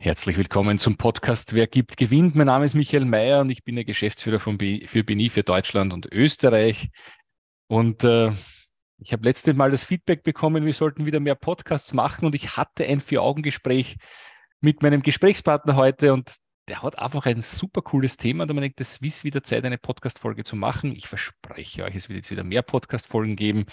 Herzlich 0.00 0.36
willkommen 0.36 0.78
zum 0.78 0.96
Podcast 0.96 1.54
Wer 1.54 1.66
gibt, 1.66 1.96
gewinnt. 1.96 2.36
Mein 2.36 2.46
Name 2.46 2.64
ist 2.64 2.74
Michael 2.74 3.04
Mayer 3.04 3.40
und 3.40 3.50
ich 3.50 3.64
bin 3.64 3.74
der 3.74 3.84
Geschäftsführer 3.84 4.38
von 4.38 4.56
B 4.56 4.86
für 4.86 5.02
BNI 5.02 5.28
für 5.28 5.42
Deutschland 5.42 5.92
und 5.92 6.06
Österreich. 6.12 6.90
Und 7.66 8.04
äh, 8.04 8.30
ich 8.98 9.12
habe 9.12 9.24
letztes 9.24 9.56
Mal 9.56 9.72
das 9.72 9.86
Feedback 9.86 10.22
bekommen, 10.22 10.64
wir 10.64 10.72
sollten 10.72 11.04
wieder 11.04 11.18
mehr 11.18 11.34
Podcasts 11.34 11.92
machen 11.92 12.26
und 12.26 12.36
ich 12.36 12.56
hatte 12.56 12.84
ein 12.86 13.00
Vier-Augen-Gespräch 13.00 13.96
mit 14.60 14.84
meinem 14.84 15.02
Gesprächspartner 15.02 15.74
heute 15.74 16.12
und 16.12 16.32
der 16.68 16.82
hat 16.82 16.96
einfach 16.96 17.26
ein 17.26 17.42
super 17.42 17.82
cooles 17.82 18.16
Thema. 18.16 18.44
Und 18.44 18.54
man 18.54 18.62
denkt, 18.62 18.80
es 18.80 18.98
ist 18.98 19.24
wieder 19.24 19.42
Zeit, 19.42 19.64
eine 19.64 19.78
Podcast-Folge 19.78 20.44
zu 20.44 20.54
machen. 20.54 20.92
Ich 20.94 21.08
verspreche 21.08 21.82
euch, 21.82 21.96
es 21.96 22.08
wird 22.08 22.18
jetzt 22.18 22.30
wieder 22.30 22.44
mehr 22.44 22.62
Podcast-Folgen 22.62 23.34
geben 23.34 23.66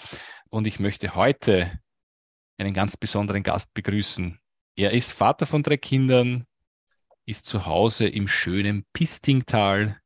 und 0.48 0.66
ich 0.66 0.80
möchte 0.80 1.14
heute 1.14 1.78
einen 2.58 2.74
ganz 2.74 2.96
besonderen 2.96 3.44
Gast 3.44 3.72
begrüßen. 3.74 4.40
Er 4.78 4.90
ist 4.90 5.12
Vater 5.12 5.46
von 5.46 5.62
drei 5.62 5.78
Kindern, 5.78 6.44
ist 7.24 7.46
zu 7.46 7.64
Hause 7.64 8.06
im 8.08 8.28
schönen 8.28 8.84
Pistingtal, 8.92 9.98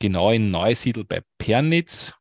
genau 0.00 0.32
in 0.32 0.50
Neusiedl 0.50 1.04
bei 1.04 1.22
Pernitz. 1.38 2.12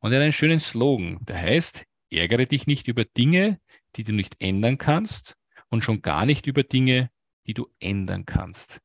Und 0.00 0.10
er 0.10 0.18
hat 0.18 0.24
einen 0.24 0.32
schönen 0.32 0.58
Slogan, 0.58 1.24
der 1.26 1.40
heißt, 1.40 1.84
ärgere 2.10 2.44
dich 2.46 2.66
nicht 2.66 2.88
über 2.88 3.04
Dinge, 3.04 3.60
die 3.94 4.02
du 4.02 4.12
nicht 4.12 4.34
ändern 4.40 4.78
kannst 4.78 5.36
und 5.68 5.84
schon 5.84 6.02
gar 6.02 6.26
nicht 6.26 6.48
über 6.48 6.64
Dinge, 6.64 7.12
die 7.46 7.54
du 7.54 7.68
ändern 7.78 8.26
kannst. 8.26 8.80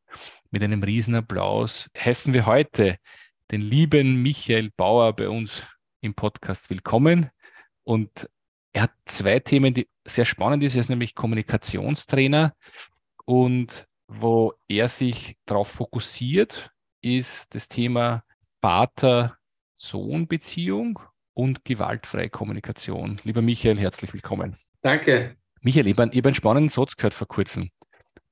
Mit 0.51 0.61
einem 0.61 0.83
Riesenapplaus 0.83 1.89
heißen 1.97 2.35
wir 2.35 2.45
heute 2.45 2.99
den 3.49 3.61
lieben 3.61 4.21
Michael 4.21 4.69
Bauer 4.77 5.15
bei 5.15 5.27
uns 5.27 5.63
im 6.01 6.13
Podcast 6.13 6.69
willkommen. 6.69 7.31
Und 7.83 8.29
er 8.75 8.83
hat 8.83 8.91
zwei 9.05 9.39
Themen, 9.39 9.73
die 9.73 9.87
sehr 10.05 10.25
spannend 10.25 10.61
ist. 10.61 10.75
Er 10.75 10.81
ist 10.81 10.89
nämlich 10.89 11.15
Kommunikationstrainer 11.15 12.53
und 13.23 13.87
wo 14.07 14.53
er 14.67 14.89
sich 14.89 15.37
darauf 15.45 15.69
fokussiert, 15.69 16.71
ist 17.01 17.55
das 17.55 17.69
Thema 17.69 18.25
Vater-Sohn-Beziehung 18.61 20.99
und 21.33 21.63
gewaltfreie 21.63 22.29
Kommunikation. 22.29 23.21
Lieber 23.23 23.41
Michael, 23.41 23.79
herzlich 23.79 24.13
willkommen. 24.13 24.57
Danke. 24.81 25.37
Michael, 25.61 25.87
ich 25.87 25.97
habe 25.97 26.11
einen 26.11 26.35
spannenden 26.35 26.69
Satz 26.69 26.97
gehört 26.97 27.13
vor 27.13 27.29
kurzem. 27.29 27.69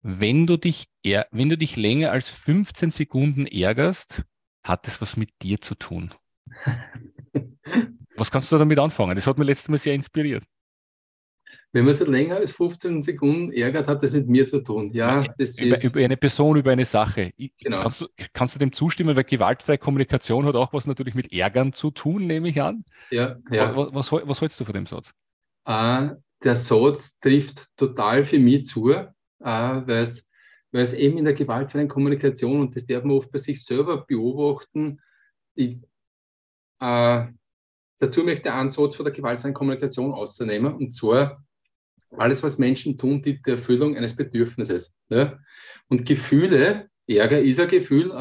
Wenn 0.02 0.46
du, 0.46 0.58
dich, 0.58 0.90
wenn 1.04 1.48
du 1.48 1.58
dich 1.58 1.78
länger 1.78 2.12
als 2.12 2.28
15 2.28 2.92
Sekunden 2.92 3.48
ärgerst, 3.48 4.24
hat 4.62 4.90
es 4.90 5.00
was 5.00 5.16
mit 5.16 5.30
dir 5.42 5.62
zu 5.62 5.76
tun. 5.76 6.14
Was 8.18 8.32
kannst 8.32 8.52
du 8.52 8.58
damit 8.58 8.80
anfangen? 8.80 9.16
Das 9.16 9.28
hat 9.28 9.38
mich 9.38 9.48
letztes 9.48 9.70
Mal 9.70 9.80
sehr 9.80 9.94
inspiriert. 9.94 10.44
Wenn 11.72 11.86
man 11.86 11.94
sich 11.94 12.08
länger 12.08 12.36
als 12.36 12.52
15 12.52 13.02
Sekunden 13.02 13.52
ärgert, 13.52 13.88
hat 13.88 14.04
das 14.04 14.14
mit 14.14 14.28
mir 14.28 14.46
zu 14.46 14.62
tun. 14.62 14.92
Ja, 14.94 15.24
das 15.38 15.60
über, 15.60 15.76
ist 15.76 15.84
über 15.84 16.02
eine 16.02 16.18
Person, 16.18 16.56
über 16.56 16.72
eine 16.72 16.86
Sache. 16.86 17.34
Genau. 17.58 17.82
Kannst, 17.82 18.02
du, 18.02 18.08
kannst 18.34 18.56
du 18.56 18.60
dem 18.60 18.72
zustimmen, 18.74 19.16
weil 19.16 19.24
gewaltfreie 19.24 19.80
Kommunikation 19.80 20.46
hat 20.46 20.56
auch 20.56 20.72
was 20.74 20.86
natürlich 20.86 21.16
mit 21.16 21.34
Ärgern 21.34 21.74
zu 21.74 21.90
tun, 21.90 22.28
nehme 22.28 22.50
ich 22.50 22.62
an. 22.62 22.86
Ja, 23.10 23.38
ja. 23.50 23.76
Was, 23.76 23.94
was, 23.94 24.12
was, 24.12 24.28
was 24.28 24.42
hältst 24.42 24.60
du 24.60 24.66
von 24.66 24.74
dem 24.74 24.86
Satz? 24.86 25.14
Uh, 25.68 26.12
der 26.44 26.56
Satz 26.56 27.20
trifft 27.20 27.68
total 27.76 28.24
für 28.26 28.38
mich 28.38 28.66
zu, 28.66 28.90
uh, 28.90 29.06
weil 29.40 30.04
es 30.74 30.94
eben 30.94 31.18
in 31.18 31.26
der 31.26 31.34
gewaltfreien 31.34 31.88
Kommunikation, 31.88 32.62
und 32.62 32.76
das 32.76 32.86
darf 32.86 33.04
man 33.04 33.18
oft 33.18 33.32
bei 33.32 33.40
sich 33.40 33.64
selber 33.64 34.06
beobachten, 34.06 35.00
ich, 35.56 35.78
uh, 36.82 37.26
Dazu 38.00 38.24
möchte 38.24 38.50
ich 38.50 38.54
Ansatz 38.54 38.96
von 38.96 39.06
der 39.06 39.14
gewaltfreien 39.14 39.54
Kommunikation 39.54 40.14
auszunehmen, 40.14 40.74
und 40.74 40.92
zwar 40.92 41.44
alles, 42.18 42.44
was 42.44 42.58
Menschen 42.58 42.98
tun, 42.98 43.22
die 43.22 43.42
der 43.42 43.56
Erfüllung 43.56 43.96
eines 43.96 44.16
Bedürfnisses. 44.16 44.96
Ja? 45.10 45.40
Und 45.88 46.06
Gefühle, 46.06 46.90
Ärger 47.08 47.40
ist 47.40 47.60
ein 47.60 47.68
Gefühl, 47.68 48.12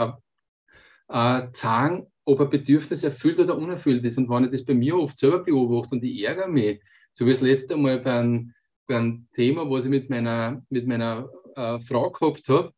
äh, 1.08 1.42
sagen, 1.52 2.06
ob 2.24 2.40
ein 2.40 2.50
Bedürfnis 2.50 3.02
erfüllt 3.02 3.38
oder 3.38 3.56
unerfüllt 3.56 4.04
ist. 4.04 4.18
Und 4.18 4.28
wenn 4.30 4.44
ich 4.44 4.50
das 4.50 4.64
bei 4.64 4.74
mir 4.74 4.96
oft 4.96 5.16
selber 5.16 5.40
beobachte 5.40 5.96
und 5.96 6.04
ich 6.04 6.22
ärgere 6.24 6.48
mich, 6.48 6.80
so 7.12 7.26
wie 7.26 7.30
das 7.30 7.40
letzte 7.40 7.76
Mal 7.76 7.98
bei 7.98 8.20
einem, 8.20 8.54
bei 8.86 8.96
einem 8.96 9.28
Thema, 9.34 9.68
was 9.68 9.84
ich 9.84 9.90
mit 9.90 10.08
meiner, 10.08 10.62
mit 10.70 10.86
meiner 10.86 11.28
äh, 11.54 11.80
Frau 11.80 12.10
gehabt 12.10 12.48
habe, 12.48 12.72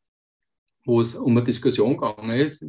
wo 0.84 1.00
es 1.00 1.15
um 1.15 1.37
eine 1.37 1.47
Diskussion 1.47 1.97
gegangen 1.97 2.38
ist, 2.38 2.62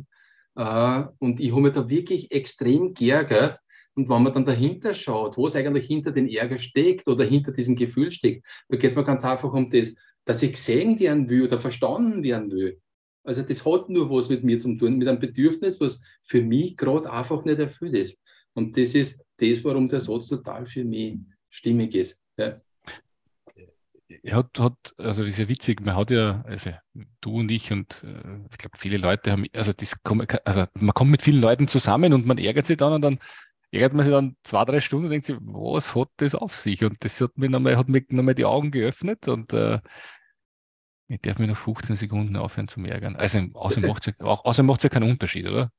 äh, 0.55 1.03
und 1.19 1.39
ich 1.39 1.51
habe 1.51 1.61
mich 1.61 1.73
da 1.73 1.89
wirklich 1.89 2.31
extrem 2.31 2.93
geärgert, 2.93 3.59
und 3.95 4.09
wenn 4.09 4.23
man 4.23 4.33
dann 4.33 4.45
dahinter 4.45 4.93
schaut, 4.93 5.37
wo 5.37 5.47
es 5.47 5.55
eigentlich 5.55 5.87
hinter 5.87 6.11
den 6.11 6.27
Ärger 6.27 6.57
steckt 6.57 7.07
oder 7.07 7.23
hinter 7.23 7.51
diesem 7.51 7.75
Gefühl 7.75 8.11
steckt, 8.11 8.45
da 8.67 8.77
geht 8.77 8.91
es 8.91 8.95
mir 8.97 9.05
ganz 9.05 9.23
einfach 9.23 9.51
um 9.53 9.69
das, 9.69 9.95
dass 10.25 10.43
ich 10.43 10.53
gesehen 10.53 10.99
werden 10.99 11.29
will 11.29 11.43
oder 11.43 11.57
verstanden 11.57 12.21
werden 12.21 12.51
will. 12.51 12.79
Also 13.23 13.41
das 13.41 13.65
hat 13.65 13.89
nur 13.89 14.09
was 14.09 14.29
mit 14.29 14.43
mir 14.43 14.59
zu 14.59 14.75
tun, 14.75 14.97
mit 14.97 15.07
einem 15.07 15.19
Bedürfnis, 15.19 15.79
was 15.79 16.01
für 16.23 16.43
mich 16.43 16.77
gerade 16.77 17.11
einfach 17.11 17.43
nicht 17.45 17.59
erfüllt 17.59 17.95
ist. 17.95 18.19
Und 18.53 18.77
das 18.77 18.95
ist 18.95 19.21
das, 19.37 19.63
warum 19.63 19.89
der 19.89 19.99
Satz 19.99 20.27
total 20.27 20.65
für 20.65 20.83
mich 20.83 21.19
stimmig 21.49 21.95
ist. 21.95 22.21
Ja. 22.37 22.61
Hat, 24.27 24.59
hat, 24.59 24.93
also 24.97 25.23
ist 25.23 25.39
ja 25.39 25.47
witzig, 25.47 25.81
man 25.81 25.95
hat 25.95 26.11
ja, 26.11 26.43
also 26.45 26.71
du 27.21 27.39
und 27.39 27.49
ich 27.49 27.71
und 27.71 28.03
äh, 28.03 28.39
ich 28.51 28.57
glaube 28.57 28.77
viele 28.77 28.97
Leute 28.97 29.31
haben, 29.31 29.45
also, 29.53 29.73
das, 29.73 29.95
also 30.45 30.65
man 30.75 30.93
kommt 30.93 31.11
mit 31.11 31.23
vielen 31.23 31.41
Leuten 31.41 31.67
zusammen 31.67 32.13
und 32.13 32.25
man 32.25 32.37
ärgert 32.37 32.65
sich 32.65 32.77
dann 32.77 32.93
und 32.93 33.01
dann 33.01 33.19
ärgert 33.75 33.93
man 33.93 34.05
sich 34.05 34.13
dann 34.13 34.35
zwei, 34.43 34.65
drei 34.65 34.79
Stunden 34.79 35.05
und 35.05 35.11
denkt 35.11 35.25
sich, 35.25 35.35
was 35.41 35.95
hat 35.95 36.09
das 36.17 36.33
auf 36.33 36.55
sich? 36.55 36.83
Und 36.83 37.03
das 37.03 37.19
hat 37.21 37.37
mir 37.37 37.49
nochmal, 37.49 37.77
hat 37.77 37.89
mir 37.89 38.03
nochmal 38.09 38.35
die 38.35 38.45
Augen 38.45 38.71
geöffnet 38.71 39.27
und 39.27 39.53
äh, 39.53 39.79
ich 41.07 41.21
darf 41.21 41.37
mir 41.37 41.47
noch 41.47 41.57
15 41.57 41.95
Sekunden 41.95 42.35
aufhören 42.35 42.67
zum 42.67 42.85
Ärgern. 42.85 43.15
Also 43.15 43.39
außerdem 43.53 43.89
macht 43.89 44.07
es 44.07 44.13
ja, 44.17 44.25
außer 44.25 44.63
macht's 44.63 44.83
ja 44.83 44.89
keinen 44.89 45.09
Unterschied, 45.09 45.47
oder? 45.47 45.71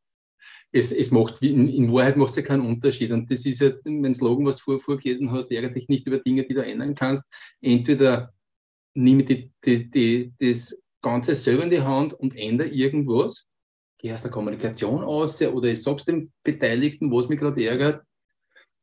Es, 0.73 0.93
es 0.93 1.11
macht, 1.11 1.43
in, 1.43 1.69
in 1.69 1.93
Wahrheit 1.93 2.17
macht 2.17 2.31
es 2.31 2.37
ja 2.37 2.43
keinen 2.43 2.67
Unterschied. 2.67 3.11
Und 3.11 3.31
das 3.31 3.45
ist 3.45 3.61
ja 3.61 3.71
mein 3.85 4.15
Slogan, 4.15 4.47
was 4.47 4.57
du 4.57 4.63
vorher 4.63 4.81
vorgelesen 4.81 5.33
hast, 5.33 5.51
ärgere 5.51 5.73
dich 5.73 5.89
nicht 5.89 6.07
über 6.07 6.19
Dinge, 6.19 6.45
die 6.45 6.55
du 6.55 6.65
ändern 6.65 6.95
kannst. 6.95 7.25
Entweder 7.61 8.33
nimm 8.95 9.25
die, 9.25 9.51
die, 9.65 9.91
die, 9.91 10.33
das 10.39 10.81
Ganze 11.03 11.35
selber 11.35 11.65
in 11.65 11.71
die 11.71 11.83
Hand 11.83 12.15
und 12.15 12.37
ändere 12.37 12.69
irgendwas 12.69 13.49
gehe 13.99 14.15
aus 14.15 14.23
der 14.23 14.31
Kommunikation 14.31 15.03
aus 15.03 15.41
oder 15.43 15.69
ich 15.69 15.83
sage 15.83 15.97
es 15.99 16.05
dem 16.05 16.33
Beteiligten, 16.43 17.11
was 17.11 17.29
mich 17.29 17.41
gerade 17.41 17.67
ärgert. 17.67 18.05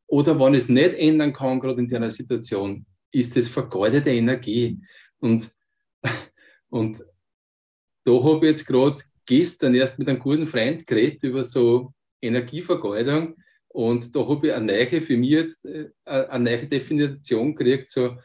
Oder 0.07 0.39
wenn 0.39 0.53
ich 0.53 0.63
es 0.63 0.69
nicht 0.69 0.95
ändern 0.95 1.33
kann, 1.33 1.59
gerade 1.59 1.81
in 1.81 1.89
der 1.89 2.11
Situation, 2.11 2.85
ist 3.11 3.35
das 3.35 3.47
vergeudete 3.47 4.11
Energie. 4.11 4.79
Und, 5.19 5.51
und 6.69 7.03
da 8.03 8.11
habe 8.11 8.45
ich 8.45 8.51
jetzt 8.51 8.67
gerade 8.67 9.01
gestern 9.25 9.75
erst 9.75 9.97
mit 9.99 10.09
einem 10.09 10.19
guten 10.19 10.47
Freund 10.47 10.85
geredet 10.85 11.23
über 11.23 11.43
so 11.43 11.93
Energievergeudung. 12.21 13.35
Und 13.69 14.15
da 14.15 14.27
habe 14.27 14.47
ich 14.47 14.53
eine 14.53 14.65
neue, 14.65 15.01
für 15.01 15.17
mich 15.17 15.29
jetzt 15.29 15.65
äh, 15.65 15.89
eine 16.05 16.43
neue 16.43 16.67
Definition 16.67 17.55
gekriegt, 17.55 17.89
so, 17.89 18.17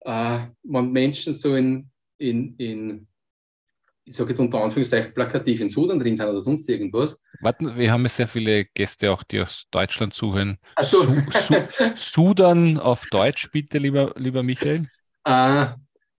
äh, 0.00 0.46
wenn 0.62 0.92
Menschen 0.92 1.34
so 1.34 1.54
in, 1.54 1.90
in, 2.18 2.54
in 2.56 3.08
ich 4.08 4.14
sage 4.14 4.30
jetzt 4.30 4.38
unter 4.38 4.62
Anführungszeichen, 4.62 5.12
plakativ 5.14 5.60
in 5.60 5.68
Sudan 5.68 5.98
drin 5.98 6.16
sind 6.16 6.26
oder 6.26 6.40
sonst 6.40 6.68
irgendwas. 6.68 7.18
Warten, 7.40 7.76
wir 7.76 7.92
haben 7.92 8.06
sehr 8.08 8.28
viele 8.28 8.64
Gäste 8.66 9.10
auch, 9.10 9.24
die 9.24 9.40
aus 9.40 9.66
Deutschland 9.70 10.14
zuhören. 10.14 10.58
So. 10.80 11.02
Su 11.02 11.14
Su 11.30 11.54
Sudan 11.96 12.78
auf 12.78 13.04
Deutsch, 13.10 13.50
bitte, 13.50 13.78
lieber, 13.78 14.12
lieber 14.16 14.42
Michael. 14.42 14.86
Äh, 15.24 15.66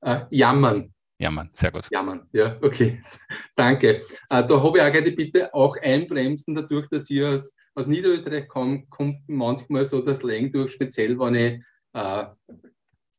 äh, 0.00 0.20
jammern. 0.30 0.92
Jammern, 1.18 1.48
sehr 1.52 1.70
gut. 1.70 1.86
Jammern, 1.90 2.28
ja, 2.32 2.58
okay. 2.60 3.00
Danke. 3.54 4.02
Äh, 4.28 4.46
da 4.46 4.62
habe 4.62 4.78
ich 4.78 4.84
auch 4.84 5.04
die 5.04 5.10
Bitte, 5.12 5.54
auch 5.54 5.76
einbremsen, 5.80 6.54
dadurch, 6.54 6.88
dass 6.88 7.08
ich 7.08 7.22
aus, 7.22 7.54
aus 7.74 7.86
Niederösterreich 7.86 8.48
komme, 8.48 8.84
kommt 8.90 9.20
manchmal 9.28 9.84
so 9.84 10.02
das 10.02 10.18
Slang 10.18 10.50
durch, 10.52 10.72
speziell 10.72 11.18
wenn 11.18 11.34
ich 11.36 11.62
äh, 11.94 12.26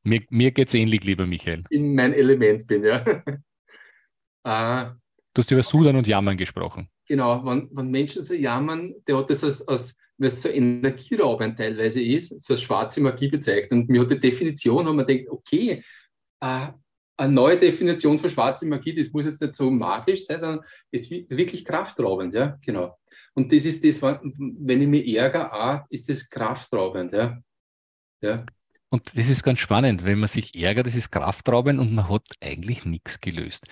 mir, 0.03 0.21
mir 0.29 0.51
geht 0.51 0.69
es 0.69 0.73
ähnlich, 0.73 1.03
lieber 1.03 1.25
Michael. 1.25 1.63
In 1.69 1.93
mein 1.95 2.13
Element 2.13 2.65
bin, 2.67 2.83
ja. 2.83 3.03
Äh, 4.47 4.91
du 5.33 5.41
hast 5.41 5.51
über 5.51 5.63
Sudan 5.63 5.97
und 5.97 6.07
Jammern 6.07 6.37
gesprochen. 6.37 6.89
Genau, 7.05 7.43
wenn, 7.45 7.69
wenn 7.73 7.89
Menschen 7.89 8.23
so 8.23 8.33
jammern, 8.33 8.93
der 9.05 9.17
hat 9.17 9.29
das 9.29 9.43
als, 9.43 9.67
als 9.67 9.97
weil 10.17 10.27
es 10.27 10.41
so 10.41 10.49
energieraubend 10.49 11.57
teilweise 11.57 12.01
ist, 12.01 12.41
so 12.41 12.53
als 12.53 12.61
schwarze 12.61 13.01
Magie 13.01 13.27
bezeichnet. 13.27 13.71
Und 13.71 13.89
mir 13.89 14.01
hat 14.01 14.11
die 14.11 14.19
Definition, 14.19 14.87
und 14.87 14.95
man 14.95 15.05
denkt, 15.05 15.29
okay, 15.29 15.83
äh, 16.39 16.67
eine 17.19 17.33
neue 17.33 17.57
Definition 17.57 18.17
für 18.17 18.29
schwarze 18.29 18.65
Magie, 18.65 18.95
das 18.95 19.11
muss 19.11 19.25
jetzt 19.25 19.41
nicht 19.41 19.55
so 19.55 19.69
magisch 19.69 20.25
sein, 20.25 20.39
sondern 20.39 20.65
es 20.91 21.11
ist 21.11 21.29
wirklich 21.29 21.65
kraftraubend, 21.65 22.33
ja, 22.33 22.57
genau. 22.61 22.97
Und 23.33 23.51
das 23.51 23.65
ist 23.65 23.83
das, 23.83 24.01
wenn 24.01 24.81
ich 24.81 24.87
mich 24.87 25.15
ärgere, 25.15 25.53
auch, 25.53 25.85
ist 25.89 26.09
das 26.09 26.29
kraftraubend, 26.29 27.11
ja. 27.11 27.37
ja. 28.21 28.45
Und 28.89 29.17
das 29.17 29.29
ist 29.29 29.43
ganz 29.43 29.59
spannend, 29.59 30.05
wenn 30.05 30.19
man 30.19 30.29
sich 30.29 30.55
ärgert, 30.55 30.87
das 30.87 30.95
ist 30.95 31.11
kraftraubend 31.11 31.79
und 31.79 31.93
man 31.93 32.09
hat 32.09 32.25
eigentlich 32.41 32.85
nichts 32.85 33.19
gelöst. 33.19 33.67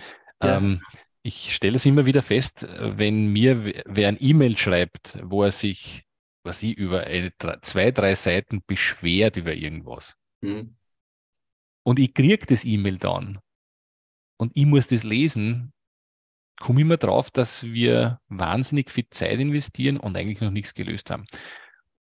Ja. 0.46 0.58
Ähm, 0.58 0.82
ich 1.22 1.56
stelle 1.56 1.78
es 1.78 1.86
immer 1.86 2.06
wieder 2.06 2.22
fest, 2.22 2.68
wenn 2.70 3.28
mir 3.34 3.84
wer 3.86 4.10
ein 4.10 4.18
E-Mail 4.20 4.58
schreibt, 4.58 5.18
wo 5.24 5.44
er 5.44 5.52
sich, 5.52 6.04
was 6.44 6.62
ich 6.62 6.78
über 6.78 7.06
eine, 7.06 7.34
zwei, 7.64 7.90
drei 7.90 8.14
Seiten 8.14 8.62
beschwert 8.66 9.36
über 9.36 9.56
irgendwas. 9.56 10.16
Mhm. 10.42 10.76
Und 11.84 12.00
ich 12.00 12.14
kriege 12.14 12.46
das 12.46 12.64
E-Mail 12.64 13.00
dann 13.00 13.40
und 14.38 14.52
ich 14.56 14.66
muss 14.66 14.88
das 14.88 15.04
lesen, 15.04 15.74
komme 16.60 16.80
ich 16.80 16.86
immer 16.86 16.98
drauf, 16.98 17.32
dass 17.32 17.64
wir 17.64 18.20
wahnsinnig 18.28 18.92
viel 18.92 19.08
Zeit 19.10 19.40
investieren 19.40 19.98
und 19.98 20.16
eigentlich 20.16 20.42
noch 20.42 20.52
nichts 20.52 20.74
gelöst 20.74 21.10
haben. 21.10 21.26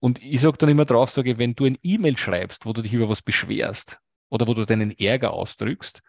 Und 0.01 0.23
ich 0.23 0.41
sage 0.41 0.57
dann 0.57 0.71
immer 0.71 0.87
drauf, 0.87 1.11
sage, 1.11 1.39
wenn 1.39 1.55
du 1.55 1.67
ein 1.67 1.79
E-Mail 1.83 2.17
schreibst, 2.17 2.65
wo 2.65 2.73
du 2.73 2.83
dich 2.83 2.93
über 2.93 3.09
was 3.09 3.23
beschwerst 3.23 3.99
oder 4.31 4.47
wo 4.47 4.55
du 4.55 4.65
deinen 4.65 4.93
Ärger 4.93 5.33
ausdrückst, 5.33 6.01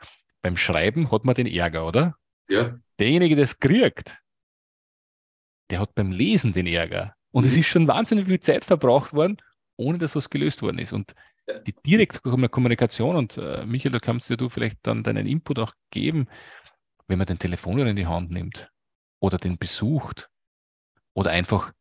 beim 0.42 0.57
Schreiben 0.57 1.12
hat 1.12 1.25
man 1.25 1.36
den 1.36 1.48
Ärger, 1.48 1.86
oder? 1.86 2.16
Ja. 2.51 2.77
Derjenige, 3.00 3.36
der 3.36 3.45
es 3.45 3.57
kriegt, 3.57 4.21
der 5.69 5.80
hat 5.80 5.95
beim 5.95 6.12
Lesen 6.12 6.53
den 6.53 6.68
Ärger. 6.68 7.15
Und 7.31 7.44
mhm. 7.44 7.50
es 7.50 7.56
ist 7.56 7.68
schon 7.68 7.88
wahnsinnig 7.88 8.25
viel 8.25 8.39
Zeit 8.39 8.65
verbraucht 8.65 9.13
worden, 9.13 9.38
ohne 9.77 9.98
dass 9.98 10.15
was 10.15 10.30
gelöst 10.30 10.62
worden 10.62 10.80
ist. 10.80 10.92
Und 10.92 11.15
die 11.65 11.74
direkte 11.74 12.19
Kommunikation, 12.19 13.15
und 13.15 13.38
äh, 13.38 13.65
Michael, 13.65 13.94
da 13.94 14.00
kannst 14.00 14.30
ja 14.30 14.36
du 14.36 14.50
vielleicht 14.50 14.80
dann 14.83 15.03
deinen 15.03 15.25
Input 15.25 15.59
auch 15.59 15.74
geben, 15.89 16.27
wenn 17.07 17.18
man 17.18 17.27
den 17.27 17.39
Telefonhörer 17.39 17.89
in 17.89 17.95
die 17.95 18.07
Hand 18.07 18.31
nimmt 18.31 18.69
oder 19.19 19.38
den 19.38 19.57
besucht 19.57 20.30
oder 21.13 21.31
einfach 21.31 21.71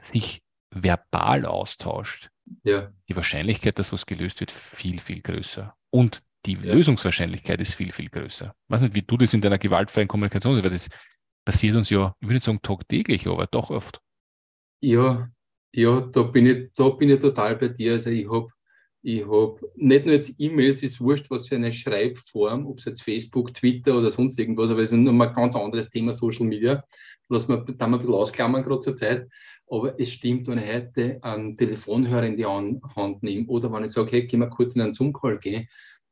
sich 0.00 0.42
verbal 0.70 1.46
austauscht, 1.46 2.30
ja. 2.64 2.92
die 3.08 3.16
Wahrscheinlichkeit, 3.16 3.78
dass 3.78 3.92
was 3.92 4.06
gelöst 4.06 4.40
wird, 4.40 4.50
viel, 4.50 5.00
viel 5.00 5.20
größer. 5.20 5.74
Und 5.90 6.22
die 6.46 6.54
ja. 6.54 6.74
Lösungswahrscheinlichkeit 6.74 7.60
ist 7.60 7.74
viel, 7.74 7.92
viel 7.92 8.08
größer. 8.08 8.54
Ich 8.66 8.70
weiß 8.70 8.82
nicht, 8.82 8.94
wie 8.94 9.02
du 9.02 9.16
das 9.16 9.34
in 9.34 9.40
deiner 9.40 9.58
gewaltfreien 9.58 10.08
Kommunikation, 10.08 10.62
weil 10.62 10.70
das 10.70 10.88
passiert 11.44 11.76
uns 11.76 11.90
ja, 11.90 12.14
ich 12.20 12.26
würde 12.26 12.34
nicht 12.34 12.44
sagen 12.44 12.62
tagtäglich, 12.62 13.26
aber 13.26 13.46
doch 13.46 13.70
oft. 13.70 14.00
Ja, 14.80 15.30
ja, 15.72 16.00
da 16.00 16.22
bin 16.22 16.46
ich, 16.46 16.70
da 16.74 16.88
bin 16.90 17.10
ich 17.10 17.20
total 17.20 17.56
bei 17.56 17.68
dir. 17.68 17.92
Also 17.92 18.10
ich 18.10 18.30
habe 18.30 18.48
ich 19.04 19.24
hab 19.26 19.60
nicht 19.74 20.06
nur 20.06 20.14
jetzt 20.14 20.34
E-Mails, 20.38 20.82
ist 20.82 21.00
wurscht, 21.00 21.28
was 21.28 21.48
für 21.48 21.56
eine 21.56 21.72
Schreibform, 21.72 22.66
ob 22.66 22.78
es 22.78 22.84
jetzt 22.84 23.02
Facebook, 23.02 23.52
Twitter 23.52 23.98
oder 23.98 24.10
sonst 24.10 24.38
irgendwas, 24.38 24.70
aber 24.70 24.80
es 24.80 24.92
ist 24.92 24.98
nochmal 24.98 25.28
ein 25.28 25.34
ganz 25.34 25.56
anderes 25.56 25.88
Thema, 25.88 26.12
Social 26.12 26.46
Media. 26.46 26.84
Lass 27.28 27.48
mal 27.48 27.64
da 27.66 27.86
mal 27.86 27.96
ein 27.96 28.00
bisschen 28.00 28.14
ausklammern 28.14 28.62
gerade 28.62 28.78
zur 28.80 28.94
Zeit. 28.94 29.28
Aber 29.66 29.98
es 29.98 30.10
stimmt, 30.10 30.46
wenn 30.48 30.58
ich 30.58 30.72
heute 30.72 31.18
einen 31.22 31.56
Telefonhörer 31.56 32.26
in 32.26 32.36
die 32.36 32.44
Hand 32.44 33.22
nehme 33.22 33.46
oder 33.46 33.72
wenn 33.72 33.84
ich 33.84 33.90
sage, 33.90 34.10
hey, 34.12 34.26
geh 34.26 34.36
mal 34.36 34.50
kurz 34.50 34.76
in 34.76 34.82
einen 34.82 34.94
Zoom-Call 34.94 35.38
gehen, 35.38 35.66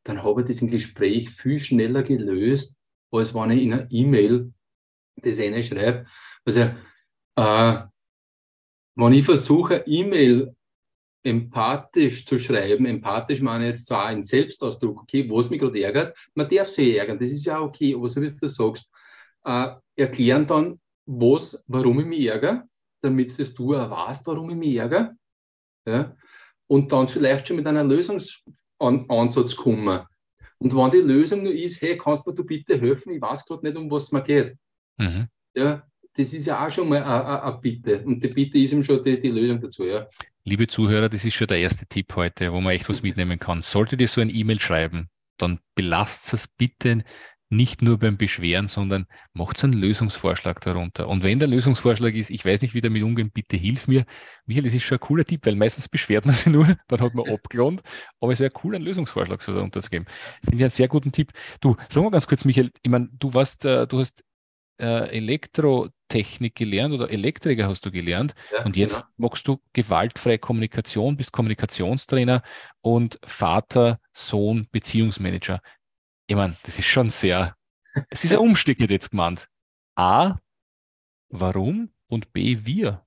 dann 0.04 0.22
habe 0.22 0.44
ich 0.48 0.62
im 0.62 0.70
Gespräch 0.70 1.30
viel 1.30 1.58
schneller 1.58 2.02
gelöst, 2.02 2.76
als 3.10 3.34
wenn 3.34 3.50
ich 3.50 3.62
in 3.62 3.72
einer 3.72 3.86
E-Mail 3.90 4.52
das 5.16 5.40
eine 5.40 5.62
schreibe. 5.62 6.06
Also, 6.44 6.70
äh, 7.36 7.82
wenn 8.96 9.12
ich 9.12 9.24
versuche, 9.24 9.84
E-Mail 9.86 10.54
empathisch 11.22 12.24
zu 12.24 12.38
schreiben, 12.38 12.86
empathisch 12.86 13.40
meine 13.40 13.64
ich 13.64 13.76
jetzt 13.76 13.86
zwar 13.86 14.06
ein 14.06 14.22
Selbstausdruck, 14.22 15.02
okay, 15.02 15.28
was 15.28 15.50
mich 15.50 15.60
gerade 15.60 15.82
ärgert, 15.82 16.16
man 16.34 16.48
darf 16.48 16.68
sich 16.68 16.96
ärgern, 16.96 17.18
das 17.18 17.30
ist 17.30 17.44
ja 17.44 17.60
okay, 17.60 17.94
aber 17.94 18.08
so 18.08 18.22
wie 18.22 18.28
du 18.28 18.48
sagst, 18.48 18.90
äh, 19.44 19.74
erklären 19.96 20.46
dann, 20.46 20.80
was, 21.06 21.62
warum 21.66 22.00
ich 22.00 22.06
mich 22.06 22.26
ärgere, 22.26 22.64
damit 23.02 23.58
du 23.58 23.76
auch 23.76 23.90
weißt, 23.90 24.26
warum 24.26 24.50
ich 24.50 24.56
mich 24.56 24.76
ärgere. 24.76 25.14
Ja? 25.86 26.16
Und 26.66 26.92
dann 26.92 27.08
vielleicht 27.08 27.48
schon 27.48 27.56
mit 27.56 27.66
einer 27.66 27.84
Lösungsansatz 28.80 29.56
kommen. 29.56 30.00
Und 30.58 30.76
wenn 30.76 30.90
die 30.90 30.98
Lösung 30.98 31.42
nur 31.42 31.52
ist, 31.52 31.80
hey, 31.80 31.96
kannst 31.96 32.26
du 32.26 32.32
mir 32.32 32.44
bitte 32.44 32.78
helfen, 32.78 33.12
ich 33.12 33.20
weiß 33.20 33.46
gerade 33.46 33.66
nicht, 33.66 33.76
um 33.76 33.90
was 33.90 34.04
es 34.04 34.12
mir 34.12 34.22
geht. 34.22 34.56
Mhm. 34.98 35.28
Ja, 35.54 35.82
das 36.14 36.32
ist 36.32 36.46
ja 36.46 36.66
auch 36.66 36.70
schon 36.70 36.88
mal 36.88 37.02
eine 37.02 37.58
Bitte. 37.58 38.02
Und 38.04 38.22
die 38.22 38.28
Bitte 38.28 38.58
ist 38.58 38.72
eben 38.72 38.84
schon 38.84 39.02
die, 39.02 39.18
die 39.18 39.30
Lösung 39.30 39.60
dazu, 39.60 39.84
ja. 39.84 40.06
Liebe 40.44 40.66
Zuhörer, 40.66 41.08
das 41.08 41.24
ist 41.24 41.34
schon 41.34 41.46
der 41.46 41.58
erste 41.58 41.86
Tipp 41.86 42.14
heute, 42.16 42.52
wo 42.52 42.60
man 42.60 42.74
echt 42.74 42.88
was 42.88 43.02
mitnehmen 43.02 43.38
kann. 43.38 43.62
Solltet 43.62 44.00
ihr 44.00 44.08
so 44.08 44.20
ein 44.20 44.34
E-Mail 44.34 44.60
schreiben, 44.60 45.08
dann 45.38 45.60
belasst 45.74 46.32
es 46.34 46.46
bitte 46.46 47.04
nicht 47.50 47.82
nur 47.82 47.98
beim 47.98 48.16
Beschweren, 48.16 48.68
sondern 48.68 49.06
macht 49.32 49.62
einen 49.64 49.72
Lösungsvorschlag 49.72 50.60
darunter. 50.60 51.08
Und 51.08 51.24
wenn 51.24 51.40
der 51.40 51.48
Lösungsvorschlag 51.48 52.14
ist, 52.14 52.30
ich 52.30 52.44
weiß 52.44 52.62
nicht, 52.62 52.74
wie 52.74 52.80
damit 52.80 53.02
umgehen, 53.02 53.32
bitte 53.32 53.56
hilf 53.56 53.88
mir. 53.88 54.04
Michael, 54.46 54.64
das 54.64 54.74
ist 54.74 54.84
schon 54.84 54.98
ein 54.98 55.00
cooler 55.00 55.24
Tipp, 55.24 55.44
weil 55.44 55.56
meistens 55.56 55.88
beschwert 55.88 56.26
man 56.26 56.34
sich 56.34 56.46
nur, 56.46 56.76
dann 56.88 57.00
hat 57.00 57.14
man 57.14 57.28
abgelohnt. 57.28 57.82
Aber 58.20 58.32
es 58.32 58.38
wäre 58.38 58.52
cool, 58.62 58.76
einen 58.76 58.84
Lösungsvorschlag 58.84 59.42
so 59.42 59.52
darunter 59.52 59.80
zu 59.80 59.90
geben. 59.90 60.06
Finde 60.44 60.56
ich 60.56 60.62
einen 60.62 60.70
sehr 60.70 60.88
guten 60.88 61.10
Tipp. 61.10 61.32
Du, 61.60 61.76
sag 61.88 62.04
mal 62.04 62.10
ganz 62.10 62.28
kurz, 62.28 62.44
Michael, 62.44 62.70
ich 62.82 62.90
meine, 62.90 63.08
du 63.12 63.34
warst, 63.34 63.64
äh, 63.64 63.86
du 63.88 63.98
hast 63.98 64.22
äh, 64.80 65.10
Elektrotechnik 65.16 66.54
gelernt 66.54 66.94
oder 66.94 67.10
Elektriker 67.10 67.68
hast 67.68 67.84
du 67.84 67.90
gelernt 67.90 68.34
ja, 68.52 68.64
und 68.64 68.76
jetzt 68.76 68.94
genau. 68.94 69.06
machst 69.18 69.46
du 69.46 69.60
gewaltfreie 69.72 70.38
Kommunikation, 70.38 71.16
bist 71.16 71.32
Kommunikationstrainer 71.32 72.42
und 72.80 73.18
Vater, 73.24 74.00
Sohn, 74.12 74.68
Beziehungsmanager. 74.70 75.60
Ich 76.30 76.36
meine, 76.36 76.56
das 76.62 76.78
ist 76.78 76.86
schon 76.86 77.10
sehr, 77.10 77.56
das 78.08 78.22
ist 78.22 78.32
ein 78.32 78.38
Umstieg 78.38 78.78
jetzt 78.78 79.10
gemeint. 79.10 79.48
A, 79.96 80.38
warum 81.28 81.92
und 82.06 82.32
B, 82.32 82.56
wir. 82.64 83.04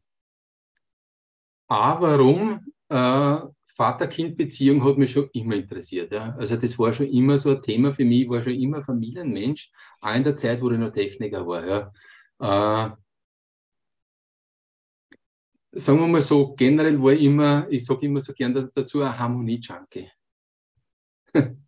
A, 1.69 2.01
warum? 2.01 2.59
Äh, 2.89 3.37
Vater-Kind-Beziehung 3.67 4.83
hat 4.83 4.97
mich 4.97 5.13
schon 5.13 5.29
immer 5.31 5.55
interessiert. 5.55 6.11
Ja. 6.11 6.35
Also 6.35 6.57
das 6.57 6.77
war 6.77 6.91
schon 6.91 7.07
immer 7.07 7.37
so 7.37 7.51
ein 7.51 7.61
Thema 7.61 7.93
für 7.93 8.03
mich, 8.03 8.23
ich 8.23 8.29
war 8.29 8.43
schon 8.43 8.55
immer 8.55 8.83
Familienmensch, 8.83 9.71
auch 10.01 10.13
in 10.13 10.25
der 10.25 10.35
Zeit, 10.35 10.61
wo 10.61 10.69
ich 10.71 10.77
noch 10.77 10.91
Techniker 10.91 11.47
war. 11.47 11.65
Ja. 11.65 12.89
Äh, 12.89 12.95
sagen 15.71 15.99
wir 16.01 16.07
mal 16.07 16.21
so, 16.21 16.53
generell 16.55 17.01
war 17.01 17.13
ich 17.13 17.23
immer, 17.23 17.67
ich 17.69 17.85
sage 17.85 18.05
immer 18.05 18.19
so 18.19 18.33
gern 18.33 18.69
dazu, 18.75 19.01
ein 19.01 19.17
Harmonie-Junkie. 19.17 20.11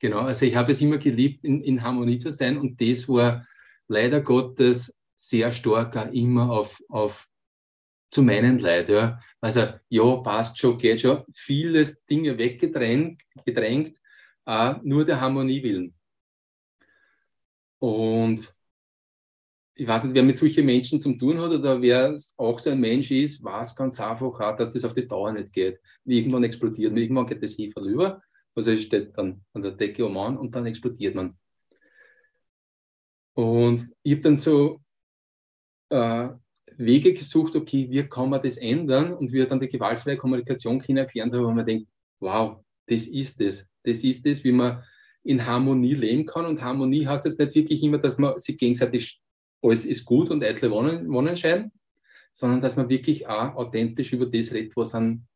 genau, 0.00 0.20
also 0.20 0.44
ich 0.44 0.56
habe 0.56 0.72
es 0.72 0.80
immer 0.80 0.98
geliebt, 0.98 1.44
in, 1.44 1.62
in 1.62 1.82
Harmonie 1.82 2.18
zu 2.18 2.32
sein 2.32 2.58
und 2.58 2.80
das 2.80 3.08
war 3.08 3.46
leider 3.86 4.20
Gottes 4.20 4.96
sehr 5.14 5.52
stark 5.52 5.96
auch 5.96 6.12
immer 6.12 6.50
auf, 6.50 6.82
auf 6.88 7.28
zu 8.10 8.22
meinen 8.22 8.58
Leid. 8.58 8.88
Ja. 8.88 9.20
Also 9.40 9.68
ja, 9.88 10.16
passt 10.16 10.58
schon, 10.58 10.78
geht 10.78 11.00
schon. 11.00 11.24
Vieles 11.34 12.04
Dinge 12.06 12.36
weggedrängt, 12.36 13.22
gedrängt, 13.44 13.96
äh, 14.46 14.74
nur 14.82 15.04
der 15.04 15.20
Harmonie 15.20 15.62
willen. 15.62 15.94
Und 17.78 18.54
ich 19.74 19.86
weiß 19.86 20.04
nicht, 20.04 20.14
wer 20.14 20.22
mit 20.22 20.36
solchen 20.36 20.66
Menschen 20.66 21.00
zu 21.00 21.14
tun 21.14 21.40
hat 21.40 21.52
oder 21.52 21.80
wer 21.80 22.14
auch 22.36 22.58
so 22.58 22.68
ein 22.68 22.80
Mensch 22.80 23.10
ist, 23.10 23.42
weiß 23.42 23.74
ganz 23.74 23.98
einfach 23.98 24.26
auch, 24.38 24.56
dass 24.56 24.74
das 24.74 24.84
auf 24.84 24.92
die 24.92 25.08
Dauer 25.08 25.32
nicht 25.32 25.52
geht. 25.52 25.80
Irgendwann 26.04 26.44
explodiert 26.44 26.94
irgendwann 26.94 27.26
geht 27.26 27.42
das 27.42 27.56
Hefe 27.56 27.80
über, 27.80 28.20
also 28.60 28.72
es 28.72 28.82
steht 28.82 29.16
dann 29.16 29.42
an 29.54 29.62
der 29.62 29.72
Decke 29.72 30.04
um 30.04 30.16
an 30.18 30.36
und 30.36 30.54
dann 30.54 30.66
explodiert 30.66 31.14
man. 31.14 31.36
Und 33.34 33.90
ich 34.02 34.12
habe 34.12 34.22
dann 34.22 34.36
so 34.36 34.80
äh, 35.88 36.28
Wege 36.76 37.14
gesucht, 37.14 37.56
okay, 37.56 37.88
wie 37.90 38.02
kann 38.02 38.28
man 38.28 38.42
das 38.42 38.58
ändern? 38.58 39.14
Und 39.14 39.32
wir 39.32 39.48
dann 39.48 39.60
die 39.60 39.68
gewaltfreie 39.68 40.18
Kommunikation 40.18 40.80
kennengelernt 40.80 41.32
haben, 41.32 41.44
wo 41.44 41.50
man 41.50 41.64
denkt, 41.64 41.88
wow, 42.20 42.62
das 42.86 43.06
ist 43.06 43.40
es. 43.40 43.66
Das 43.82 44.04
ist 44.04 44.26
es, 44.26 44.44
wie 44.44 44.52
man 44.52 44.82
in 45.22 45.44
Harmonie 45.44 45.94
leben 45.94 46.26
kann. 46.26 46.44
Und 46.44 46.60
Harmonie 46.60 47.06
heißt 47.06 47.24
jetzt 47.24 47.38
nicht 47.38 47.54
wirklich 47.54 47.82
immer, 47.82 47.98
dass 47.98 48.18
man 48.18 48.38
sich 48.38 48.58
gegenseitig 48.58 49.20
alles 49.62 49.84
ist 49.84 50.04
gut 50.04 50.30
und 50.30 50.44
eitle 50.44 50.70
Wonnen, 50.70 51.10
Wonnen 51.10 51.36
scheint, 51.36 51.72
sondern 52.32 52.60
dass 52.60 52.76
man 52.76 52.88
wirklich 52.88 53.26
auch 53.26 53.54
authentisch 53.54 54.12
über 54.12 54.26
das 54.26 54.52
redet, 54.52 54.76
was 54.76 54.94
an, 54.94 55.26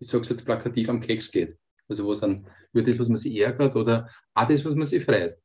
ich 0.00 0.08
sage 0.08 0.22
es 0.22 0.30
jetzt 0.30 0.44
plakativ, 0.44 0.88
am 0.88 1.00
Keks 1.00 1.30
geht. 1.30 1.56
Also 1.92 2.08
was 2.08 2.22
an, 2.22 2.46
über 2.72 2.82
das, 2.82 2.98
was 2.98 3.08
man 3.08 3.18
sich 3.18 3.36
ärgert 3.36 3.76
oder 3.76 4.08
auch 4.34 4.48
das, 4.48 4.64
was 4.64 4.74
man 4.74 4.86
sich 4.86 5.04
freut. 5.04 5.36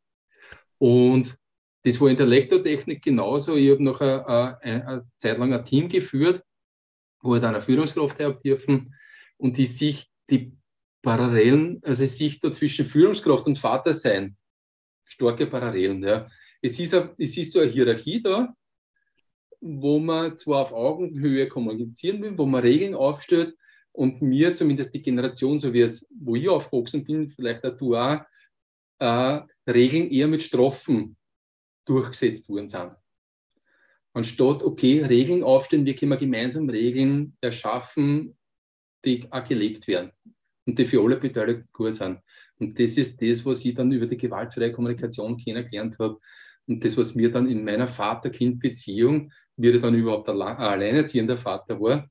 Und 0.78 1.38
das 1.84 2.00
war 2.00 2.10
in 2.10 2.18
der 2.18 2.26
Lektortechnik 2.26 3.04
genauso. 3.04 3.56
Ich 3.56 3.70
habe 3.70 3.84
noch 3.84 4.00
eine, 4.00 4.28
eine, 4.62 4.88
eine 4.88 5.12
Zeit 5.18 5.38
lang 5.38 5.54
ein 5.54 5.66
Team 5.66 5.90
geführt, 5.90 6.42
wo 7.22 7.36
ich 7.36 7.42
dann 7.42 7.56
eine 7.56 7.62
Führungskraft 7.62 8.20
habe 8.22 8.40
dürfen 8.44 8.96
und 9.38 9.58
die 9.58 9.66
sich 9.66 10.10
die 10.30 10.54
Parallelen, 11.02 11.82
also 11.84 12.06
sich 12.06 12.40
da 12.40 12.52
zwischen 12.52 12.86
Führungskraft 12.86 13.46
und 13.46 13.60
Vatersein, 13.60 14.38
starke 15.04 15.48
Parallelen. 15.48 16.04
Ja. 16.04 16.28
Es, 16.62 16.80
ist 16.80 16.94
a, 16.94 17.14
es 17.18 17.38
ist 17.38 17.54
so 17.54 17.60
eine 17.60 17.72
Hierarchie 17.72 18.22
da, 18.22 18.54
wo 19.60 20.00
man 20.00 20.38
zwar 20.38 20.62
auf 20.62 20.74
Augenhöhe 20.74 21.48
kommunizieren 21.48 22.22
will, 22.22 22.38
wo 22.38 22.46
man 22.46 22.62
Regeln 22.62 22.96
aufstellt 22.96 23.56
und 23.98 24.22
mir 24.22 24.56
zumindest 24.56 24.94
die 24.94 25.02
Generation, 25.02 25.60
so 25.60 25.74
wie 25.74 25.82
es, 25.82 26.08
wo 26.12 26.36
ich 26.36 26.48
aufgewachsen 26.48 27.04
bin, 27.04 27.32
vielleicht 27.32 27.66
auch 27.66 27.76
du 27.76 27.96
auch, 27.96 28.22
äh, 29.00 29.42
Regeln 29.68 30.12
eher 30.12 30.28
mit 30.28 30.44
Strafen 30.44 31.18
durchgesetzt 31.84 32.48
worden 32.48 32.68
sind. 32.68 32.92
Anstatt, 34.14 34.64
okay, 34.64 35.04
Regeln 35.04 35.44
aufstellen, 35.44 35.86
wie 35.86 35.96
können 35.96 36.12
wir 36.12 36.18
gemeinsam 36.18 36.70
Regeln 36.70 37.36
erschaffen, 37.42 38.38
die 39.04 39.26
auch 39.32 39.48
gelebt 39.48 39.88
werden 39.88 40.12
und 40.68 40.78
die 40.78 40.86
für 40.86 41.02
alle 41.02 41.18
Beteiligten 41.18 41.70
gut 41.74 41.96
sind. 41.96 42.20
Und 42.60 42.80
das 42.80 42.98
ist 42.98 43.20
das, 43.20 43.44
was 43.46 43.66
ich 43.66 43.74
dann 43.74 43.92
über 43.92 44.06
die 44.06 44.18
gewaltfreie 44.18 44.72
Kommunikation 44.72 45.38
kennengelernt 45.38 45.98
habe. 45.98 46.20
Und 46.68 46.84
das, 46.84 46.96
was 46.98 47.16
mir 47.16 47.32
dann 47.32 47.50
in 47.50 47.64
meiner 47.64 47.88
Vater-Kind-Beziehung, 47.88 49.32
wie 49.56 49.70
ich 49.70 49.82
dann 49.82 49.96
überhaupt 49.96 50.30
ein 50.30 50.40
alleinerziehender 50.40 51.38
Vater 51.38 51.80
war, 51.80 52.08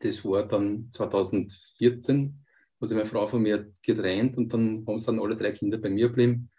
das 0.00 0.24
war 0.24 0.46
dann 0.46 0.88
2014, 0.92 2.44
wo 2.78 2.86
sich 2.86 2.96
meine 2.96 3.08
Frau 3.08 3.26
von 3.26 3.42
mir 3.42 3.72
getrennt 3.82 4.36
und 4.36 4.52
dann 4.52 4.84
haben 4.86 4.98
sie 4.98 5.06
dann 5.06 5.20
alle 5.20 5.36
drei 5.36 5.52
Kinder 5.52 5.78
bei 5.78 5.90
mir 5.90 6.08
geblieben. 6.08 6.50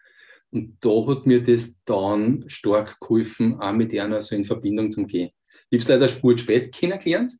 Und 0.50 0.76
da 0.80 1.06
hat 1.06 1.26
mir 1.26 1.42
das 1.42 1.80
dann 1.84 2.44
stark 2.48 2.98
geholfen, 3.00 3.60
auch 3.60 3.72
mit 3.72 3.96
einer 3.96 4.20
so 4.20 4.34
in 4.34 4.44
Verbindung 4.44 4.90
zu 4.90 5.06
gehen. 5.06 5.30
Ich 5.70 5.76
habe 5.76 5.82
es 5.82 5.88
leider 5.88 6.08
spät 6.08 6.40
spät 6.40 6.74
kennengelernt. 6.74 7.32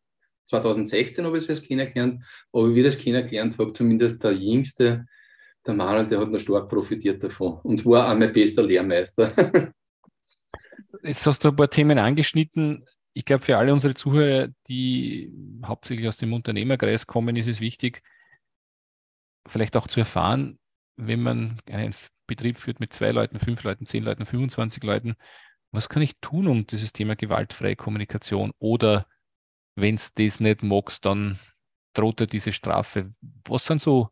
2016 0.46 1.24
habe 1.24 1.38
ich 1.38 1.48
es 1.48 1.62
kennengelernt, 1.62 2.24
aber 2.52 2.74
wie 2.74 2.80
ich 2.80 2.86
das 2.86 2.98
kennengelernt 2.98 3.58
habe, 3.58 3.72
zumindest 3.72 4.22
der 4.22 4.32
Jüngste, 4.32 5.06
der 5.66 5.74
Manuel, 5.74 6.08
der 6.08 6.20
hat 6.20 6.30
noch 6.30 6.38
stark 6.38 6.68
profitiert 6.68 7.22
davon 7.22 7.60
und 7.62 7.84
war 7.84 8.10
auch 8.10 8.16
mein 8.16 8.32
bester 8.32 8.62
Lehrmeister. 8.62 9.32
Jetzt 11.02 11.26
hast 11.26 11.44
du 11.44 11.48
ein 11.48 11.56
paar 11.56 11.70
Themen 11.70 11.98
angeschnitten. 11.98 12.84
Ich 13.12 13.24
glaube, 13.24 13.44
für 13.44 13.58
alle 13.58 13.72
unsere 13.72 13.94
Zuhörer, 13.94 14.48
die 14.68 15.32
hauptsächlich 15.64 16.06
aus 16.08 16.16
dem 16.16 16.32
Unternehmerkreis 16.32 17.06
kommen, 17.06 17.36
ist 17.36 17.48
es 17.48 17.60
wichtig, 17.60 18.02
vielleicht 19.46 19.76
auch 19.76 19.88
zu 19.88 20.00
erfahren, 20.00 20.58
wenn 20.96 21.22
man 21.22 21.60
einen 21.66 21.94
Betrieb 22.26 22.58
führt 22.58 22.78
mit 22.80 22.92
zwei 22.92 23.10
Leuten, 23.10 23.38
fünf 23.38 23.62
Leuten, 23.64 23.86
zehn 23.86 24.04
Leuten, 24.04 24.26
25 24.26 24.82
Leuten, 24.84 25.16
was 25.72 25.88
kann 25.88 26.02
ich 26.02 26.18
tun, 26.20 26.46
um 26.46 26.66
dieses 26.66 26.92
Thema 26.92 27.16
gewaltfreie 27.16 27.76
Kommunikation 27.76 28.52
oder 28.58 29.06
wenn 29.76 29.94
es 29.94 30.14
das 30.14 30.40
nicht 30.40 30.62
magst, 30.62 31.04
dann 31.04 31.38
droht 31.94 32.20
dir 32.20 32.26
diese 32.26 32.52
Strafe. 32.52 33.12
Was 33.44 33.66
sind 33.66 33.80
so 33.80 34.10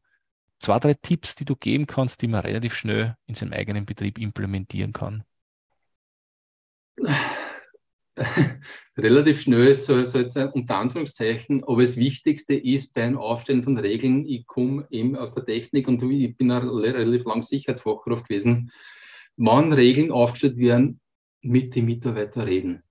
zwei, 0.58 0.78
drei 0.78 0.94
Tipps, 0.94 1.34
die 1.34 1.44
du 1.44 1.56
geben 1.56 1.86
kannst, 1.86 2.22
die 2.22 2.28
man 2.28 2.40
relativ 2.40 2.74
schnell 2.74 3.16
in 3.26 3.34
seinem 3.34 3.52
eigenen 3.52 3.86
Betrieb 3.86 4.18
implementieren 4.18 4.92
kann? 4.92 5.24
relativ 8.96 9.40
schnell, 9.40 9.74
so, 9.74 10.04
so 10.04 10.18
jetzt 10.18 10.36
unter 10.36 10.76
Anführungszeichen, 10.76 11.64
aber 11.64 11.82
das 11.82 11.96
Wichtigste 11.96 12.54
ist 12.54 12.94
beim 12.94 13.16
Aufstellen 13.16 13.62
von 13.62 13.78
Regeln, 13.78 14.26
ich 14.26 14.46
komme 14.46 14.86
eben 14.90 15.16
aus 15.16 15.32
der 15.32 15.44
Technik 15.44 15.88
und 15.88 16.02
ich 16.02 16.36
bin 16.36 16.50
relativ 16.50 17.24
lang 17.24 17.42
Sicherheitsfachkraft 17.42 18.28
gewesen, 18.28 18.70
wann 19.36 19.72
Regeln 19.72 20.10
aufgestellt 20.10 20.58
werden, 20.58 21.00
mit 21.40 21.74
den 21.74 21.84
Mitarbeitern 21.84 22.42
reden. 22.42 22.82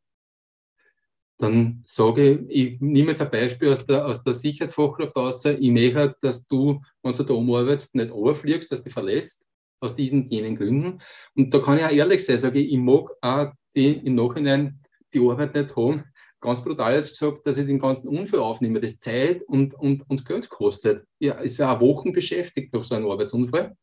Dann 1.39 1.84
sage 1.86 2.46
ich, 2.48 2.74
ich 2.74 2.81
nehme 2.81 3.10
jetzt 3.10 3.22
ein 3.22 3.29
Beispiel 3.29 3.72
aus 3.72 3.86
der, 3.86 4.07
aus 4.07 4.24
der 4.24 4.34
Sicherheitsfachkraft 4.34 5.15
aus, 5.15 5.46
ich 5.46 5.72
möchte, 5.72 6.15
dass 6.22 6.48
du, 6.48 6.81
wenn 7.03 7.13
du 7.13 7.24
da 7.24 7.34
umarbeitest, 7.34 7.96
nicht 7.96 8.12
overfliegst, 8.12 8.72
dass 8.72 8.84
du 8.84 8.89
verletzt, 8.89 9.46
aus 9.79 9.96
diesen 9.96 10.25
jenen 10.29 10.55
Gründen. 10.55 11.00
Und 11.36 11.53
da 11.53 11.60
kann 11.60 11.77
ich 11.77 11.86
auch 11.86 11.91
ehrlich 11.91 12.25
sein, 12.25 12.39
sage 12.39 12.60
ich, 12.60 12.72
ich 12.72 12.79
mag 12.79 13.12
auch 13.22 13.51
die 13.75 13.91
im 13.91 14.15
Nachhinein 14.15 14.79
die 15.19 15.27
Arbeit 15.27 15.55
nicht 15.55 15.75
haben. 15.75 16.03
Ganz 16.39 16.63
brutal 16.63 16.95
jetzt 16.95 17.17
gesagt, 17.17 17.45
dass 17.47 17.57
ich 17.57 17.65
den 17.65 17.79
ganzen 17.79 18.07
Unfall 18.07 18.39
aufnehme, 18.41 18.79
das 18.79 19.00
Zeit 19.00 19.41
und, 19.43 19.74
und, 19.74 20.07
und 20.07 20.25
Geld 20.25 20.50
kostet. 20.50 21.03
Ja, 21.19 21.36
ist 21.36 21.57
ja 21.57 21.79
Wochen 21.79 22.12
beschäftigt 22.12 22.74
durch 22.74 22.86
so 22.86 22.95
einen 22.95 23.09
Arbeitsunfall. 23.09 23.75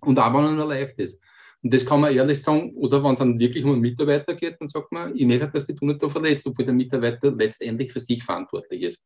Und 0.00 0.18
auch 0.18 0.34
wenn 0.34 0.58
er 0.58 0.66
leicht 0.66 0.98
ist. 0.98 1.20
Und 1.62 1.74
das 1.74 1.84
kann 1.84 2.00
man 2.00 2.14
ehrlich 2.14 2.40
sagen, 2.40 2.72
oder 2.74 3.02
wenn 3.02 3.12
es 3.12 3.18
dann 3.18 3.38
wirklich 3.38 3.64
um 3.64 3.72
einen 3.72 3.80
Mitarbeiter 3.80 4.34
geht, 4.34 4.60
dann 4.60 4.68
sagt 4.68 4.92
man, 4.92 5.16
ich 5.16 5.26
möchte, 5.26 5.50
dass 5.50 5.66
die 5.66 5.74
du 5.74 5.86
nicht 5.86 6.02
da 6.02 6.08
verletzt, 6.08 6.46
obwohl 6.46 6.64
der 6.64 6.74
Mitarbeiter 6.74 7.32
letztendlich 7.32 7.92
für 7.92 8.00
sich 8.00 8.22
verantwortlich 8.22 8.82
ist. 8.82 9.02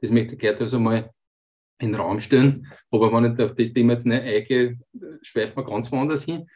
Das 0.00 0.10
möchte 0.10 0.34
ich 0.34 0.40
gerne 0.40 0.60
also 0.60 0.78
mal 0.78 1.10
in 1.78 1.92
den 1.92 1.94
Raum 1.94 2.20
stellen. 2.20 2.70
Aber 2.90 3.12
wenn 3.12 3.32
ich 3.32 3.40
auf 3.40 3.54
das 3.54 3.72
Thema 3.72 3.92
jetzt 3.92 4.06
nicht 4.06 4.22
eingehe, 4.22 4.78
schweift 5.22 5.56
man 5.56 5.64
ganz 5.64 5.90
woanders 5.90 6.24
hin. 6.24 6.46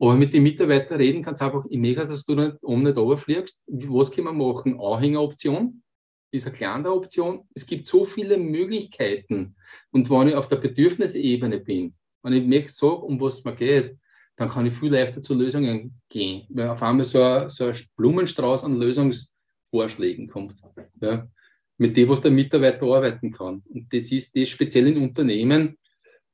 Aber 0.00 0.14
mit 0.14 0.32
den 0.32 0.44
Mitarbeitern 0.44 0.98
reden 0.98 1.22
kannst 1.22 1.40
du 1.40 1.46
einfach, 1.46 1.64
ich 1.68 1.78
möchte, 1.78 2.06
dass 2.06 2.24
du 2.24 2.34
nicht 2.34 2.62
um 2.62 2.82
nicht 2.82 2.96
runterfliegst. 2.96 3.62
Was 3.66 4.10
können 4.12 4.28
wir 4.28 4.32
machen? 4.32 4.80
Anhängeroption 4.80 5.82
ist 6.30 6.46
eine 6.46 6.54
kleine 6.54 6.92
Option. 6.92 7.48
Es 7.54 7.66
gibt 7.66 7.88
so 7.88 8.04
viele 8.04 8.36
Möglichkeiten. 8.36 9.56
Und 9.90 10.08
wenn 10.10 10.28
ich 10.28 10.34
auf 10.34 10.48
der 10.48 10.56
Bedürfnisebene 10.56 11.60
bin, 11.60 11.94
wenn 12.22 12.32
ich 12.32 12.44
mir 12.44 12.68
sage, 12.68 12.96
um 12.96 13.20
was 13.20 13.38
es 13.38 13.44
mir 13.44 13.54
geht, 13.54 13.96
dann 14.36 14.50
kann 14.50 14.66
ich 14.66 14.74
viel 14.74 14.92
leichter 14.92 15.20
zu 15.20 15.34
Lösungen 15.34 16.00
gehen. 16.08 16.46
Weil 16.50 16.68
auf 16.68 16.82
einmal 16.82 17.04
so 17.04 17.22
ein, 17.22 17.50
so 17.50 17.66
ein 17.66 17.76
Blumenstrauß 17.96 18.64
an 18.64 18.78
Lösungsvorschlägen 18.78 20.28
kommt. 20.28 20.54
Ja, 21.00 21.28
mit 21.76 21.96
dem, 21.96 22.08
was 22.08 22.20
der 22.20 22.30
Mitarbeiter 22.30 22.86
arbeiten 22.86 23.32
kann. 23.32 23.62
Und 23.68 23.92
das 23.92 24.12
ist 24.12 24.36
das 24.36 24.48
speziell 24.48 24.88
in 24.88 24.98
Unternehmen, 24.98 25.76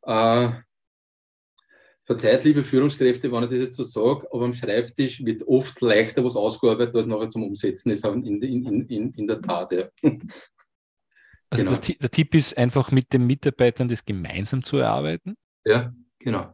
äh, 0.03 0.51
Verzeiht, 2.07 2.45
liebe 2.45 2.65
Führungskräfte, 2.65 3.33
wenn 3.33 3.45
ich 3.45 3.51
das 3.51 3.59
jetzt 3.59 3.77
so 3.77 3.85
sage, 3.85 4.29
aber 4.31 4.45
am 4.45 4.53
Schreibtisch 4.53 5.25
wird 5.25 5.43
oft 5.49 5.81
leichter 5.81 6.23
was 6.23 6.37
ausgearbeitet, 6.37 6.95
als 6.95 7.07
nachher 7.07 7.31
zum 7.31 7.45
Umsetzen 7.45 7.91
ist 7.91 8.05
in, 8.05 8.43
in, 8.43 8.87
in, 8.89 9.13
in 9.15 9.27
der 9.27 9.41
Tat. 9.41 9.73
Ja. 9.73 9.89
Also 11.51 11.67
genau. 11.67 11.77
der, 11.77 11.95
der, 11.97 12.11
Tipp 12.11 12.35
ist 12.35 12.59
einfach 12.59 12.91
mit 12.91 13.13
den 13.13 13.29
Mitarbeitern 13.29 13.87
das 13.87 14.05
gemeinsam 14.05 14.65
zu 14.65 14.79
erarbeiten? 14.79 15.37
Ja, 15.65 15.95
genau. 16.19 16.53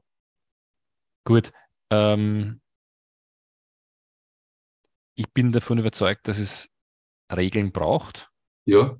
Gut. 1.24 1.52
Ähm, 1.90 2.60
ich 5.14 5.32
bin 5.32 5.52
davon 5.52 5.78
überzeugt, 5.78 6.28
dass 6.28 6.38
es 6.38 6.68
Regeln 7.34 7.72
braucht. 7.72 8.30
Ja. 8.66 8.98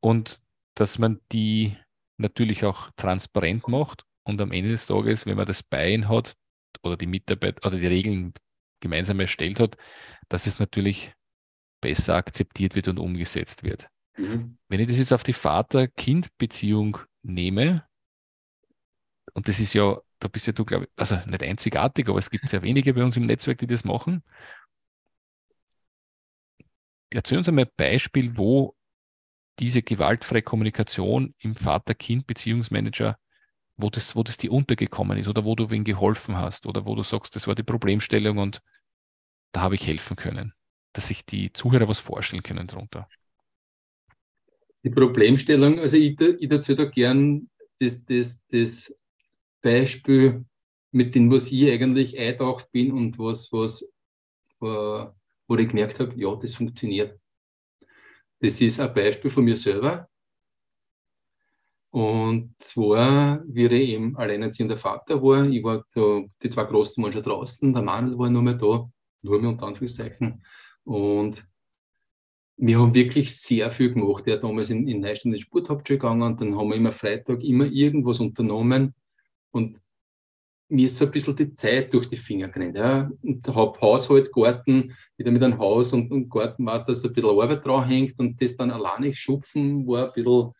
Und 0.00 0.40
dass 0.76 1.00
man 1.00 1.20
die 1.32 1.76
natürlich 2.16 2.64
auch 2.64 2.90
transparent 2.94 3.66
macht 3.66 4.04
und 4.24 4.40
am 4.40 4.52
Ende 4.52 4.70
des 4.70 4.86
Tages, 4.86 5.26
wenn 5.26 5.36
man 5.36 5.46
das 5.46 5.62
Bein 5.62 6.08
hat 6.08 6.36
oder 6.82 6.96
die 6.96 7.06
Mitarbeit 7.06 7.64
oder 7.64 7.78
die 7.78 7.86
Regeln 7.86 8.32
gemeinsam 8.80 9.20
erstellt 9.20 9.60
hat, 9.60 9.76
dass 10.28 10.46
es 10.46 10.58
natürlich 10.58 11.12
besser 11.80 12.16
akzeptiert 12.16 12.74
wird 12.74 12.88
und 12.88 12.98
umgesetzt 12.98 13.62
wird. 13.62 13.88
Mhm. 14.16 14.58
Wenn 14.68 14.80
ich 14.80 14.88
das 14.88 14.98
jetzt 14.98 15.12
auf 15.12 15.22
die 15.22 15.32
Vater-Kind-Beziehung 15.32 16.98
nehme, 17.22 17.86
und 19.32 19.48
das 19.48 19.60
ist 19.60 19.74
ja, 19.74 20.00
da 20.18 20.28
bist 20.28 20.46
ja 20.46 20.52
du, 20.52 20.64
glaube 20.64 20.84
ich, 20.84 20.90
also 20.96 21.16
nicht 21.26 21.42
einzigartig, 21.42 22.08
aber 22.08 22.18
es 22.18 22.30
gibt 22.30 22.48
sehr 22.48 22.62
wenige 22.62 22.94
bei 22.94 23.02
uns 23.02 23.16
im 23.16 23.26
Netzwerk, 23.26 23.58
die 23.58 23.66
das 23.66 23.84
machen. 23.84 24.22
Erzähl 27.10 27.38
uns 27.38 27.48
einmal 27.48 27.64
ein 27.64 27.70
Beispiel, 27.76 28.36
wo 28.36 28.76
diese 29.58 29.82
gewaltfreie 29.82 30.42
Kommunikation 30.42 31.34
im 31.38 31.54
Vater-Kind-Beziehungsmanager 31.54 33.18
wo 33.76 33.90
das, 33.90 34.14
wo 34.14 34.22
das 34.22 34.36
dir 34.36 34.52
untergekommen 34.52 35.18
ist 35.18 35.28
oder 35.28 35.44
wo 35.44 35.54
du 35.54 35.70
wen 35.70 35.84
geholfen 35.84 36.36
hast 36.36 36.66
oder 36.66 36.86
wo 36.86 36.94
du 36.94 37.02
sagst, 37.02 37.34
das 37.34 37.46
war 37.46 37.54
die 37.54 37.62
Problemstellung 37.62 38.38
und 38.38 38.62
da 39.52 39.62
habe 39.62 39.74
ich 39.74 39.86
helfen 39.86 40.16
können, 40.16 40.54
dass 40.92 41.08
sich 41.08 41.24
die 41.24 41.52
Zuhörer 41.52 41.88
was 41.88 42.00
vorstellen 42.00 42.42
können 42.42 42.66
darunter. 42.66 43.08
Die 44.82 44.90
Problemstellung, 44.90 45.78
also 45.78 45.96
ich, 45.96 46.20
ich 46.20 46.48
dazu 46.48 46.74
da 46.74 46.84
gern 46.84 47.48
das, 47.78 48.04
das, 48.04 48.44
das 48.48 48.94
Beispiel, 49.62 50.44
mit 50.94 51.14
dem, 51.14 51.30
was 51.30 51.50
ich 51.50 51.68
eigentlich 51.68 52.16
eintaucht 52.18 52.70
bin 52.70 52.92
und 52.92 53.18
was, 53.18 53.52
was, 53.52 53.84
wo 54.60 55.56
ich 55.56 55.68
gemerkt 55.68 55.98
habe, 55.98 56.14
ja, 56.16 56.34
das 56.36 56.54
funktioniert. 56.54 57.18
Das 58.40 58.60
ist 58.60 58.78
ein 58.78 58.94
Beispiel 58.94 59.30
von 59.30 59.44
mir 59.44 59.56
selber. 59.56 60.08
Und 61.94 62.56
zwar, 62.58 63.44
wie 63.46 63.66
ich 63.66 63.90
eben 63.90 64.16
alleinerziehender 64.16 64.76
Vater 64.76 65.22
war, 65.22 65.46
ich 65.48 65.62
war 65.62 65.84
da, 65.94 66.24
die 66.42 66.50
zwei 66.50 66.64
Großen 66.64 67.00
waren 67.00 67.12
schon 67.12 67.22
draußen, 67.22 67.72
der 67.72 67.84
Manuel 67.84 68.18
war 68.18 68.28
nur 68.28 68.42
mehr 68.42 68.54
da, 68.54 68.90
nur 69.22 69.40
mehr 69.40 69.50
unter 69.50 69.68
Anführungszeichen. 69.68 70.44
Und 70.82 71.46
wir 72.56 72.80
haben 72.80 72.92
wirklich 72.92 73.36
sehr 73.36 73.70
viel 73.70 73.94
gemacht. 73.94 74.26
Er 74.26 74.34
hat 74.34 74.42
damals 74.42 74.70
in, 74.70 74.88
in 74.88 75.02
Neustadt 75.02 75.26
in 75.26 75.32
die 75.34 75.40
Sporthauptschule 75.40 76.00
gegangen 76.00 76.22
und 76.22 76.40
dann 76.40 76.58
haben 76.58 76.68
wir 76.68 76.74
immer 76.74 76.90
Freitag 76.90 77.44
immer 77.44 77.66
irgendwas 77.66 78.18
unternommen. 78.18 78.92
Und 79.52 79.80
mir 80.68 80.86
ist 80.86 80.96
so 80.96 81.04
ein 81.04 81.12
bisschen 81.12 81.36
die 81.36 81.54
Zeit 81.54 81.94
durch 81.94 82.08
die 82.08 82.16
Finger 82.16 82.48
gerannt. 82.48 82.76
Ja. 82.76 83.08
Und 83.22 83.46
habe 83.46 83.80
Haushalt, 83.80 84.32
Garten, 84.32 84.92
wieder 85.16 85.30
mit 85.30 85.44
einem 85.44 85.58
Haus 85.58 85.92
und, 85.92 86.10
und 86.10 86.28
Garten, 86.28 86.66
was 86.66 86.84
da 86.86 86.92
so 86.92 87.06
ein 87.06 87.14
bisschen 87.14 87.30
Arbeit 87.30 87.64
dran 87.64 87.88
hängt 87.88 88.18
und 88.18 88.42
das 88.42 88.56
dann 88.56 88.72
alleine 88.72 89.14
schupfen 89.14 89.86
war 89.86 90.08
ein 90.08 90.12
bisschen 90.12 90.50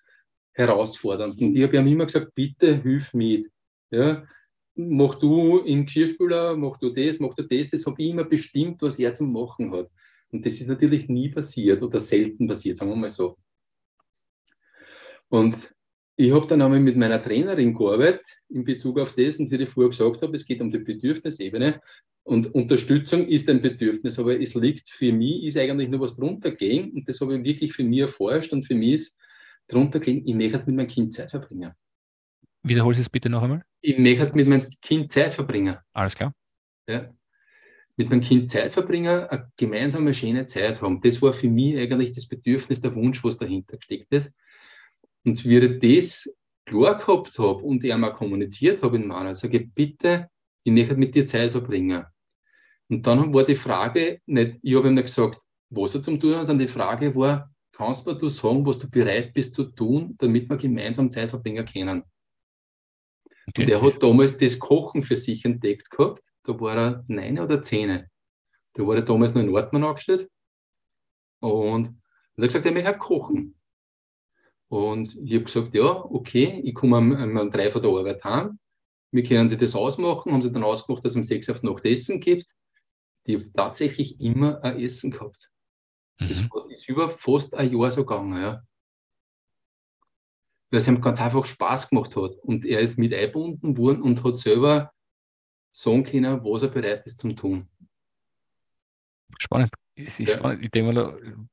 herausfordernd. 0.54 1.40
Und 1.40 1.54
ich 1.54 1.62
habe 1.62 1.76
ihm 1.76 1.86
immer 1.86 2.06
gesagt, 2.06 2.34
bitte 2.34 2.82
hilf 2.82 3.12
mit. 3.12 3.50
Ja, 3.90 4.24
mach 4.74 5.16
du 5.16 5.58
in 5.58 5.84
Geschirrspüler, 5.84 6.56
mach 6.56 6.78
du 6.78 6.90
das, 6.90 7.20
mach 7.20 7.34
du 7.34 7.42
das. 7.42 7.70
Das 7.70 7.86
habe 7.86 8.00
ich 8.00 8.08
immer 8.08 8.24
bestimmt, 8.24 8.80
was 8.82 8.98
er 8.98 9.12
zu 9.14 9.24
machen 9.24 9.72
hat. 9.72 9.90
Und 10.30 10.44
das 10.44 10.54
ist 10.54 10.68
natürlich 10.68 11.08
nie 11.08 11.28
passiert 11.28 11.82
oder 11.82 12.00
selten 12.00 12.48
passiert, 12.48 12.76
sagen 12.76 12.90
wir 12.90 12.96
mal 12.96 13.10
so. 13.10 13.36
Und 15.28 15.74
ich 16.16 16.32
habe 16.32 16.46
dann 16.46 16.62
einmal 16.62 16.80
mit 16.80 16.96
meiner 16.96 17.22
Trainerin 17.22 17.74
gearbeitet 17.74 18.24
in 18.48 18.64
Bezug 18.64 19.00
auf 19.00 19.14
das 19.16 19.36
und 19.38 19.50
wie 19.50 19.62
ich 19.62 19.68
vorher 19.68 19.90
gesagt 19.90 20.22
habe, 20.22 20.36
es 20.36 20.46
geht 20.46 20.60
um 20.60 20.70
die 20.70 20.78
Bedürfnisebene 20.78 21.80
und 22.22 22.54
Unterstützung 22.54 23.26
ist 23.26 23.48
ein 23.48 23.60
Bedürfnis, 23.60 24.18
aber 24.18 24.40
es 24.40 24.54
liegt 24.54 24.88
für 24.88 25.12
mich, 25.12 25.44
ist 25.44 25.58
eigentlich 25.58 25.88
nur 25.88 26.00
was 26.00 26.16
drunter 26.16 26.52
gehen 26.52 26.92
und 26.92 27.08
das 27.08 27.20
habe 27.20 27.36
ich 27.36 27.44
wirklich 27.44 27.72
für 27.72 27.82
mich 27.82 28.00
erforscht 28.00 28.52
und 28.52 28.64
für 28.64 28.74
mich 28.74 28.94
ist 28.94 29.18
drunter 29.68 30.00
gehen, 30.00 30.26
ich 30.26 30.34
möchte 30.34 30.64
mit 30.66 30.76
meinem 30.76 30.88
Kind 30.88 31.14
Zeit 31.14 31.30
verbringen. 31.30 31.72
Wiederhol 32.62 32.94
es 32.94 33.10
bitte 33.10 33.28
noch 33.28 33.42
einmal. 33.42 33.62
Ich 33.82 33.98
möchte 33.98 34.34
mit 34.34 34.48
meinem 34.48 34.66
Kind 34.80 35.10
Zeit 35.10 35.34
verbringen. 35.34 35.76
Alles 35.92 36.14
klar. 36.14 36.32
Ja. 36.88 37.02
Mit 37.96 38.10
meinem 38.10 38.22
Kind 38.22 38.50
Zeit 38.50 38.72
verbringen, 38.72 39.28
eine 39.28 39.52
gemeinsame 39.56 40.14
schöne 40.14 40.46
Zeit 40.46 40.80
haben. 40.82 41.00
Das 41.00 41.20
war 41.22 41.32
für 41.32 41.48
mich 41.48 41.76
eigentlich 41.76 42.12
das 42.12 42.26
Bedürfnis, 42.26 42.80
der 42.80 42.94
Wunsch, 42.94 43.22
was 43.22 43.36
dahinter 43.36 43.76
gesteckt 43.76 44.12
ist. 44.12 44.32
Und 45.24 45.44
wie 45.44 45.58
ich 45.58 46.00
das 46.00 46.34
klar 46.64 46.98
gehabt 46.98 47.38
habe 47.38 47.62
und 47.62 47.84
er 47.84 47.98
mal 47.98 48.12
kommuniziert 48.12 48.82
habe 48.82 48.96
in 48.96 49.06
meiner, 49.06 49.34
sage 49.34 49.58
ich, 49.58 49.72
bitte, 49.72 50.28
ich 50.64 50.72
möchte 50.72 50.96
mit 50.96 51.14
dir 51.14 51.26
Zeit 51.26 51.52
verbringen. 51.52 52.04
Und 52.88 53.06
dann 53.06 53.32
war 53.32 53.44
die 53.44 53.56
Frage 53.56 54.20
nicht, 54.26 54.58
ich 54.62 54.74
habe 54.74 54.88
ihm 54.88 54.94
nicht 54.94 55.06
gesagt, 55.06 55.40
was 55.70 55.94
er 55.94 56.02
zum 56.02 56.20
tun 56.20 56.36
hat, 56.36 56.46
sondern 56.46 56.66
die 56.66 56.72
Frage 56.72 57.14
war, 57.14 57.53
kannst 57.76 58.06
du 58.06 58.28
sagen, 58.28 58.64
was 58.66 58.78
du 58.78 58.88
bereit 58.88 59.34
bist 59.34 59.54
zu 59.54 59.64
tun, 59.64 60.14
damit 60.18 60.48
wir 60.48 60.56
gemeinsam 60.56 61.10
Zeit 61.10 61.30
verbringen 61.30 61.66
können? 61.66 62.04
Okay. 63.48 63.62
Und 63.62 63.70
er 63.70 63.82
hat 63.82 64.02
damals 64.02 64.36
das 64.38 64.58
Kochen 64.58 65.02
für 65.02 65.16
sich 65.16 65.44
entdeckt 65.44 65.90
gehabt. 65.90 66.22
Da 66.44 66.58
war 66.58 66.76
er 66.76 67.04
neun 67.08 67.38
oder 67.38 67.62
zehn. 67.62 68.08
Da 68.72 68.86
war 68.86 68.96
er 68.96 69.02
damals 69.02 69.34
noch 69.34 69.42
in 69.42 69.54
Ortmann 69.54 69.84
angestellt. 69.84 70.30
Und 71.40 71.88
er 72.36 72.44
hat 72.44 72.48
gesagt, 72.48 72.66
er 72.66 72.72
möchte 72.72 72.98
kochen. 72.98 73.54
Und 74.68 75.14
ich 75.14 75.34
habe 75.34 75.44
gesagt, 75.44 75.74
ja, 75.74 76.04
okay, 76.04 76.60
ich 76.64 76.74
komme 76.74 76.96
am, 76.96 77.36
am 77.38 77.50
drei 77.50 77.70
von 77.70 77.82
der 77.82 77.90
Arbeit 77.90 78.24
heim. 78.24 78.58
Wir 79.12 79.22
können 79.22 79.48
sich 79.48 79.58
das 79.58 79.74
ausmachen, 79.74 80.32
haben 80.32 80.42
sie 80.42 80.50
dann 80.50 80.64
ausgemacht, 80.64 81.04
dass 81.04 81.12
es 81.12 81.16
um 81.16 81.22
sechs 81.22 81.48
auf 81.48 81.62
Nacht 81.62 81.84
Essen 81.84 82.20
gibt. 82.20 82.52
Die 83.26 83.36
haben 83.36 83.52
tatsächlich 83.52 84.20
immer 84.20 84.62
ein 84.64 84.80
Essen 84.80 85.10
gehabt. 85.10 85.50
Mhm. 86.18 86.28
Das 86.28 86.38
ist 86.70 86.88
über 86.88 87.08
fast 87.10 87.54
ein 87.54 87.72
Jahr 87.72 87.90
so 87.90 88.04
gegangen, 88.04 88.40
ja 88.40 88.62
weil 90.74 90.78
es 90.78 90.88
ihm 90.88 91.00
ganz 91.00 91.20
einfach 91.20 91.46
Spaß 91.46 91.88
gemacht 91.88 92.16
hat. 92.16 92.34
Und 92.42 92.66
er 92.66 92.80
ist 92.80 92.98
mit 92.98 93.14
eingebunden 93.14 93.78
worden 93.78 94.02
und 94.02 94.24
hat 94.24 94.36
selber 94.36 94.92
sagen 95.70 96.02
können, 96.02 96.42
was 96.42 96.64
er 96.64 96.68
bereit 96.68 97.06
ist 97.06 97.20
zum 97.20 97.36
tun. 97.36 97.68
Spannend. 99.38 99.70
Es 99.94 100.18
ist 100.18 100.30
ja. 100.30 100.36
spannend. 100.36 100.64
Ich 100.64 100.72
denke 100.72 100.92
mal, 100.92 101.46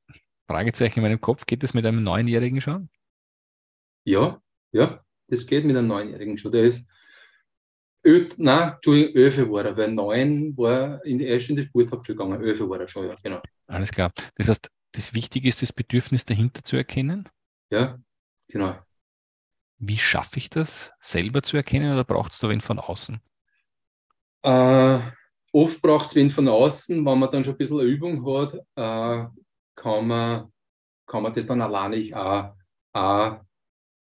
Fragezeichen 0.48 0.98
in 0.98 1.02
meinem 1.02 1.20
Kopf, 1.20 1.46
geht 1.46 1.62
das 1.62 1.72
mit 1.72 1.86
einem 1.86 2.02
Neunjährigen 2.02 2.60
schon? 2.60 2.88
Ja, 4.04 4.42
ja, 4.72 5.04
das 5.28 5.46
geht 5.46 5.64
mit 5.64 5.76
einem 5.76 5.86
Neunjährigen 5.86 6.36
schon. 6.36 6.50
Der 6.50 6.64
ist, 6.64 6.84
Ö, 8.04 8.28
nein, 8.38 8.72
Entschuldigung, 8.72 9.14
Öfe 9.14 9.52
war 9.52 9.64
er, 9.64 9.76
weil 9.76 9.92
neun 9.92 10.56
war 10.56 11.04
in 11.04 11.20
die 11.20 11.26
erste 11.26 11.52
in 11.52 11.58
die 11.58 11.64
Sporthauptschule 11.66 12.18
gegangen. 12.18 12.42
Öfe 12.42 12.68
war 12.68 12.80
er 12.80 12.88
schon, 12.88 13.06
ja, 13.06 13.14
genau. 13.22 13.40
Alles 13.72 13.90
klar. 13.90 14.12
Das 14.34 14.48
heißt, 14.48 14.70
das 14.92 15.14
Wichtige 15.14 15.48
ist, 15.48 15.62
das 15.62 15.72
Bedürfnis 15.72 16.26
dahinter 16.26 16.62
zu 16.62 16.76
erkennen? 16.76 17.28
Ja, 17.70 17.98
genau. 18.48 18.76
Wie 19.78 19.96
schaffe 19.96 20.36
ich 20.36 20.50
das, 20.50 20.92
selber 21.00 21.42
zu 21.42 21.56
erkennen 21.56 21.92
oder 21.92 22.04
braucht 22.04 22.32
es 22.32 22.38
da 22.38 22.50
wen 22.50 22.60
von 22.60 22.78
außen? 22.78 23.18
Äh, 24.42 25.00
oft 25.52 25.80
braucht 25.80 26.08
es 26.08 26.14
wen 26.14 26.30
von 26.30 26.46
außen, 26.48 27.04
wenn 27.04 27.18
man 27.18 27.30
dann 27.30 27.44
schon 27.44 27.54
ein 27.54 27.58
bisschen 27.58 27.80
Übung 27.80 28.26
hat, 28.26 28.54
äh, 28.76 29.26
kann, 29.74 30.06
man, 30.06 30.52
kann 31.06 31.22
man 31.22 31.32
das 31.32 31.46
dann 31.46 31.62
alleine 31.62 32.14
auch, 32.14 32.54
auch, 32.92 33.40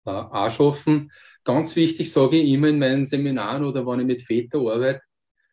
äh, 0.05 0.11
auch 0.11 0.51
schaffen. 0.51 1.13
Ganz 1.45 1.77
wichtig 1.77 2.13
sage 2.13 2.39
ich 2.39 2.49
immer 2.53 2.69
in 2.69 2.79
meinen 2.81 3.07
Seminaren 3.07 3.65
oder 3.65 3.87
wenn 3.87 4.01
ich 4.01 4.07
mit 4.07 4.21
Vätern 4.21 4.67
arbeite, 4.67 5.03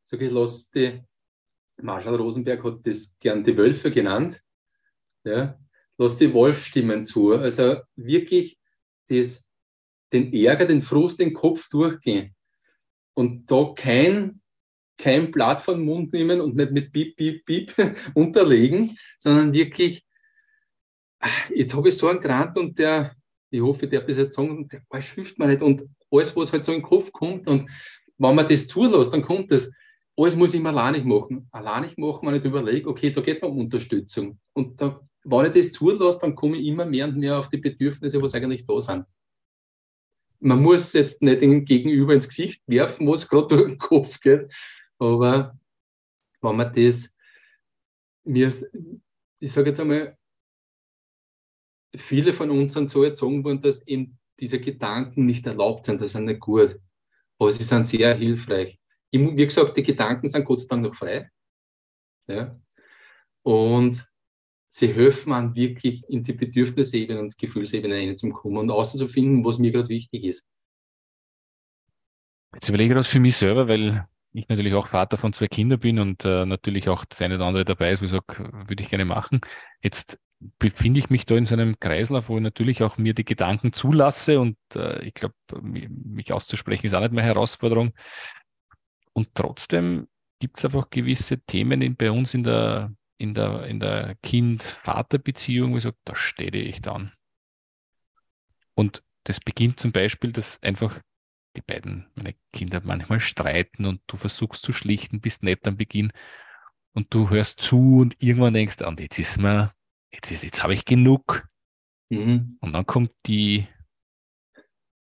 sage 0.04 0.26
ich, 0.26 0.32
lass 0.32 0.72
die, 0.72 1.04
Marshall 1.82 2.16
Rosenberg 2.16 2.64
hat 2.64 2.86
das 2.86 3.16
gern 3.20 3.44
die 3.44 3.56
Wölfe 3.56 3.92
genannt, 3.92 4.42
ja, 5.24 5.60
lass 5.98 6.18
die 6.18 6.34
Wolfstimmen 6.34 7.04
zu. 7.04 7.34
Also 7.34 7.78
wirklich 7.96 8.58
das 9.08 9.48
den 10.14 10.34
Ärger, 10.34 10.66
den 10.66 10.82
Frust, 10.82 11.20
den 11.20 11.34
Kopf 11.34 11.70
durchgehen. 11.70 12.34
Und 13.14 13.50
da 13.52 13.74
kein, 13.76 14.42
kein 14.98 15.32
Blatt 15.32 15.62
vom 15.62 15.84
Mund 15.84 16.14
nehmen 16.14 16.40
und 16.40 16.56
nicht 16.56 16.72
mit 16.72 16.92
Piep, 16.92 17.16
Piep, 17.16 17.46
Piep 17.46 17.74
unterlegen, 18.14 18.98
sondern 19.18 19.54
wirklich, 19.54 20.06
jetzt 21.54 21.76
habe 21.76 21.90
ich 21.90 21.98
so 21.98 22.08
einen 22.08 22.22
Grant 22.22 22.58
und 22.58 22.78
der, 22.80 23.16
ich 23.50 23.62
hoffe, 23.62 23.86
ich 23.86 23.92
darf 23.92 24.06
das 24.06 24.18
jetzt 24.18 24.36
sagen, 24.36 24.68
der 24.68 24.82
boah, 24.88 25.02
hilft 25.02 25.38
mir 25.40 25.48
nicht. 25.48 25.62
Und 25.62 25.84
alles, 26.12 26.36
was 26.36 26.54
halt 26.54 26.64
so 26.64 26.72
in 26.72 26.80
den 26.80 26.88
Kopf 26.88 27.12
kommt 27.12 27.48
und 27.48 27.70
wenn 28.18 28.36
man 28.36 28.48
das 28.48 28.68
zulässt, 28.68 29.14
dann 29.14 29.22
kommt 29.22 29.52
das. 29.52 29.72
Alles 30.18 30.36
muss 30.36 30.54
ich 30.54 30.62
mir 30.62 30.70
alleinig 30.70 31.06
machen. 31.06 31.48
Alleinig 31.52 31.98
machen, 31.98 32.28
wenn 32.28 32.36
ich 32.36 32.44
überlege, 32.44 32.90
okay, 32.90 33.12
da 33.12 33.22
geht 33.22 33.38
es 33.38 33.44
um 33.44 33.60
Unterstützung. 33.60 34.40
Und 34.54 34.82
da, 34.82 35.00
wenn 35.24 35.46
ich 35.46 35.54
das 35.54 35.72
zulasse, 35.72 36.20
dann 36.20 36.36
komme 36.36 36.58
ich 36.58 36.68
immer 36.68 36.86
mehr 36.86 37.08
und 37.08 37.18
mehr 37.18 37.38
auf 37.40 37.50
die 37.50 37.58
Bedürfnisse, 37.58 38.22
was 38.22 38.34
eigentlich 38.34 38.66
da 38.66 38.82
sind 38.82 39.06
man 40.40 40.62
muss 40.62 40.94
jetzt 40.94 41.22
nicht 41.22 41.42
den 41.42 41.66
Gegenüber 41.66 42.14
ins 42.14 42.28
Gesicht 42.28 42.62
werfen, 42.68 43.08
was 43.08 43.28
gerade 43.28 43.48
durch 43.56 43.66
den 43.68 43.78
Kopf 43.78 44.20
geht, 44.20 44.52
aber 45.00 45.58
wenn 46.42 46.56
man 46.56 46.74
das, 46.74 47.14
mir, 48.24 48.54
ich 49.40 49.52
sage 49.52 49.70
jetzt 49.70 49.80
einmal, 49.80 50.18
viele 51.96 52.34
von 52.34 52.50
uns 52.52 52.74
sind 52.74 52.88
so 52.88 53.04
erzogen 53.04 53.44
worden, 53.44 53.62
dass 53.62 53.86
eben 53.88 54.18
diese 54.40 54.60
Gedanken 54.60 55.26
nicht 55.26 55.46
erlaubt 55.48 55.86
sind, 55.86 56.02
das 56.02 56.12
sind 56.12 56.26
nicht 56.26 56.40
gut, 56.40 56.80
aber 57.40 57.52
sie 57.52 57.64
sind 57.64 57.86
sehr 57.86 58.16
hilfreich. 58.16 58.80
Wie 59.18 59.46
gesagt, 59.46 59.78
die 59.78 59.84
Gedanken 59.84 60.28
sind 60.28 60.46
Gott 60.46 60.62
sei 60.62 60.68
Dank 60.70 60.84
noch 60.84 60.96
frei. 60.96 61.30
Ja? 62.28 62.60
Und 63.44 64.08
sie 64.68 64.94
helfen 64.94 65.34
an 65.34 65.56
wirklich 65.56 66.04
in 66.10 66.24
die 66.24 66.34
Bedürfnisebene 66.34 67.20
und 67.20 67.38
Gefühlsebene 67.38 67.96
reinzukommen 67.96 68.58
und 68.58 68.72
auszufinden, 68.72 69.44
was 69.46 69.60
mir 69.60 69.72
gerade 69.72 69.90
wichtig 69.90 70.24
ist. 70.24 70.46
Jetzt 72.54 72.70
überlege 72.70 72.94
ich 72.94 72.98
das 72.98 73.08
für 73.08 73.20
mich 73.20 73.38
selber, 73.38 73.68
weil 73.68 74.08
ich 74.34 74.48
natürlich 74.50 74.74
auch 74.74 74.88
Vater 74.88 75.18
von 75.18 75.34
zwei 75.34 75.48
Kindern 75.48 75.80
bin 75.80 76.00
und 76.00 76.26
äh, 76.26 76.46
natürlich 76.46 76.90
auch 76.90 77.06
das 77.06 77.22
eine 77.22 77.36
oder 77.36 77.46
andere 77.46 77.66
dabei 77.66 77.92
ist, 77.92 78.02
wo 78.02 78.06
ich 78.06 78.12
würde 78.12 78.84
ich 78.84 78.90
gerne 78.90 79.06
machen. 79.06 79.42
Jetzt 79.82 80.20
befinde 80.60 81.00
ich 81.00 81.10
mich 81.10 81.26
da 81.26 81.36
in 81.36 81.46
so 81.46 81.56
einem 81.56 81.80
Kreislauf, 81.80 82.30
wo 82.30 82.38
ich 82.38 82.44
natürlich 82.44 82.84
auch 82.84 82.98
mir 82.98 83.14
die 83.14 83.26
Gedanken 83.26 83.74
zulasse 83.74 84.40
und 84.40 84.58
äh, 84.76 85.04
ich 85.04 85.14
glaube, 85.14 85.36
mich 85.62 86.32
auszusprechen 86.32 86.86
ist 86.86 86.94
auch 86.94 87.02
nicht 87.02 87.14
mehr 87.14 87.24
Herausforderung. 87.24 87.94
Und 89.18 89.34
trotzdem 89.34 90.08
gibt 90.38 90.60
es 90.60 90.66
einfach 90.66 90.92
gewisse 90.92 91.40
Themen 91.40 91.82
in, 91.82 91.96
bei 91.96 92.12
uns 92.12 92.36
in 92.36 92.44
der 92.44 92.92
in 93.18 93.34
der, 93.34 93.66
in 93.66 93.80
der 93.80 94.14
Kind-Vater-Beziehung, 94.22 95.74
wo 95.74 95.78
ich 95.78 95.84
sage, 95.84 95.98
da 96.06 96.16
stehe 96.16 96.52
ich 96.52 96.82
dann. 96.82 97.14
Und 98.76 99.04
das 99.24 99.40
beginnt 99.40 99.80
zum 99.80 99.92
Beispiel, 99.92 100.32
dass 100.32 100.62
einfach 100.62 101.02
die 101.56 101.62
beiden, 101.62 102.12
meine 102.14 102.36
Kinder 102.54 102.80
manchmal 102.84 103.20
streiten 103.20 103.86
und 103.86 104.02
du 104.06 104.18
versuchst 104.18 104.62
zu 104.62 104.72
schlichten, 104.72 105.20
bist 105.20 105.42
nett 105.42 105.68
am 105.68 105.78
Beginn 105.78 106.12
und 106.94 107.12
du 107.12 107.32
hörst 107.32 107.60
zu 107.60 108.02
und 108.02 108.16
irgendwann 108.20 108.54
denkst, 108.54 108.84
und 108.84 109.00
jetzt 109.00 109.18
ist 109.18 109.40
mir, 109.40 109.74
jetzt 110.14 110.30
ist, 110.30 110.44
jetzt 110.44 110.62
habe 110.62 110.76
ich 110.76 110.86
genug. 110.86 111.48
Mhm. 112.10 112.60
Und 112.62 112.74
dann 112.74 112.86
kommt 112.86 113.14
die 113.26 113.68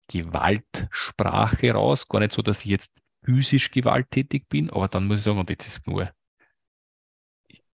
Gewaltsprache 0.09 1.73
raus, 1.73 2.07
gar 2.09 2.21
nicht 2.21 2.33
so, 2.33 2.43
dass 2.43 2.67
ich 2.67 2.71
jetzt 2.71 2.93
physisch 3.25 3.71
gewalttätig 3.71 4.49
bin, 4.49 4.71
aber 4.71 4.89
dann 4.89 5.07
muss 5.07 5.19
ich 5.19 5.25
sagen, 5.25 5.39
und 5.39 5.51
jetzt 5.51 5.67
ist 5.67 5.87
nur. 5.87 6.13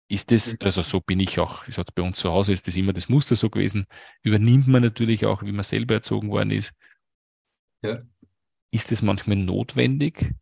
Ist 0.09 0.31
das, 0.31 0.53
mhm. 0.53 0.59
also 0.61 0.81
so 0.83 1.01
bin 1.01 1.19
ich 1.19 1.39
auch, 1.39 1.67
ich 1.67 1.75
sage 1.75 1.91
bei 1.93 2.01
uns 2.01 2.19
zu 2.19 2.31
Hause 2.31 2.53
ist 2.53 2.67
das 2.67 2.75
immer 2.75 2.93
das 2.93 3.09
Muster 3.09 3.35
so 3.35 3.49
gewesen, 3.49 3.87
übernimmt 4.23 4.67
man 4.67 4.81
natürlich 4.81 5.25
auch, 5.25 5.43
wie 5.43 5.51
man 5.51 5.63
selber 5.63 5.95
erzogen 5.95 6.29
worden 6.29 6.51
ist. 6.51 6.73
Ja. 7.83 8.01
Ist 8.71 8.91
es 8.91 9.01
manchmal 9.01 9.37
notwendig, 9.37 10.33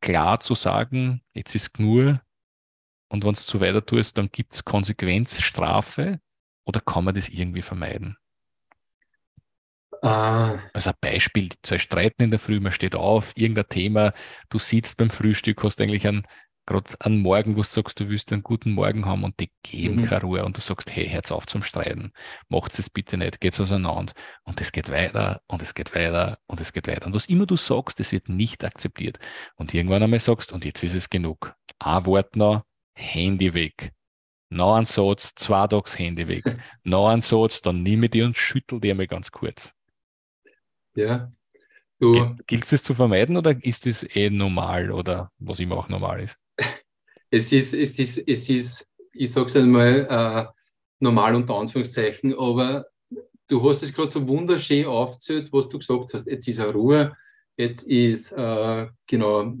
klar 0.00 0.40
zu 0.40 0.54
sagen, 0.54 1.22
jetzt 1.34 1.54
ist 1.54 1.78
nur 1.78 2.20
und 3.08 3.24
wenn 3.24 3.34
es 3.34 3.46
zu 3.46 3.60
weiter 3.60 3.84
tust, 3.84 4.18
dann 4.18 4.30
gibt 4.30 4.54
es 4.54 4.64
Konsequenz, 4.64 5.40
Strafe 5.40 6.20
oder 6.64 6.80
kann 6.80 7.04
man 7.04 7.14
das 7.14 7.28
irgendwie 7.28 7.62
vermeiden? 7.62 8.16
Uh, 10.02 10.58
also 10.72 10.90
ein 10.90 10.96
Beispiel, 11.00 11.48
zwei 11.62 11.78
streiten 11.78 12.22
in 12.22 12.30
der 12.30 12.38
Früh, 12.38 12.60
man 12.60 12.72
steht 12.72 12.94
auf, 12.94 13.32
irgendein 13.34 13.68
Thema, 13.68 14.12
du 14.48 14.58
sitzt 14.60 14.96
beim 14.96 15.10
Frühstück, 15.10 15.64
hast 15.64 15.80
eigentlich 15.80 16.06
einen 16.06 16.24
gerade 16.68 16.94
an 17.00 17.20
Morgen, 17.20 17.56
wo 17.56 17.62
du 17.62 17.66
sagst, 17.66 17.98
du 17.98 18.08
willst 18.08 18.30
einen 18.30 18.42
guten 18.42 18.72
Morgen 18.72 19.06
haben 19.06 19.24
und 19.24 19.40
die 19.40 19.50
geben 19.62 20.02
mhm. 20.02 20.06
keine 20.06 20.20
Ruhe 20.20 20.44
und 20.44 20.56
du 20.56 20.60
sagst, 20.60 20.94
hey, 20.94 21.08
hört 21.08 21.32
auf 21.32 21.46
zum 21.46 21.62
Streiten, 21.62 22.12
macht 22.48 22.78
es 22.78 22.90
bitte 22.90 23.16
nicht, 23.16 23.40
geht's 23.40 23.58
auseinander 23.58 24.12
und 24.44 24.60
es 24.60 24.70
geht 24.70 24.90
weiter 24.90 25.40
und 25.46 25.62
es 25.62 25.74
geht 25.74 25.94
weiter 25.94 26.38
und 26.46 26.60
es 26.60 26.72
geht 26.72 26.86
weiter. 26.86 27.06
Und 27.06 27.14
was 27.14 27.26
immer 27.26 27.46
du 27.46 27.56
sagst, 27.56 27.98
das 27.98 28.12
wird 28.12 28.28
nicht 28.28 28.64
akzeptiert. 28.64 29.18
Und 29.56 29.72
irgendwann 29.72 30.02
einmal 30.02 30.20
sagst, 30.20 30.52
und 30.52 30.64
jetzt 30.64 30.84
ist 30.84 30.94
es 30.94 31.08
genug. 31.08 31.54
Ein 31.78 32.04
Wort 32.04 32.36
noch, 32.36 32.64
Handy 32.94 33.54
weg. 33.54 33.92
Noch 34.50 34.76
ein 34.76 34.84
Satz, 34.84 35.34
zwei 35.34 35.66
Tags 35.66 35.98
Handy 35.98 36.28
weg. 36.28 36.44
noch 36.84 37.08
ein 37.08 37.22
Satz, 37.22 37.62
dann 37.62 37.82
nehme 37.82 38.06
ich 38.06 38.10
die 38.10 38.22
und 38.22 38.36
schüttel 38.36 38.78
die 38.78 38.90
einmal 38.90 39.06
ganz 39.06 39.32
kurz. 39.32 39.74
Ja. 40.98 41.32
Du, 42.00 42.36
Gilt 42.46 42.70
es 42.72 42.82
zu 42.82 42.94
vermeiden 42.94 43.36
oder 43.36 43.56
ist 43.64 43.86
es 43.86 44.04
eh 44.14 44.30
normal 44.30 44.90
oder 44.90 45.32
was 45.38 45.60
immer 45.60 45.76
auch 45.76 45.88
normal 45.88 46.22
ist? 46.22 46.36
Es 47.30 47.52
ist, 47.52 47.74
es 47.74 47.98
ist, 47.98 48.26
es 48.26 48.48
ist, 48.48 48.88
ich 49.12 49.30
sage 49.30 49.48
es 49.48 49.56
einmal, 49.56 50.06
äh, 50.08 50.46
normal 50.98 51.34
unter 51.34 51.56
Anführungszeichen, 51.56 52.34
aber 52.38 52.86
du 53.48 53.68
hast 53.68 53.82
es 53.82 53.92
gerade 53.92 54.10
so 54.10 54.26
wunderschön 54.26 54.86
aufgezählt, 54.86 55.52
was 55.52 55.68
du 55.68 55.78
gesagt 55.78 56.14
hast. 56.14 56.26
Jetzt 56.26 56.48
ist 56.48 56.58
eine 56.58 56.72
Ruhe, 56.72 57.14
jetzt 57.58 57.82
ist, 57.82 58.32
äh, 58.32 58.86
genau, 59.06 59.54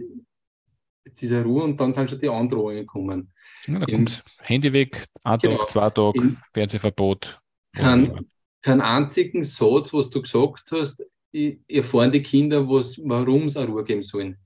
jetzt 1.04 1.22
ist 1.22 1.30
eine 1.30 1.44
Ruhe 1.44 1.64
und 1.64 1.78
dann 1.78 1.92
sind 1.92 2.08
schon 2.08 2.20
die 2.20 2.30
Androhungen 2.30 2.78
gekommen. 2.78 3.34
Ja, 3.66 3.80
da 3.80 3.84
kommt 3.84 4.24
Handy 4.38 4.72
weg, 4.72 5.04
ein 5.24 5.38
genau, 5.38 5.58
Tag, 5.58 5.70
zwei 5.70 5.90
Tage, 5.90 6.36
Fernsehverbot. 6.54 7.38
Kein, 7.74 8.26
keinen 8.62 8.80
einzigen 8.80 9.44
Satz, 9.44 9.92
was 9.92 10.08
du 10.08 10.22
gesagt 10.22 10.72
hast, 10.72 11.04
erfahren 11.32 12.12
die 12.12 12.22
Kinder, 12.22 12.68
warum 12.68 13.46
es 13.46 13.56
eine 13.56 13.66
Ruhe 13.66 13.84
geben 13.84 14.02
sollen. 14.02 14.38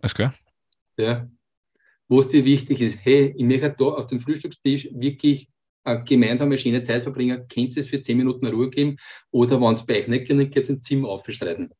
Alles 0.00 0.14
klar. 0.14 0.34
Ja. 0.96 1.28
Was 2.08 2.28
dir 2.28 2.44
wichtig 2.44 2.80
ist, 2.80 2.98
hey, 3.02 3.34
ich 3.36 3.44
möchte 3.44 3.74
da 3.76 3.84
auf 3.86 4.06
dem 4.06 4.20
Frühstückstisch 4.20 4.88
wirklich 4.92 5.50
eine 5.82 6.04
gemeinsame 6.04 6.58
schöne 6.58 6.82
Zeit 6.82 7.02
verbringen, 7.02 7.46
könnt 7.48 7.76
ihr 7.76 7.80
es 7.80 7.88
für 7.88 8.00
zehn 8.00 8.16
Minuten 8.16 8.46
Ruhe 8.46 8.70
geben 8.70 8.96
oder 9.30 9.60
wenn 9.60 9.72
es 9.72 9.84
bei 9.84 10.02
euch 10.02 10.08
nicht 10.08 10.26
geht, 10.26 10.52
geht 10.52 10.62
es 10.62 10.68
ins 10.68 10.82
Zimmer 10.82 11.08
aufstreiten. 11.08 11.72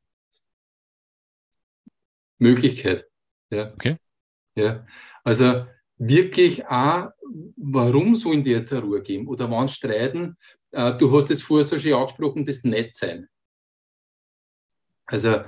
Möglichkeit. 2.38 3.06
Ja. 3.50 3.72
Okay. 3.72 3.96
Ja. 4.56 4.86
Also 5.24 5.66
wirklich 5.96 6.66
auch, 6.66 7.10
warum 7.56 8.16
sollen 8.16 8.42
die 8.42 8.50
jetzt 8.50 8.72
eine 8.72 8.82
Ruhe 8.82 9.02
geben? 9.02 9.28
Oder 9.28 9.50
wann 9.50 9.68
streiten? 9.68 10.36
Äh, 10.72 10.96
du 10.98 11.10
hast 11.16 11.30
es 11.30 11.42
vorher 11.42 11.64
so 11.64 11.78
schön 11.78 11.94
angesprochen, 11.94 12.46
das 12.46 12.64
Nettsein. 12.64 13.28
Also 15.06 15.42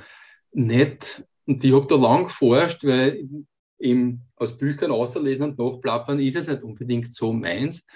nett, 0.52 1.24
und 1.46 1.64
ich 1.64 1.72
habe 1.72 1.86
da 1.86 1.96
lang 1.96 2.24
geforscht, 2.24 2.84
weil 2.84 3.28
eben 3.78 4.24
aus 4.36 4.56
Büchern 4.56 4.90
auslesen 4.90 5.50
und 5.50 5.58
nachplappern 5.58 6.20
ist 6.20 6.34
jetzt 6.34 6.48
nicht 6.48 6.62
unbedingt 6.62 7.12
so 7.12 7.32
meins. 7.32 7.86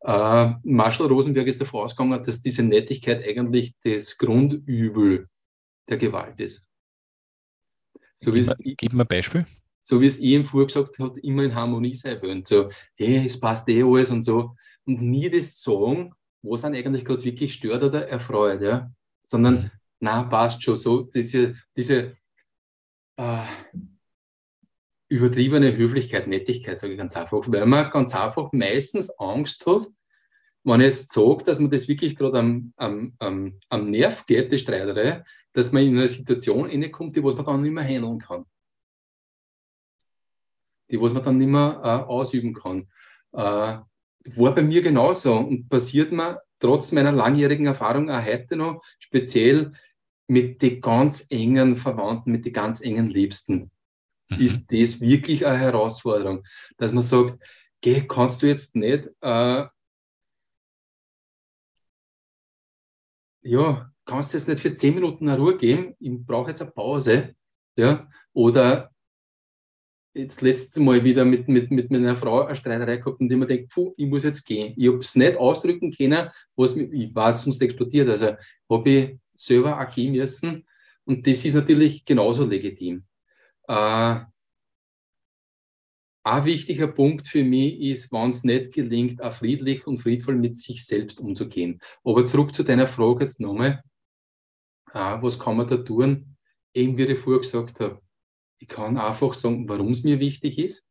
Äh, 0.00 0.52
Marshall 0.62 1.08
Rosenberg 1.08 1.46
ist 1.46 1.60
davon 1.60 1.84
ausgegangen, 1.84 2.22
dass 2.22 2.40
diese 2.40 2.62
Nettigkeit 2.62 3.26
eigentlich 3.26 3.74
das 3.82 4.16
Grundübel 4.16 5.28
der 5.88 5.96
Gewalt 5.96 6.40
ist. 6.40 6.62
So 8.16 8.32
gib, 8.32 8.46
mal, 8.46 8.56
gib 8.58 8.92
mir 8.92 9.04
ein 9.04 9.08
Beispiel. 9.08 9.46
So 9.80 10.00
wie 10.00 10.06
es 10.06 10.18
ich 10.18 10.24
ihm 10.24 10.44
vorher 10.44 10.66
gesagt 10.66 10.98
hat, 10.98 11.18
immer 11.18 11.42
in 11.42 11.54
Harmonie 11.54 11.94
sein 11.94 12.20
wollen. 12.22 12.42
So, 12.44 12.70
hey, 12.96 13.26
es 13.26 13.38
passt 13.38 13.68
eh 13.68 13.82
alles 13.82 14.10
und 14.10 14.22
so. 14.22 14.56
Und 14.86 15.02
nie 15.02 15.28
das 15.28 15.60
sagen, 15.60 16.14
was 16.42 16.64
einen 16.64 16.76
eigentlich 16.76 17.04
gerade 17.04 17.24
wirklich 17.24 17.54
stört 17.54 17.82
oder 17.82 18.08
erfreut, 18.08 18.62
ja. 18.62 18.90
Sondern, 19.26 19.54
mhm 19.54 19.70
na, 20.00 20.24
passt 20.24 20.62
schon 20.62 20.76
so, 20.76 21.02
diese, 21.02 21.54
diese 21.76 22.16
äh, 23.16 23.46
übertriebene 25.08 25.76
Höflichkeit, 25.76 26.26
Nettigkeit, 26.26 26.80
sage 26.80 26.94
ich 26.94 26.98
ganz 26.98 27.16
einfach, 27.16 27.42
weil 27.46 27.66
man 27.66 27.90
ganz 27.90 28.14
einfach 28.14 28.52
meistens 28.52 29.10
Angst 29.18 29.64
hat, 29.66 29.86
wenn 30.64 30.80
ich 30.80 30.86
jetzt 30.86 31.12
sage, 31.12 31.44
dass 31.44 31.60
man 31.60 31.70
das 31.70 31.88
wirklich 31.88 32.16
gerade 32.16 32.38
am, 32.38 32.72
am, 32.76 33.14
am, 33.18 33.60
am 33.68 33.90
Nerv 33.90 34.24
geht, 34.24 34.50
die 34.50 34.58
Streiterei, 34.58 35.22
dass 35.52 35.72
man 35.72 35.82
in 35.82 35.98
eine 35.98 36.08
Situation 36.08 36.66
reinkommt, 36.66 37.14
die 37.14 37.22
was 37.22 37.36
man 37.36 37.44
dann 37.44 37.62
nicht 37.62 37.72
mehr 37.72 37.84
handeln 37.84 38.18
kann. 38.18 38.46
Die 40.90 41.00
was 41.00 41.12
man 41.12 41.22
dann 41.22 41.38
nicht 41.38 41.48
mehr 41.48 41.80
äh, 41.84 42.10
ausüben 42.10 42.54
kann. 42.54 42.88
Äh, 43.32 43.78
war 44.36 44.54
bei 44.54 44.62
mir 44.62 44.80
genauso 44.80 45.34
und 45.36 45.68
passiert 45.68 46.12
mir 46.12 46.40
trotz 46.64 46.92
meiner 46.92 47.12
langjährigen 47.12 47.66
Erfahrung 47.66 48.10
auch 48.10 48.24
heute 48.24 48.56
noch, 48.56 48.82
speziell 48.98 49.72
mit 50.26 50.62
den 50.62 50.80
ganz 50.80 51.26
engen 51.28 51.76
Verwandten, 51.76 52.32
mit 52.32 52.46
den 52.46 52.54
ganz 52.54 52.80
engen 52.80 53.10
Liebsten, 53.10 53.70
mhm. 54.30 54.40
ist 54.40 54.72
das 54.72 54.98
wirklich 54.98 55.44
eine 55.44 55.58
Herausforderung, 55.58 56.42
dass 56.78 56.90
man 56.90 57.02
sagt, 57.02 57.38
geh, 57.82 58.06
kannst 58.08 58.40
du 58.40 58.46
jetzt 58.46 58.76
nicht, 58.76 59.10
äh, 59.20 59.66
ja, 63.42 63.90
kannst 64.06 64.32
du 64.32 64.38
jetzt 64.38 64.48
nicht 64.48 64.60
für 64.60 64.74
zehn 64.74 64.94
Minuten 64.94 65.28
eine 65.28 65.38
Ruhe 65.38 65.58
geben, 65.58 65.94
ich 66.00 66.24
brauche 66.24 66.48
jetzt 66.48 66.62
eine 66.62 66.70
Pause, 66.70 67.34
ja, 67.76 68.08
oder 68.32 68.93
jetzt 70.14 70.40
letztes 70.42 70.82
Mal 70.82 71.02
wieder 71.02 71.24
mit, 71.24 71.48
mit, 71.48 71.70
mit 71.70 71.90
meiner 71.90 72.16
Frau 72.16 72.44
eine 72.44 72.56
Streiterei 72.56 72.96
gehabt, 72.98 73.20
und 73.20 73.28
die 73.28 73.36
mir 73.36 73.46
denkt, 73.46 73.70
puh, 73.70 73.92
ich 73.96 74.06
muss 74.06 74.22
jetzt 74.22 74.44
gehen. 74.44 74.72
Ich 74.76 74.86
habe 74.88 74.98
es 74.98 75.14
nicht 75.14 75.36
ausdrücken 75.36 75.92
können, 75.92 76.30
was 76.56 76.74
mich, 76.76 76.92
ich 76.92 77.14
weiß, 77.14 77.42
sonst 77.42 77.60
explodiert. 77.60 78.08
Also 78.08 78.36
habe 78.70 78.90
ich 78.90 79.18
selber 79.34 79.78
auch 79.78 79.92
gehen 79.92 80.12
müssen. 80.12 80.66
Und 81.04 81.26
das 81.26 81.44
ist 81.44 81.54
natürlich 81.54 82.04
genauso 82.04 82.46
legitim. 82.46 83.04
Äh, 83.68 84.20
ein 86.26 86.44
wichtiger 86.46 86.86
Punkt 86.88 87.28
für 87.28 87.44
mich 87.44 87.78
ist, 87.80 88.10
wenn 88.10 88.30
es 88.30 88.44
nicht 88.44 88.72
gelingt, 88.72 89.22
auch 89.22 89.32
friedlich 89.32 89.86
und 89.86 89.98
friedvoll 89.98 90.36
mit 90.36 90.56
sich 90.56 90.86
selbst 90.86 91.20
umzugehen. 91.20 91.80
Aber 92.02 92.26
zurück 92.26 92.54
zu 92.54 92.62
deiner 92.62 92.86
Frage 92.86 93.24
jetzt 93.24 93.40
nochmal. 93.40 93.82
Äh, 94.92 95.18
was 95.20 95.38
kann 95.38 95.56
man 95.56 95.66
da 95.66 95.76
tun? 95.76 96.36
Eben 96.72 96.96
wie 96.96 97.04
ich 97.04 97.18
vorher 97.18 97.42
gesagt 97.42 97.80
habe, 97.80 98.00
ich 98.64 98.68
kann 98.68 98.96
einfach 98.96 99.34
sagen, 99.34 99.68
warum 99.68 99.92
es 99.92 100.04
mir 100.04 100.18
wichtig 100.20 100.58
ist. 100.58 100.86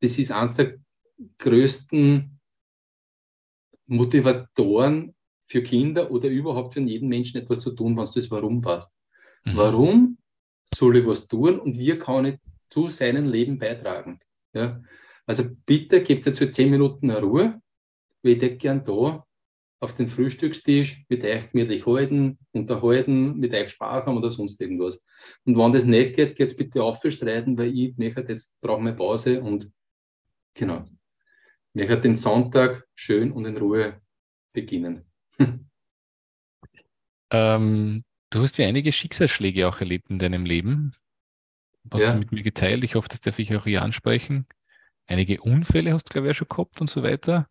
Das 0.00 0.18
ist 0.18 0.32
eines 0.32 0.54
der 0.56 0.78
größten 1.38 2.40
Motivatoren 3.86 5.14
für 5.46 5.62
Kinder 5.62 6.10
oder 6.10 6.28
überhaupt 6.28 6.72
für 6.72 6.80
jeden 6.80 7.08
Menschen 7.08 7.40
etwas 7.40 7.60
zu 7.60 7.76
tun, 7.76 7.96
wenn 7.96 8.02
es 8.02 8.12
das 8.12 8.28
Warum 8.28 8.60
passt. 8.60 8.92
Mhm. 9.44 9.56
Warum 9.56 10.18
soll 10.64 10.96
ich 10.96 11.06
was 11.06 11.28
tun 11.28 11.60
und 11.60 11.78
wie 11.78 11.96
kann 11.96 12.24
ich 12.24 12.38
zu 12.70 12.90
seinem 12.90 13.28
Leben 13.28 13.60
beitragen? 13.60 14.18
Ja? 14.52 14.82
Also 15.26 15.44
bitte 15.64 16.02
gebt 16.02 16.26
jetzt 16.26 16.38
für 16.38 16.50
zehn 16.50 16.70
Minuten 16.70 17.08
eine 17.08 17.20
Ruhe, 17.20 17.62
weil 18.24 18.42
ich 18.42 18.58
gern 18.58 18.84
da 18.84 19.24
auf 19.84 19.94
den 19.94 20.08
Frühstückstisch 20.08 21.04
mit 21.08 21.22
euch 21.24 21.50
gemütlich 21.50 21.84
halten, 21.86 22.38
unterhalten, 22.52 23.38
mit 23.38 23.52
euch 23.52 23.70
Spaß 23.70 24.06
haben 24.06 24.16
oder 24.16 24.30
sonst 24.30 24.60
irgendwas. 24.60 25.04
Und 25.44 25.56
wenn 25.56 25.72
das 25.72 25.84
nicht 25.84 26.16
geht, 26.16 26.34
geht 26.34 26.48
es 26.48 26.56
bitte 26.56 26.82
aufstreiten, 26.82 27.56
weil 27.58 27.76
ich 27.76 27.96
möchte 27.96 28.22
jetzt 28.22 28.58
brauche 28.60 28.80
eine 28.80 28.94
Pause 28.94 29.42
und 29.42 29.70
genau. 30.54 30.84
Möchte 31.74 32.00
den 32.00 32.16
Sonntag 32.16 32.86
schön 32.94 33.30
und 33.30 33.44
in 33.44 33.56
Ruhe 33.56 34.00
beginnen. 34.52 35.04
ähm, 37.30 38.04
du 38.30 38.40
hast 38.40 38.56
ja 38.56 38.66
einige 38.66 38.90
Schicksalsschläge 38.90 39.68
auch 39.68 39.80
erlebt 39.80 40.08
in 40.08 40.18
deinem 40.18 40.46
Leben. 40.46 40.94
Hast 41.90 42.02
ja. 42.02 42.12
du 42.12 42.18
mit 42.18 42.32
mir 42.32 42.42
geteilt. 42.42 42.84
Ich 42.84 42.94
hoffe, 42.94 43.08
das 43.08 43.20
darf 43.20 43.38
ich 43.38 43.54
auch 43.54 43.64
hier 43.64 43.82
ansprechen. 43.82 44.46
Einige 45.06 45.42
Unfälle 45.42 45.92
hast 45.92 46.08
du, 46.08 46.12
glaube 46.12 46.28
ich, 46.28 46.30
auch 46.32 46.38
schon 46.38 46.48
gehabt 46.48 46.80
und 46.80 46.88
so 46.88 47.02
weiter. 47.02 47.48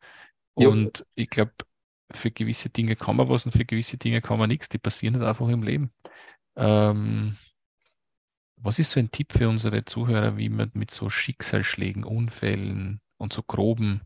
Und 0.56 1.00
ja. 1.00 1.06
ich 1.16 1.30
glaube, 1.30 1.54
für 2.18 2.32
gewisse 2.32 2.70
Dinge 2.70 2.96
kann 2.96 3.16
man 3.16 3.30
was 3.30 3.46
und 3.46 3.52
für 3.52 3.66
gewisse 3.66 3.98
Dinge 3.98 4.22
kann 4.22 4.40
man 4.40 4.50
nichts. 4.50 4.70
Die 4.70 4.78
passieren 4.78 5.16
halt 5.16 5.26
einfach 5.26 5.48
im 5.48 5.64
Leben. 5.64 5.92
Ähm, 6.56 7.38
was 8.58 8.80
ist 8.80 8.92
so 8.92 9.00
ein 9.00 9.12
Tipp 9.12 9.34
für 9.34 9.50
unsere 9.50 9.84
Zuhörer, 9.86 10.38
wie 10.38 10.50
man 10.50 10.72
mit 10.74 10.92
so 10.92 11.10
Schicksalsschlägen, 11.10 12.04
Unfällen 12.04 13.02
und 13.18 13.34
so 13.34 13.44
groben 13.44 14.02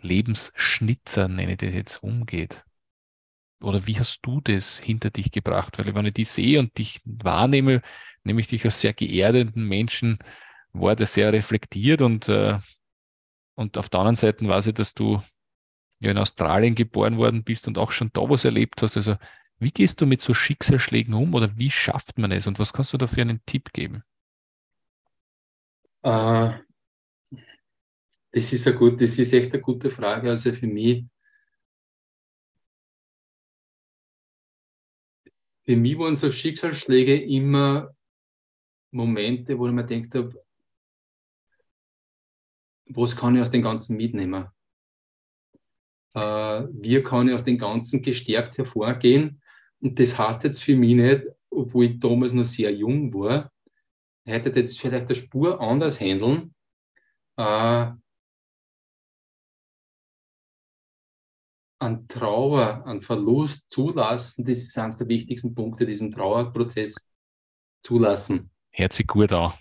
Lebensschnitzern, 0.00 1.34
nenne 1.34 1.52
ich 1.52 1.58
das 1.58 1.74
jetzt, 1.74 2.02
umgeht? 2.02 2.64
Oder 3.60 3.86
wie 3.86 3.98
hast 3.98 4.20
du 4.22 4.40
das 4.40 4.78
hinter 4.78 5.10
dich 5.10 5.30
gebracht? 5.30 5.78
Weil 5.78 5.94
wenn 5.94 6.06
ich 6.06 6.14
dich 6.14 6.28
sehe 6.28 6.58
und 6.58 6.76
dich 6.78 7.00
wahrnehme, 7.04 7.82
nämlich 8.24 8.48
dich 8.48 8.64
als 8.64 8.80
sehr 8.80 8.92
geerdeten 8.92 9.66
Menschen, 9.66 10.18
war 10.72 10.96
das 10.96 11.14
sehr 11.14 11.32
reflektiert 11.32 12.02
und, 12.02 12.28
äh, 12.28 12.58
und 13.54 13.78
auf 13.78 13.88
der 13.88 14.00
anderen 14.00 14.16
Seite 14.16 14.46
weiß 14.46 14.68
ich, 14.68 14.74
dass 14.74 14.94
du 14.94 15.22
ja 16.02 16.10
in 16.10 16.18
Australien 16.18 16.74
geboren 16.74 17.16
worden 17.16 17.44
bist 17.44 17.68
und 17.68 17.78
auch 17.78 17.92
schon 17.92 18.10
da 18.12 18.28
was 18.28 18.44
erlebt 18.44 18.82
hast. 18.82 18.96
Also 18.96 19.16
wie 19.58 19.70
gehst 19.70 20.00
du 20.00 20.06
mit 20.06 20.20
so 20.20 20.34
Schicksalsschlägen 20.34 21.14
um 21.14 21.34
oder 21.34 21.56
wie 21.56 21.70
schafft 21.70 22.18
man 22.18 22.32
es 22.32 22.46
und 22.46 22.58
was 22.58 22.72
kannst 22.72 22.92
du 22.92 22.98
da 22.98 23.06
für 23.06 23.20
einen 23.20 23.44
Tipp 23.46 23.72
geben? 23.72 24.02
Uh, 26.04 26.52
das 28.32 28.52
ist 28.52 28.66
eine 28.66 28.76
gut, 28.76 29.00
das 29.00 29.18
ist 29.18 29.32
echt 29.32 29.52
eine 29.52 29.62
gute 29.62 29.90
Frage. 29.90 30.30
Also 30.30 30.52
für 30.52 30.66
mich, 30.66 31.04
für 35.64 35.76
mich 35.76 35.96
waren 35.98 36.16
so 36.16 36.28
Schicksalsschläge 36.28 37.22
immer 37.22 37.94
Momente, 38.90 39.56
wo 39.56 39.68
ich 39.68 39.72
mir 39.72 39.86
gedacht 39.86 40.14
habe, 40.16 40.44
was 42.86 43.14
kann 43.14 43.36
ich 43.36 43.42
aus 43.42 43.50
dem 43.50 43.62
Ganzen 43.62 43.96
mitnehmen? 43.96 44.48
Äh, 46.14 46.20
wie 46.20 47.02
kann 47.02 47.28
ich 47.28 47.34
aus 47.34 47.44
dem 47.44 47.58
Ganzen 47.58 48.02
gestärkt 48.02 48.58
hervorgehen. 48.58 49.40
Und 49.80 49.98
das 49.98 50.18
heißt 50.18 50.44
jetzt 50.44 50.62
für 50.62 50.76
mich 50.76 50.94
nicht, 50.94 51.26
obwohl 51.50 51.86
ich 51.86 52.00
damals 52.00 52.32
noch 52.32 52.44
sehr 52.44 52.72
jung 52.72 53.12
war, 53.14 53.50
hätte 54.24 54.50
ich 54.50 54.56
jetzt 54.56 54.80
vielleicht 54.80 55.06
eine 55.06 55.14
Spur 55.14 55.60
anders 55.60 56.00
handeln. 56.00 56.54
Äh, 57.36 57.92
an 61.78 62.06
Trauer, 62.06 62.86
an 62.86 63.00
Verlust 63.00 63.66
zulassen, 63.70 64.44
das 64.44 64.58
ist 64.58 64.78
eines 64.78 64.98
der 64.98 65.08
wichtigsten 65.08 65.52
Punkte, 65.52 65.84
diesen 65.84 66.12
Trauerprozess 66.12 66.94
zulassen. 67.82 68.50
Hört 68.70 68.92
sich 68.92 69.06
gut 69.06 69.32
an. 69.32 69.54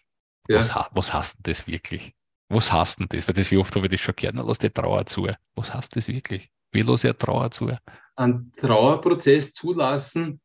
Ja. 0.48 0.60
Was, 0.60 0.70
was 0.92 1.14
heißt 1.14 1.38
denn 1.38 1.52
das 1.52 1.66
wirklich? 1.66 2.14
Was 2.52 2.72
heißt 2.72 3.00
denn 3.00 3.08
das? 3.10 3.28
Weil 3.28 3.36
das, 3.36 3.50
wie 3.50 3.58
oft 3.58 3.74
habe 3.76 3.86
ich 3.86 3.92
das 3.92 4.02
schon 4.02 4.16
gehört, 4.16 4.36
lass 4.36 4.60
die 4.60 4.70
Trauer 4.70 5.06
zu. 5.06 5.28
Was 5.56 5.74
heißt 5.74 5.96
das 5.96 6.08
wirklich? 6.08 6.50
Wie 6.72 6.82
lasse 6.82 7.10
ich 7.10 7.16
Trauer 7.16 7.50
zu? 7.50 7.72
Einen 8.16 8.52
Trauerprozess 8.52 9.54
zulassen, 9.54 10.42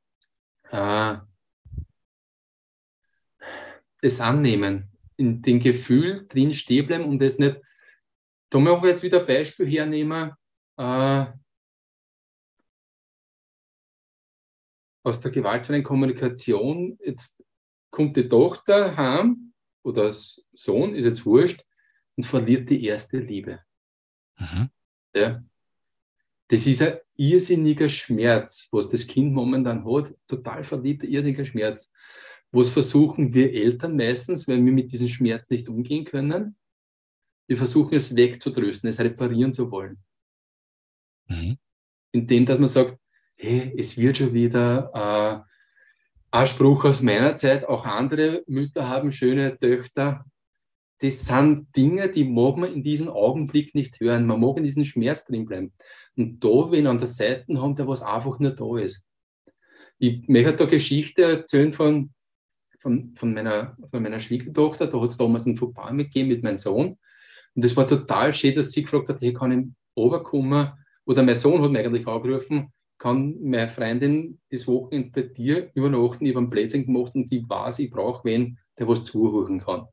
äh, 0.71 1.17
das 4.01 4.21
annehmen, 4.21 4.91
in 5.17 5.43
dem 5.43 5.59
Gefühl 5.59 6.27
drin 6.29 6.53
stehen 6.53 6.87
bleiben 6.87 7.05
und 7.05 7.19
das 7.19 7.39
nicht. 7.39 7.61
Da 8.51 8.59
möchte 8.61 8.87
ich 8.87 8.93
jetzt 8.93 9.03
wieder 9.03 9.21
ein 9.21 9.27
Beispiel 9.27 9.67
hernehmen. 9.69 10.33
Äh, 10.77 11.27
aus 15.03 15.21
der 15.21 15.31
gewaltfreien 15.33 15.83
Kommunikation. 15.83 16.99
Jetzt 17.03 17.43
kommt 17.91 18.17
die 18.17 18.29
Tochter 18.29 18.97
heim 18.97 19.53
oder 19.83 20.13
Sohn, 20.13 20.95
ist 20.95 21.05
jetzt 21.05 21.25
wurscht, 21.25 21.66
und 22.17 22.25
verliert 22.25 22.69
die 22.71 22.85
erste 22.85 23.19
Liebe. 23.19 23.61
Mhm. 24.39 24.71
Ja. 25.15 25.43
Das 26.49 26.67
ist 26.67 26.83
ein 26.83 26.99
irrsinniger 27.17 27.89
Schmerz, 27.89 28.69
was 28.71 28.89
das 28.89 29.07
Kind 29.07 29.33
momentan 29.33 29.85
hat, 29.85 30.15
total 30.29 30.65
verliebter, 30.65 31.07
irrsinniger 31.07 31.45
Schmerz. 31.45 31.93
Was 32.53 32.71
versuchen 32.71 33.35
wir 33.35 33.53
Eltern 33.53 33.97
meistens, 33.97 34.47
wenn 34.47 34.65
wir 34.65 34.73
mit 34.73 34.93
diesem 34.93 35.09
Schmerz 35.09 35.51
nicht 35.51 35.69
umgehen 35.69 36.05
können? 36.05 36.57
Wir 37.49 37.57
versuchen 37.57 37.95
es 37.95 38.15
wegzutrösten, 38.15 38.89
es 38.89 39.01
reparieren 39.01 39.53
zu 39.53 39.71
wollen. 39.71 39.99
Mhm. 41.29 41.59
Indem, 42.13 42.47
dass 42.47 42.59
man 42.59 42.69
sagt, 42.69 42.99
hey, 43.37 43.75
es 43.77 43.97
wird 43.97 44.19
schon 44.19 44.33
wieder 44.33 44.91
äh, 44.95 46.37
ein 46.37 46.47
Spruch 46.47 46.85
aus 46.85 47.03
meiner 47.03 47.37
Zeit, 47.37 47.65
auch 47.65 47.85
andere 47.85 48.45
Mütter 48.47 48.89
haben 48.89 49.11
schöne 49.11 49.59
Töchter. 49.59 50.25
Das 50.99 51.27
sind 51.27 51.67
Dinge, 51.77 52.09
die 52.09 52.25
mag 52.25 52.57
man 52.57 52.73
in 52.73 52.83
diesem 52.83 53.09
Augenblick 53.09 53.75
nicht 53.75 54.01
hören. 54.01 54.27
Man 54.27 54.41
mag 54.41 54.57
in 54.57 54.65
diesem 54.65 54.85
Schmerz 54.85 55.27
drin 55.27 55.45
bleiben. 55.45 55.73
Und 56.17 56.43
da, 56.43 56.71
wenn 56.71 56.87
an 56.87 56.99
der 56.99 57.07
Seite 57.07 57.61
haben, 57.61 57.77
der 57.77 57.87
was 57.87 58.03
einfach 58.03 58.39
nur 58.39 58.53
da 58.53 58.79
ist. 58.79 59.07
Ich 59.99 60.27
möchte 60.29 60.55
da 60.55 60.65
Geschichte 60.65 61.23
erzählen 61.23 61.73
von, 61.73 62.13
von, 62.81 63.15
von, 63.15 63.35
meiner, 63.35 63.77
von 63.91 64.03
meiner 64.03 64.19
Schwiegertochter. 64.19 64.87
Da 64.87 65.01
hat 65.01 65.11
es 65.11 65.17
damals 65.19 65.47
einen 65.47 65.57
Fauxpas 65.57 65.93
mitgegeben 65.93 66.29
mit 66.29 66.43
meinem 66.43 66.57
Sohn. 66.57 66.99
Und 67.55 67.65
das 67.65 67.77
war 67.77 67.87
total 67.87 68.33
schön, 68.33 68.55
dass 68.55 68.73
sie 68.73 68.83
gefragt 68.83 69.09
hat, 69.09 69.21
hey, 69.21 69.33
kann 69.33 69.53
ich 69.53 69.67
runterkommen? 69.97 70.73
Oder 71.05 71.23
mein 71.23 71.35
Sohn 71.35 71.63
hat 71.63 71.71
mich 71.71 71.85
eigentlich 71.85 72.07
angerufen, 72.07 72.73
kann 72.99 73.37
meine 73.43 73.71
Freundin 73.71 74.41
das 74.51 74.67
Wochenende 74.67 75.11
bei 75.11 75.23
dir 75.29 75.71
übernachten, 75.75 76.25
ich 76.25 76.31
habe 76.31 76.41
einen 76.41 76.51
Plätzchen 76.51 76.87
gemacht 76.87 77.15
und 77.15 77.31
ich 77.31 77.49
weiß, 77.49 77.79
ich 77.79 77.91
brauche 77.91 78.25
wen, 78.25 78.59
der 78.79 78.89
was 78.89 79.05
zuhören 79.05 79.61
kann. 79.61 79.87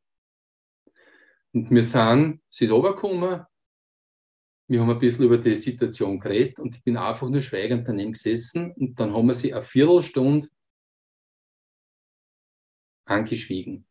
Und 1.53 1.69
wir 1.69 1.83
sind, 1.83 2.41
sie 2.49 2.65
ist 2.65 2.71
runtergekommen, 2.71 3.45
wir 4.67 4.81
haben 4.81 4.89
ein 4.89 4.99
bisschen 4.99 5.25
über 5.25 5.37
die 5.37 5.55
Situation 5.55 6.19
geredet 6.19 6.57
und 6.57 6.75
ich 6.75 6.83
bin 6.83 6.97
einfach 6.97 7.29
nur 7.29 7.41
schweigend 7.41 7.87
daneben 7.87 8.13
gesessen 8.13 8.71
und 8.71 8.99
dann 8.99 9.13
haben 9.13 9.27
wir 9.27 9.35
sie 9.35 9.53
eine 9.53 9.61
Viertelstunde 9.61 10.47
angeschwiegen. 13.05 13.85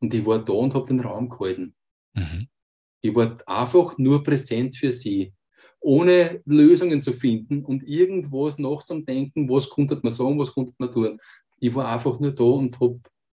Und 0.00 0.12
ich 0.12 0.24
war 0.24 0.44
da 0.44 0.52
und 0.52 0.74
habe 0.74 0.86
den 0.86 1.00
Raum 1.00 1.28
gehalten. 1.28 1.74
Mhm. 2.14 2.48
Ich 3.00 3.14
war 3.14 3.36
einfach 3.46 3.96
nur 3.98 4.22
präsent 4.22 4.76
für 4.76 4.92
sie 4.92 5.32
ohne 5.80 6.42
Lösungen 6.44 7.00
zu 7.00 7.12
finden 7.12 7.64
und 7.64 7.82
irgendwas 7.84 8.58
nachzudenken, 8.58 9.48
was 9.48 9.70
konnte 9.70 9.98
man 10.02 10.12
sagen, 10.12 10.38
was 10.38 10.52
konnte 10.52 10.74
man 10.78 10.92
tun. 10.92 11.20
Ich 11.58 11.74
war 11.74 11.88
einfach 11.88 12.18
nur 12.18 12.32
da 12.32 12.44
und 12.44 12.78
hab, 12.80 12.96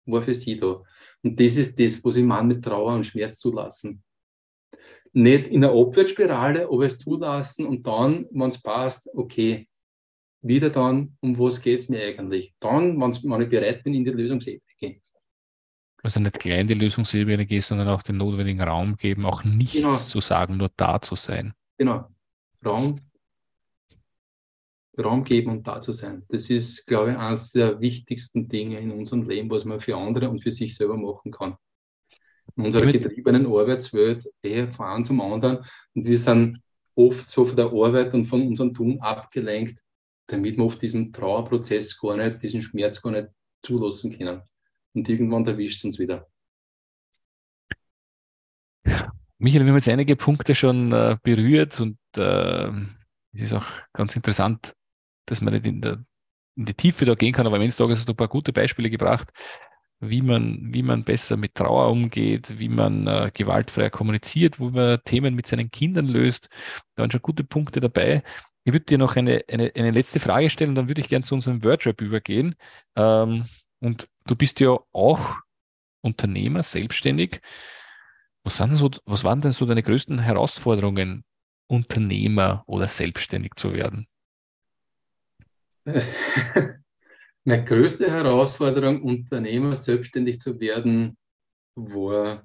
war 0.06 0.22
für 0.22 0.34
sie 0.34 0.58
da. 0.58 0.82
Und 1.22 1.40
das 1.40 1.56
ist 1.56 1.78
das, 1.78 2.02
was 2.04 2.16
ich 2.16 2.24
meine 2.24 2.54
mit 2.54 2.64
Trauer 2.64 2.94
und 2.94 3.04
Schmerz 3.04 3.38
zulassen. 3.38 4.02
Nicht 5.12 5.48
in 5.48 5.64
einer 5.64 5.74
Abwärtsspirale, 5.74 6.66
aber 6.66 6.86
es 6.86 6.98
zulassen 6.98 7.66
und 7.66 7.86
dann, 7.86 8.26
wenn 8.30 8.48
es 8.48 8.60
passt, 8.60 9.08
okay, 9.14 9.68
wieder 10.42 10.70
dann, 10.70 11.16
um 11.20 11.38
was 11.38 11.60
geht 11.60 11.80
es 11.80 11.88
mir 11.88 12.02
eigentlich? 12.02 12.54
Dann, 12.60 13.00
wenn 13.00 13.42
ich 13.42 13.48
bereit 13.48 13.82
bin, 13.82 13.94
in 13.94 14.04
die 14.04 14.10
Lösungsebene 14.10 14.60
gehen. 14.78 15.02
Also 16.02 16.20
nicht 16.20 16.38
gleich 16.38 16.60
in 16.60 16.68
die 16.68 16.74
Lösungsebene 16.74 17.46
gehen, 17.46 17.62
sondern 17.62 17.88
auch 17.88 18.02
den 18.02 18.18
notwendigen 18.18 18.60
Raum 18.60 18.96
geben, 18.96 19.26
auch 19.26 19.42
nichts 19.42 19.72
genau. 19.72 19.94
zu 19.94 20.20
sagen, 20.20 20.56
nur 20.56 20.70
da 20.76 21.00
zu 21.00 21.16
sein. 21.16 21.52
Genau. 21.78 22.08
Raum, 22.64 23.00
Raum 24.98 25.24
geben 25.24 25.50
und 25.50 25.66
da 25.66 25.80
zu 25.80 25.92
sein. 25.92 26.24
Das 26.28 26.48
ist, 26.50 26.86
glaube 26.86 27.12
ich, 27.12 27.16
eines 27.16 27.52
der 27.52 27.80
wichtigsten 27.80 28.48
Dinge 28.48 28.80
in 28.80 28.90
unserem 28.90 29.28
Leben, 29.28 29.50
was 29.50 29.64
man 29.64 29.80
für 29.80 29.96
andere 29.96 30.28
und 30.28 30.42
für 30.42 30.50
sich 30.50 30.74
selber 30.74 30.96
machen 30.96 31.30
kann. 31.30 31.56
In 32.56 32.64
unserer 32.64 32.86
getriebenen 32.86 33.46
Arbeitswelt 33.46 34.26
eher 34.42 34.72
von 34.72 34.86
einem 34.86 35.04
zum 35.04 35.20
anderen 35.20 35.58
und 35.94 36.04
wir 36.04 36.18
sind 36.18 36.60
oft 36.94 37.28
so 37.28 37.44
von 37.44 37.56
der 37.56 37.66
Arbeit 37.66 38.14
und 38.14 38.24
von 38.24 38.46
unserem 38.46 38.72
Tun 38.72 38.98
abgelenkt, 39.00 39.82
damit 40.28 40.56
wir 40.56 40.64
oft 40.64 40.80
diesen 40.80 41.12
Trauerprozess 41.12 41.98
gar 42.00 42.16
nicht, 42.16 42.42
diesen 42.42 42.62
Schmerz 42.62 43.02
gar 43.02 43.12
nicht 43.12 43.28
zulassen 43.62 44.16
können. 44.16 44.42
Und 44.94 45.08
irgendwann 45.08 45.46
erwischt 45.46 45.78
es 45.78 45.84
uns 45.84 45.98
wieder. 45.98 46.26
Michael, 49.38 49.64
wir 49.64 49.68
haben 49.68 49.76
jetzt 49.76 49.88
einige 49.88 50.16
Punkte 50.16 50.54
schon 50.54 50.92
äh, 50.92 51.18
berührt 51.22 51.78
und 51.80 51.98
äh, 52.16 52.70
es 53.32 53.42
ist 53.42 53.52
auch 53.52 53.66
ganz 53.92 54.16
interessant, 54.16 54.74
dass 55.26 55.40
man 55.40 55.54
nicht 55.54 55.66
in, 55.66 55.80
der, 55.82 56.04
in 56.56 56.64
die 56.64 56.74
Tiefe 56.74 57.04
da 57.04 57.14
gehen 57.14 57.32
kann, 57.32 57.46
aber 57.46 57.56
am 57.56 57.62
Ende 57.62 57.72
des 57.72 57.76
Tages 57.76 57.98
hast 57.98 58.08
du 58.08 58.12
ein 58.12 58.16
paar 58.16 58.28
gute 58.28 58.52
Beispiele 58.52 58.90
gebracht, 58.90 59.28
wie 60.00 60.22
man, 60.22 60.74
wie 60.74 60.82
man 60.82 61.04
besser 61.04 61.36
mit 61.36 61.54
Trauer 61.54 61.90
umgeht, 61.90 62.58
wie 62.58 62.68
man 62.68 63.06
äh, 63.06 63.30
gewaltfrei 63.32 63.90
kommuniziert, 63.90 64.60
wo 64.60 64.70
man 64.70 65.00
Themen 65.04 65.34
mit 65.34 65.46
seinen 65.46 65.70
Kindern 65.70 66.06
löst. 66.06 66.48
Da 66.94 67.02
waren 67.02 67.10
schon 67.10 67.22
gute 67.22 67.44
Punkte 67.44 67.80
dabei. 67.80 68.22
Ich 68.64 68.72
würde 68.72 68.84
dir 68.84 68.98
noch 68.98 69.16
eine, 69.16 69.44
eine, 69.48 69.72
eine 69.74 69.90
letzte 69.92 70.20
Frage 70.20 70.50
stellen, 70.50 70.74
dann 70.74 70.88
würde 70.88 71.00
ich 71.00 71.08
gerne 71.08 71.24
zu 71.24 71.34
unserem 71.34 71.62
Wordrap 71.64 72.00
übergehen. 72.00 72.56
Ähm, 72.96 73.46
und 73.80 74.08
du 74.26 74.36
bist 74.36 74.60
ja 74.60 74.76
auch 74.92 75.36
Unternehmer, 76.02 76.62
selbstständig. 76.62 77.40
Was, 78.44 78.56
sind 78.56 78.76
so, 78.76 78.90
was 79.04 79.24
waren 79.24 79.40
denn 79.40 79.52
so 79.52 79.66
deine 79.66 79.82
größten 79.82 80.18
Herausforderungen, 80.18 81.24
Unternehmer 81.68 82.64
oder 82.66 82.86
selbstständig 82.86 83.54
zu 83.56 83.72
werden? 83.72 84.06
Meine 87.44 87.64
größte 87.64 88.10
Herausforderung, 88.10 89.02
Unternehmer 89.02 89.76
selbstständig 89.76 90.40
zu 90.40 90.58
werden, 90.58 91.16
war, 91.76 92.44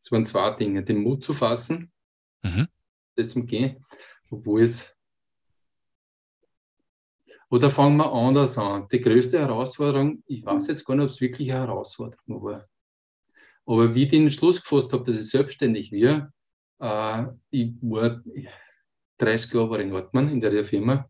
es 0.00 0.12
waren 0.12 0.26
zwei 0.26 0.50
Dinge, 0.56 0.84
den 0.84 0.98
Mut 0.98 1.24
zu 1.24 1.32
fassen, 1.32 1.90
mhm. 2.42 2.68
das 3.14 3.30
zum 3.30 3.46
Gehen, 3.46 3.84
obwohl 4.30 4.62
es 4.62 4.94
oder 7.50 7.70
fangen 7.70 7.98
wir 7.98 8.12
anders 8.12 8.58
an. 8.58 8.88
Die 8.90 9.00
größte 9.00 9.38
Herausforderung, 9.38 10.24
ich 10.26 10.44
weiß 10.44 10.66
jetzt 10.66 10.84
gar 10.84 10.96
nicht, 10.96 11.04
ob 11.04 11.10
es 11.10 11.20
wirklich 11.20 11.52
eine 11.52 11.60
Herausforderung 11.60 12.42
war. 12.42 12.68
Aber 13.64 13.94
wie 13.94 14.04
ich 14.04 14.10
den 14.10 14.30
Schluss 14.32 14.60
gefasst 14.60 14.92
habe, 14.92 15.04
dass 15.04 15.20
ich 15.20 15.30
selbstständig 15.30 15.92
werde, 15.92 16.32
äh, 16.80 17.26
ich 17.50 17.74
war 17.80 18.22
30 19.18 19.52
Jahre 19.52 19.82
in 19.82 19.92
Ortmann 19.92 20.30
in 20.30 20.40
der 20.40 20.64
Firma, 20.64 21.08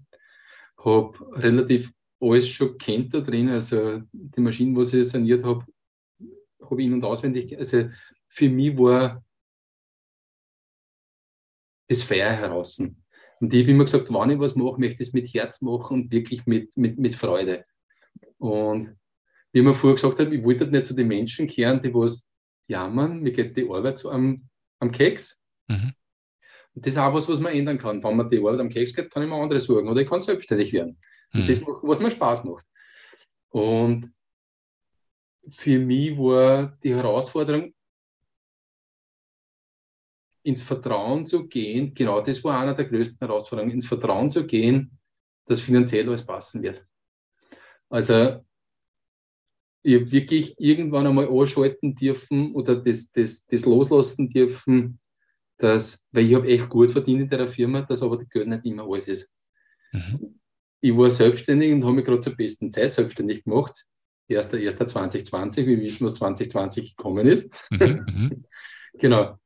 habe 0.79 1.19
relativ 1.33 1.93
alles 2.21 2.49
schon 2.49 2.79
kennt 2.79 3.13
da 3.13 3.21
drin, 3.21 3.49
also 3.49 4.03
die 4.13 4.41
Maschinen, 4.41 4.77
was 4.77 4.93
ich 4.95 5.09
saniert 5.09 5.45
habe, 5.45 5.65
habe 6.61 6.81
ich 6.81 6.87
in- 6.87 6.95
und 6.95 7.05
auswendig, 7.05 7.57
also 7.59 7.91
für 8.29 8.49
mich 8.49 8.77
war 8.79 9.23
das 11.89 12.03
Feuer 12.03 12.33
heraus. 12.33 12.79
Und 13.41 13.53
ich 13.53 13.63
habe 13.63 13.71
immer 13.71 13.85
gesagt, 13.85 14.13
wenn 14.13 14.31
ich 14.31 14.39
was 14.39 14.57
mache, 14.57 14.81
möchte 14.81 15.03
ich 15.03 15.09
es 15.09 15.13
mit 15.13 15.33
Herz 15.35 15.61
machen 15.61 16.03
und 16.03 16.11
wirklich 16.11 16.47
mit, 16.47 16.77
mit, 16.77 16.99
mit 16.99 17.15
Freude. 17.15 17.65
Und 18.39 18.97
wie 19.53 19.63
mir 19.63 19.75
vorher 19.75 19.97
gesagt 19.97 20.19
habe, 20.19 20.35
ich 20.35 20.43
wollte 20.43 20.67
nicht 20.67 20.87
zu 20.87 20.95
den 20.95 21.09
Menschen 21.09 21.47
kehren, 21.47 21.81
die 21.81 21.93
was 21.95 22.27
jammern, 22.67 23.21
mir 23.21 23.33
geht 23.33 23.57
die 23.57 23.69
Arbeit 23.69 23.99
so 23.99 24.11
am, 24.11 24.49
am 24.81 24.91
Keks. 24.91 25.41
Mhm. 25.69 25.93
Und 26.75 26.85
das 26.85 26.95
ist 26.95 26.99
auch 26.99 27.15
was, 27.15 27.29
was 27.29 27.41
man 27.41 27.53
ändern 27.53 27.79
kann. 27.79 28.03
Wenn 28.03 28.17
man 28.17 28.29
die 28.29 28.39
Arbeit 28.39 28.61
am 28.61 28.69
Keks 28.69 28.95
geht, 28.95 29.11
kann 29.11 29.23
ich 29.23 29.29
mir 29.29 29.37
andere 29.37 29.61
sorgen 29.61 29.89
oder 29.89 30.01
ich 30.01 30.09
kann 30.09 30.21
selbstständig 30.21 30.73
werden. 30.73 30.99
Mhm. 31.33 31.41
Und 31.41 31.49
das, 31.49 31.61
was 31.83 32.01
mir 32.01 32.11
Spaß 32.11 32.45
macht. 32.45 32.67
Und 33.51 34.13
für 35.49 35.79
mich 35.79 36.17
war 36.19 36.77
die 36.83 36.95
Herausforderung, 36.95 37.73
ins 40.43 40.63
Vertrauen 40.63 41.25
zu 41.25 41.47
gehen, 41.47 41.95
genau 41.95 42.21
das 42.21 42.45
war 42.45 42.61
einer 42.61 42.75
der 42.75 42.85
größten 42.85 43.19
Herausforderungen, 43.19 43.73
ins 43.73 43.87
Vertrauen 43.87 44.31
zu 44.31 44.47
gehen, 44.47 44.99
dass 45.47 45.61
finanziell 45.61 46.07
alles 46.07 46.25
passen 46.25 46.63
wird. 46.63 46.87
Also 47.89 48.45
ich 49.83 49.95
habe 49.95 50.11
wirklich 50.11 50.55
irgendwann 50.59 51.07
einmal 51.07 51.29
anschalten 51.29 51.95
dürfen 51.95 52.55
oder 52.55 52.77
das, 52.77 53.11
das, 53.13 53.47
das 53.47 53.65
loslassen 53.65 54.29
dürfen, 54.29 54.99
dass, 55.59 56.07
weil 56.13 56.27
ich 56.27 56.35
habe 56.35 56.49
echt 56.49 56.69
gut 56.69 56.91
verdient 56.91 57.23
in 57.23 57.29
der 57.29 57.49
Firma, 57.49 57.83
dass 57.83 58.03
aber 58.03 58.17
das 58.17 58.29
Geld 58.29 58.49
nicht 58.49 58.65
immer 58.65 58.85
alles 58.85 59.09
ist. 59.09 59.33
Mhm. 59.93 60.41
Ich 60.81 60.97
war 60.97 61.11
selbstständig 61.11 61.73
und 61.73 61.85
habe 61.85 61.95
mich 61.95 62.05
gerade 62.05 62.21
zur 62.21 62.37
besten 62.37 62.71
Zeit 62.71 62.93
selbstständig 62.93 63.45
gemacht. 63.45 63.85
1.1.2020, 64.29 65.67
wir 65.67 65.81
wissen, 65.81 66.07
was 66.07 66.15
2020 66.15 66.97
gekommen 66.97 67.27
ist. 67.27 67.71
Mhm, 67.71 68.05
mhm. 68.07 68.45
genau. 68.95 69.39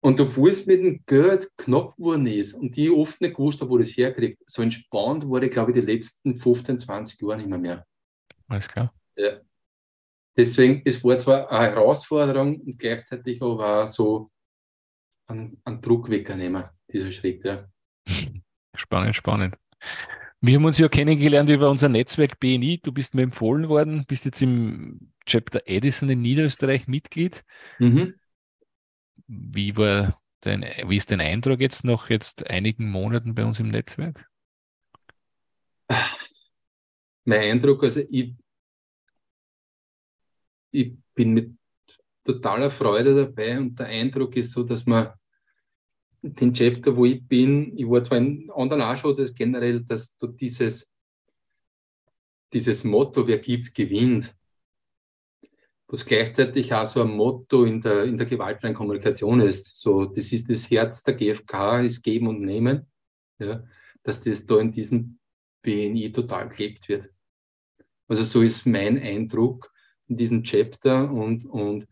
Und 0.00 0.20
obwohl 0.20 0.50
es 0.50 0.64
mit 0.64 0.80
dem 0.80 1.02
Geld 1.06 1.50
knapp 1.56 1.96
geworden 1.96 2.26
ist 2.26 2.54
und 2.54 2.76
ich 2.78 2.90
oft 2.90 3.20
nicht 3.20 3.36
gewusst 3.36 3.60
habe, 3.60 3.70
wo 3.70 3.78
das 3.78 3.96
herkriegt, 3.96 4.40
so 4.46 4.62
entspannt 4.62 5.28
war 5.28 5.42
ich, 5.42 5.50
glaube 5.50 5.72
ich, 5.72 5.74
die 5.74 5.92
letzten 5.92 6.38
15, 6.38 6.78
20 6.78 7.20
Jahre 7.20 7.38
nicht 7.38 7.48
mehr. 7.48 7.58
mehr. 7.58 7.86
Alles 8.46 8.68
klar. 8.68 8.94
Ja. 9.16 9.40
Deswegen, 10.36 10.82
es 10.84 11.02
war 11.02 11.18
zwar 11.18 11.50
eine 11.50 11.74
Herausforderung 11.74 12.60
und 12.60 12.78
gleichzeitig 12.78 13.42
aber 13.42 13.82
auch 13.82 13.86
so 13.88 14.30
ein, 15.28 15.60
ein 15.64 15.80
Druck 15.80 16.10
wegnehmen, 16.10 16.64
dieser 16.92 17.12
Schritt. 17.12 17.44
Ja. 17.44 17.68
Spannend, 18.74 19.16
spannend. 19.16 19.56
Wir 20.40 20.54
haben 20.54 20.64
uns 20.64 20.78
ja 20.78 20.88
kennengelernt 20.88 21.50
über 21.50 21.68
unser 21.68 21.88
Netzwerk 21.88 22.38
BNI. 22.38 22.80
Du 22.80 22.92
bist 22.92 23.14
mir 23.14 23.22
empfohlen 23.22 23.68
worden, 23.68 24.04
bist 24.06 24.24
jetzt 24.24 24.40
im 24.40 25.12
Chapter 25.26 25.62
Edison 25.66 26.08
in 26.08 26.22
Niederösterreich 26.22 26.86
Mitglied. 26.86 27.44
Mhm. 27.80 28.14
Wie 29.26 29.76
war 29.76 30.20
dein, 30.40 30.64
wie 30.86 30.96
ist 30.96 31.10
dein 31.10 31.20
Eindruck 31.20 31.60
jetzt 31.60 31.84
nach 31.84 32.08
jetzt 32.08 32.48
einigen 32.48 32.88
Monaten 32.88 33.34
bei 33.34 33.44
uns 33.44 33.58
im 33.58 33.68
Netzwerk? 33.68 34.28
Mein 37.24 37.40
Eindruck, 37.40 37.82
also 37.82 38.00
ich, 38.08 38.36
ich 40.70 40.96
bin 41.14 41.34
mit 41.34 41.57
totaler 42.28 42.70
Freude 42.70 43.14
dabei 43.14 43.58
und 43.58 43.78
der 43.78 43.86
Eindruck 43.86 44.36
ist 44.36 44.52
so, 44.52 44.62
dass 44.62 44.84
man 44.84 45.12
den 46.20 46.52
Chapter, 46.52 46.94
wo 46.94 47.06
ich 47.06 47.26
bin, 47.26 47.76
ich 47.76 47.88
war 47.88 48.02
zwar 48.02 48.18
in 48.18 48.50
anderen 48.54 48.82
auch 48.82 48.96
schon, 48.96 49.16
dass 49.16 49.34
generell, 49.34 49.82
dass 49.82 50.16
du 50.18 50.26
dieses, 50.26 50.90
dieses 52.52 52.84
Motto, 52.84 53.26
wer 53.26 53.38
gibt, 53.38 53.74
gewinnt, 53.74 54.34
was 55.86 56.04
gleichzeitig 56.04 56.74
auch 56.74 56.86
so 56.86 57.00
ein 57.00 57.16
Motto 57.16 57.64
in 57.64 57.80
der, 57.80 58.04
in 58.04 58.18
der 58.18 58.26
gewaltfreien 58.26 58.74
Kommunikation 58.74 59.40
ist. 59.40 59.80
So, 59.80 60.04
das 60.04 60.32
ist 60.32 60.50
das 60.50 60.70
Herz 60.70 61.02
der 61.02 61.14
GfK, 61.14 61.80
ist 61.80 62.02
Geben 62.02 62.28
und 62.28 62.42
Nehmen, 62.42 62.86
ja, 63.38 63.64
dass 64.02 64.20
das 64.20 64.44
da 64.44 64.58
in 64.58 64.70
diesem 64.70 65.18
BNI 65.62 66.12
total 66.12 66.50
gelebt 66.50 66.88
wird. 66.88 67.08
Also 68.06 68.22
so 68.22 68.42
ist 68.42 68.66
mein 68.66 68.98
Eindruck 68.98 69.72
in 70.08 70.16
diesem 70.16 70.42
Chapter 70.42 71.10
und, 71.10 71.46
und 71.46 71.86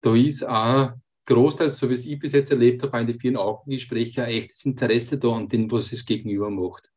da 0.00 0.14
ist 0.14 0.46
auch 0.46 0.92
großteils, 1.26 1.78
so 1.78 1.88
wie 1.88 1.94
es 1.94 2.06
ich 2.06 2.18
bis 2.18 2.32
jetzt 2.32 2.50
erlebt 2.50 2.82
habe, 2.82 3.00
in 3.00 3.06
den 3.06 3.18
vielen 3.18 3.36
Augengesprächen 3.36 4.24
ein 4.24 4.30
echtes 4.30 4.64
Interesse 4.64 5.18
da 5.18 5.32
an 5.32 5.48
dem, 5.48 5.70
was 5.70 5.92
es 5.92 6.04
gegenüber 6.04 6.50
macht. 6.50 6.90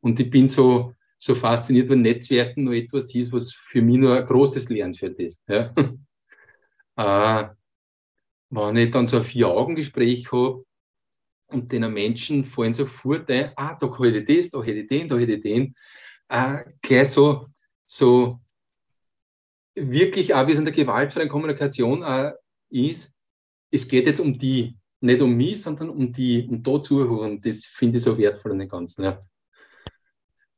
Und 0.00 0.18
ich 0.18 0.30
bin 0.30 0.48
so, 0.48 0.94
so 1.18 1.34
fasziniert, 1.34 1.88
wenn 1.88 2.02
Netzwerken 2.02 2.64
nur 2.64 2.74
etwas 2.74 3.14
ist, 3.14 3.32
was 3.32 3.52
für 3.52 3.82
mich 3.82 3.98
nur 3.98 4.16
ein 4.16 4.26
großes 4.26 4.68
Lernfeld 4.68 5.18
ist. 5.20 5.40
Ja. 5.48 5.72
äh, 6.96 7.48
wenn 8.50 8.76
ich 8.76 8.90
dann 8.90 9.06
so 9.06 9.18
ein 9.18 9.24
Vier-Augen-Gespräch 9.24 10.30
habe 10.32 10.64
und 11.46 11.70
den 11.72 11.92
Menschen 11.92 12.44
fallen 12.44 12.74
sofort 12.74 13.30
ein, 13.30 13.52
ah, 13.56 13.76
da 13.78 13.98
hätte 13.98 14.18
ich 14.18 14.38
das, 14.38 14.50
da 14.50 14.62
hätte 14.62 14.80
ich 14.80 14.88
den, 14.88 15.08
da 15.08 15.16
hätte 15.16 15.32
ich 15.32 15.42
den, 15.42 15.74
äh, 16.28 16.64
gleich 16.80 17.10
so, 17.10 17.48
so 17.84 18.40
wirklich 19.74 20.34
auch, 20.34 20.46
wie 20.46 20.52
es 20.52 20.58
in 20.58 20.64
der 20.64 20.74
gewaltfreien 20.74 21.28
Kommunikation 21.28 22.02
äh, 22.02 22.32
ist, 22.70 23.14
es 23.70 23.88
geht 23.88 24.06
jetzt 24.06 24.20
um 24.20 24.38
die, 24.38 24.76
nicht 25.00 25.20
um 25.20 25.34
mich, 25.34 25.62
sondern 25.62 25.90
um 25.90 26.12
die, 26.12 26.46
um 26.48 26.62
da 26.62 26.80
zuhören. 26.80 27.40
Das 27.40 27.64
finde 27.64 27.98
ich 27.98 28.04
so 28.04 28.16
wertvoll 28.18 28.52
an 28.52 28.58
dem 28.58 28.68
Ganzen. 28.68 29.04
Ja. 29.04 29.22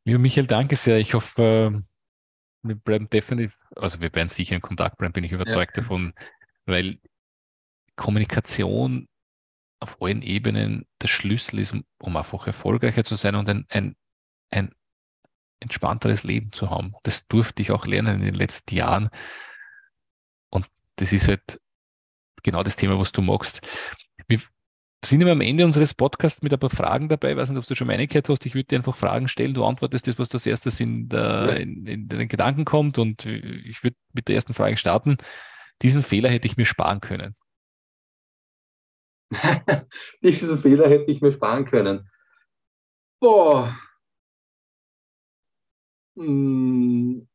Lieber 0.04 0.18
Michael, 0.18 0.46
danke 0.46 0.76
sehr. 0.76 0.98
Ich 0.98 1.14
hoffe, 1.14 1.42
ähm, 1.42 1.84
wir 2.62 2.76
bleiben 2.76 3.08
definitiv, 3.08 3.58
also 3.76 4.00
wir 4.00 4.12
werden 4.14 4.28
sicher 4.28 4.54
in 4.54 4.62
Kontakt 4.62 4.98
bleiben, 4.98 5.12
bin 5.12 5.24
ich 5.24 5.32
überzeugt 5.32 5.76
ja. 5.76 5.82
davon, 5.82 6.12
weil 6.66 6.98
Kommunikation 7.96 9.06
auf 9.80 10.00
allen 10.00 10.22
Ebenen 10.22 10.86
der 11.00 11.08
Schlüssel 11.08 11.60
ist, 11.60 11.72
um, 11.72 11.84
um 12.00 12.16
einfach 12.16 12.46
erfolgreicher 12.46 13.04
zu 13.04 13.16
sein 13.16 13.34
und 13.34 13.48
ein, 13.48 13.66
ein, 13.68 13.96
ein 14.50 14.74
entspannteres 15.64 16.22
Leben 16.22 16.52
zu 16.52 16.70
haben. 16.70 16.94
Das 17.02 17.26
durfte 17.26 17.62
ich 17.62 17.72
auch 17.72 17.86
lernen 17.86 18.20
in 18.20 18.24
den 18.24 18.34
letzten 18.34 18.74
Jahren. 18.74 19.10
Und 20.50 20.66
das 20.96 21.12
ist 21.12 21.26
halt 21.26 21.60
genau 22.42 22.62
das 22.62 22.76
Thema, 22.76 22.98
was 22.98 23.12
du 23.12 23.22
magst. 23.22 23.60
Wir 24.28 24.40
sind 25.04 25.20
immer 25.20 25.32
am 25.32 25.40
Ende 25.40 25.64
unseres 25.64 25.92
Podcasts 25.94 26.42
mit 26.42 26.52
ein 26.52 26.58
paar 26.58 26.70
Fragen 26.70 27.08
dabei. 27.08 27.32
Ich 27.32 27.36
weiß 27.36 27.50
nicht, 27.50 27.58
ob 27.58 27.66
du 27.66 27.74
schon 27.74 27.86
meine 27.86 28.06
gehört 28.06 28.28
hast. 28.28 28.46
Ich 28.46 28.54
würde 28.54 28.68
dir 28.68 28.76
einfach 28.76 28.96
Fragen 28.96 29.28
stellen. 29.28 29.54
Du 29.54 29.64
antwortest 29.64 30.06
das, 30.06 30.18
was 30.18 30.30
als 30.30 30.46
erstes 30.46 30.78
in, 30.80 31.08
der, 31.08 31.56
in, 31.58 31.86
in 31.86 32.08
den 32.08 32.28
Gedanken 32.28 32.64
kommt. 32.64 32.98
Und 32.98 33.26
ich 33.26 33.82
würde 33.82 33.96
mit 34.12 34.28
der 34.28 34.36
ersten 34.36 34.54
Frage 34.54 34.76
starten. 34.76 35.16
Diesen 35.82 36.02
Fehler 36.02 36.30
hätte 36.30 36.46
ich 36.46 36.56
mir 36.56 36.66
sparen 36.66 37.00
können. 37.00 37.34
Diesen 40.22 40.58
Fehler 40.58 40.88
hätte 40.88 41.10
ich 41.10 41.20
mir 41.20 41.32
sparen 41.32 41.64
können. 41.64 42.08
Boah. 43.20 43.76
Hm 46.16 47.28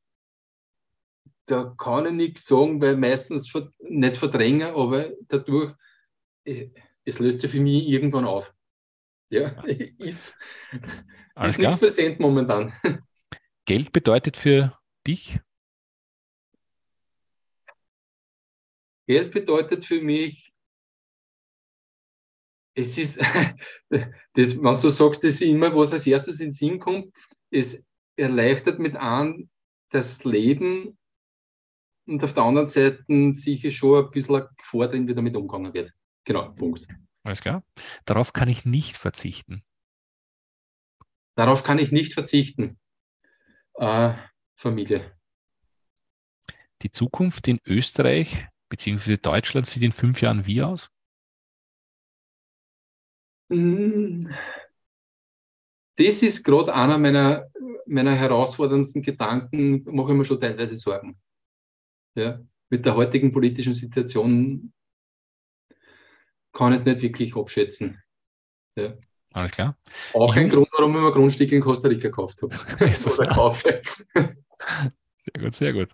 da 1.49 1.75
kann 1.77 2.05
ich 2.05 2.11
nichts 2.13 2.45
sagen, 2.45 2.81
weil 2.81 2.95
meistens 2.95 3.51
nicht 3.79 4.17
verdrängen, 4.17 4.73
aber 4.73 5.11
dadurch, 5.27 5.75
es 6.45 7.19
löst 7.19 7.39
sich 7.39 7.51
für 7.51 7.59
mich 7.59 7.87
irgendwann 7.87 8.25
auf. 8.25 8.53
Ja, 9.29 9.61
ist, 9.63 10.37
ist 11.41 11.59
nicht 11.59 11.79
präsent 11.79 12.19
momentan. 12.19 12.73
Geld 13.65 13.91
bedeutet 13.91 14.37
für 14.37 14.77
dich? 15.05 15.39
Geld 19.07 19.31
bedeutet 19.31 19.85
für 19.85 20.01
mich, 20.01 20.53
es 22.75 22.97
ist, 22.97 23.19
das, 23.89 24.63
was 24.63 24.81
du 24.81 24.89
sagst, 24.89 25.23
das 25.23 25.31
ist 25.31 25.41
immer, 25.41 25.75
was 25.75 25.93
als 25.93 26.07
erstes 26.07 26.39
in 26.39 26.47
den 26.47 26.51
Sinn 26.51 26.79
kommt, 26.79 27.13
es 27.51 27.85
erleichtert 28.19 28.79
mit 28.79 28.95
an 28.95 29.49
das 29.89 30.23
Leben 30.23 30.97
und 32.05 32.23
auf 32.23 32.33
der 32.33 32.43
anderen 32.43 32.67
Seite 32.67 33.03
sicher 33.33 33.71
schon 33.71 34.05
ein 34.05 34.11
bisschen 34.11 34.47
drin, 34.71 35.07
wie 35.07 35.15
damit 35.15 35.35
umgegangen 35.35 35.73
wird. 35.73 35.93
Genau, 36.23 36.49
Punkt. 36.51 36.87
Alles 37.23 37.41
klar. 37.41 37.63
Darauf 38.05 38.33
kann 38.33 38.49
ich 38.49 38.65
nicht 38.65 38.97
verzichten. 38.97 39.63
Darauf 41.35 41.63
kann 41.63 41.79
ich 41.79 41.91
nicht 41.91 42.13
verzichten. 42.13 42.79
Äh, 43.75 44.13
Familie. 44.55 45.15
Die 46.81 46.91
Zukunft 46.91 47.47
in 47.47 47.59
Österreich 47.65 48.47
bzw. 48.69 49.17
Deutschland 49.17 49.67
sieht 49.67 49.83
in 49.83 49.91
fünf 49.91 50.21
Jahren 50.21 50.45
wie 50.45 50.61
aus? 50.61 50.89
Mm. 53.49 54.27
Das 55.95 56.21
ist 56.21 56.43
gerade 56.43 56.73
einer 56.73 56.97
meiner, 56.97 57.49
meiner 57.89 58.15
herausforderndsten 58.15 59.01
Gedanken, 59.01 59.83
mache 59.85 60.11
ich 60.11 60.17
mir 60.17 60.25
schon 60.25 60.39
teilweise 60.39 60.75
Sorgen. 60.77 61.19
Ja, 62.15 62.39
mit 62.69 62.85
der 62.85 62.95
heutigen 62.95 63.31
politischen 63.31 63.73
Situation 63.73 64.73
kann 66.53 66.73
ich 66.73 66.79
es 66.79 66.85
nicht 66.85 67.01
wirklich 67.01 67.35
abschätzen. 67.35 68.01
Ja. 68.75 68.97
Alles 69.33 69.51
klar. 69.51 69.77
Auch 70.13 70.35
ein 70.35 70.49
Grund, 70.49 70.67
warum 70.71 70.95
ich 70.95 71.01
mir 71.01 71.11
Grundstücke 71.11 71.55
in 71.55 71.61
Costa 71.61 71.87
Rica 71.87 72.09
gekauft 72.09 72.41
habe. 72.41 72.55
Oder 73.13 73.27
kaufe. 73.27 73.81
Sehr 75.17 75.43
gut, 75.43 75.53
sehr 75.53 75.73
gut. 75.73 75.89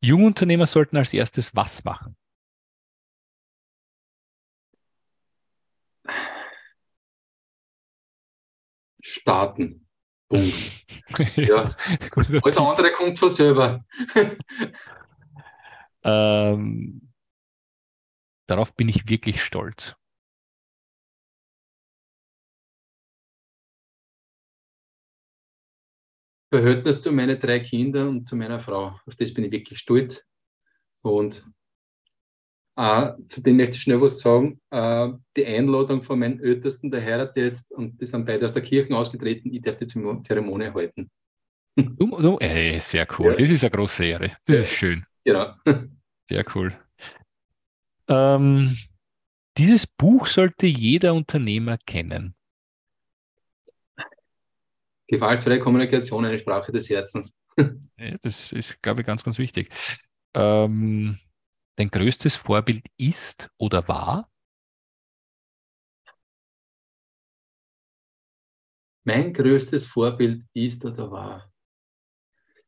Jungunternehmer 0.00 0.66
sollten 0.66 0.96
als 0.96 1.12
erstes 1.12 1.54
was 1.54 1.84
machen? 1.84 2.16
Starten. 9.00 9.81
Punkt. 10.32 11.36
ja. 11.36 11.76
Alles 12.42 12.56
andere 12.56 12.92
kommt 12.92 13.18
von 13.18 13.30
selber. 13.30 13.84
Ähm, 16.04 17.12
darauf 18.48 18.74
bin 18.74 18.88
ich 18.88 19.08
wirklich 19.08 19.40
stolz. 19.40 19.94
Verhältnis 26.52 27.00
zu 27.00 27.12
meinen 27.12 27.38
drei 27.38 27.60
Kindern 27.60 28.08
und 28.08 28.26
zu 28.26 28.34
meiner 28.36 28.58
Frau. 28.60 28.98
Auf 29.06 29.16
das 29.16 29.32
bin 29.32 29.44
ich 29.44 29.52
wirklich 29.52 29.78
stolz. 29.78 30.26
Und 31.02 31.46
äh, 32.76 33.12
zu 33.26 33.42
dem 33.42 33.56
möchte 33.56 33.76
ich 33.76 33.82
schnell 33.82 34.00
was 34.00 34.18
sagen. 34.18 34.60
Äh, 34.70 35.10
die 35.36 35.46
Einladung 35.46 36.02
von 36.02 36.18
meinen 36.18 36.40
Ältesten, 36.40 36.90
der 36.90 37.02
heiratet 37.02 37.36
jetzt, 37.36 37.72
und 37.72 38.00
die 38.00 38.06
sind 38.06 38.24
beide 38.24 38.44
aus 38.44 38.54
der 38.54 38.62
Kirche 38.62 38.96
ausgetreten, 38.96 39.52
ich 39.52 39.62
darf 39.62 39.76
die 39.76 39.86
Zeremonie 39.86 40.70
halten. 40.72 41.10
Du, 41.74 42.20
du, 42.20 42.36
ey, 42.38 42.78
sehr 42.80 43.08
cool. 43.18 43.32
Ja. 43.32 43.38
Das 43.38 43.50
ist 43.50 43.64
eine 43.64 43.70
große 43.70 44.04
Ehre. 44.04 44.36
Das 44.44 44.56
ja. 44.56 44.62
ist 44.62 44.72
schön. 44.72 45.06
Genau. 45.24 45.54
Sehr 46.28 46.44
cool. 46.54 46.76
Ähm, 48.08 48.76
dieses 49.56 49.86
Buch 49.86 50.26
sollte 50.26 50.66
jeder 50.66 51.14
Unternehmer 51.14 51.78
kennen. 51.86 52.34
Gewaltfreie 55.08 55.60
Kommunikation, 55.60 56.24
eine 56.24 56.38
Sprache 56.38 56.72
des 56.72 56.88
Herzens. 56.88 57.34
Ja, 57.98 58.16
das 58.20 58.50
ist, 58.50 58.82
glaube 58.82 59.02
ich, 59.02 59.06
ganz, 59.06 59.22
ganz 59.22 59.38
wichtig. 59.38 59.70
Ähm, 60.34 61.18
dein 61.82 61.90
größtes 61.90 62.36
Vorbild 62.36 62.86
ist 62.96 63.50
oder 63.58 63.86
war? 63.88 64.30
Mein 69.04 69.32
größtes 69.32 69.86
Vorbild 69.86 70.44
ist 70.52 70.84
oder 70.84 71.10
war. 71.10 71.52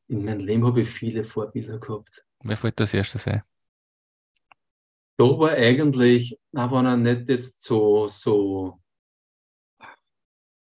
In 0.08 0.24
meinem 0.24 0.40
Leben 0.40 0.66
habe 0.66 0.80
ich 0.80 0.88
viele 0.88 1.22
Vorbilder 1.24 1.78
gehabt. 1.78 2.24
Wer 2.40 2.56
fällt 2.56 2.80
das 2.80 2.92
erste 2.92 3.18
sein? 3.18 3.42
Da 5.16 5.24
war 5.24 5.52
eigentlich, 5.52 6.36
wenn 6.50 6.86
er 6.86 6.96
nicht 6.96 7.28
jetzt 7.28 7.62
so, 7.62 8.08
so 8.08 8.80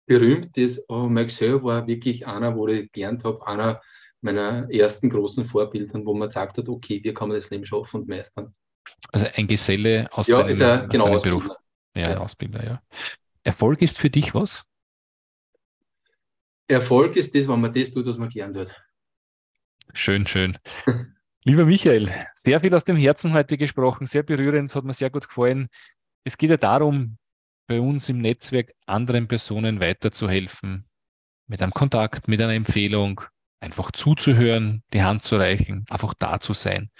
berühmt 0.06 0.54
ist, 0.58 0.84
aber 0.90 1.08
Max 1.08 1.40
Höhr 1.40 1.64
war 1.64 1.86
wirklich 1.86 2.26
einer, 2.26 2.54
wo 2.54 2.68
ich 2.68 2.92
gelernt 2.92 3.24
habe, 3.24 3.46
einer 3.46 3.80
meiner 4.24 4.68
ersten 4.72 5.10
großen 5.10 5.44
Vorbildern, 5.44 6.04
wo 6.04 6.14
man 6.14 6.28
gesagt 6.28 6.58
hat, 6.58 6.68
okay, 6.68 7.00
wie 7.02 7.14
kann 7.14 7.28
man 7.28 7.36
das 7.36 7.50
Leben 7.50 7.64
schaffen 7.64 8.00
und 8.00 8.08
meistern. 8.08 8.54
Also 9.12 9.26
ein 9.34 9.46
Geselle 9.46 10.08
aus 10.12 10.26
ja, 10.26 10.38
deinem, 10.38 10.50
ist 10.50 10.60
er, 10.60 10.88
genau, 10.88 11.04
deinem. 11.04 11.22
Beruf. 11.22 11.48
Ja, 11.94 12.06
ein 12.06 12.12
Ja. 12.12 12.18
Ausbilder, 12.18 12.64
ja. 12.64 12.82
Erfolg 13.42 13.82
ist 13.82 13.98
für 13.98 14.10
dich 14.10 14.34
was? 14.34 14.64
Erfolg 16.66 17.16
ist 17.16 17.34
das, 17.34 17.46
wenn 17.46 17.60
man 17.60 17.72
das 17.72 17.90
tut, 17.90 18.06
was 18.06 18.18
man 18.18 18.30
gern 18.30 18.52
tut. 18.52 18.74
Schön, 19.92 20.26
schön. 20.26 20.58
Lieber 21.44 21.66
Michael, 21.66 22.26
sehr 22.32 22.60
viel 22.60 22.74
aus 22.74 22.84
dem 22.84 22.96
Herzen 22.96 23.34
heute 23.34 23.58
gesprochen, 23.58 24.06
sehr 24.06 24.22
berührend, 24.22 24.74
hat 24.74 24.84
mir 24.84 24.94
sehr 24.94 25.10
gut 25.10 25.28
gefallen. 25.28 25.68
Es 26.24 26.38
geht 26.38 26.48
ja 26.48 26.56
darum, 26.56 27.18
bei 27.66 27.80
uns 27.80 28.08
im 28.08 28.20
Netzwerk 28.22 28.72
anderen 28.86 29.28
Personen 29.28 29.78
weiterzuhelfen, 29.78 30.86
mit 31.46 31.60
einem 31.60 31.72
Kontakt, 31.72 32.28
mit 32.28 32.40
einer 32.40 32.54
Empfehlung, 32.54 33.20
einfach 33.60 33.92
zuzuhören, 33.92 34.82
die 34.92 35.02
Hand 35.02 35.22
zu 35.22 35.36
reichen, 35.36 35.84
einfach 35.88 36.14
da 36.14 36.40
zu 36.40 36.54
sein. 36.54 36.90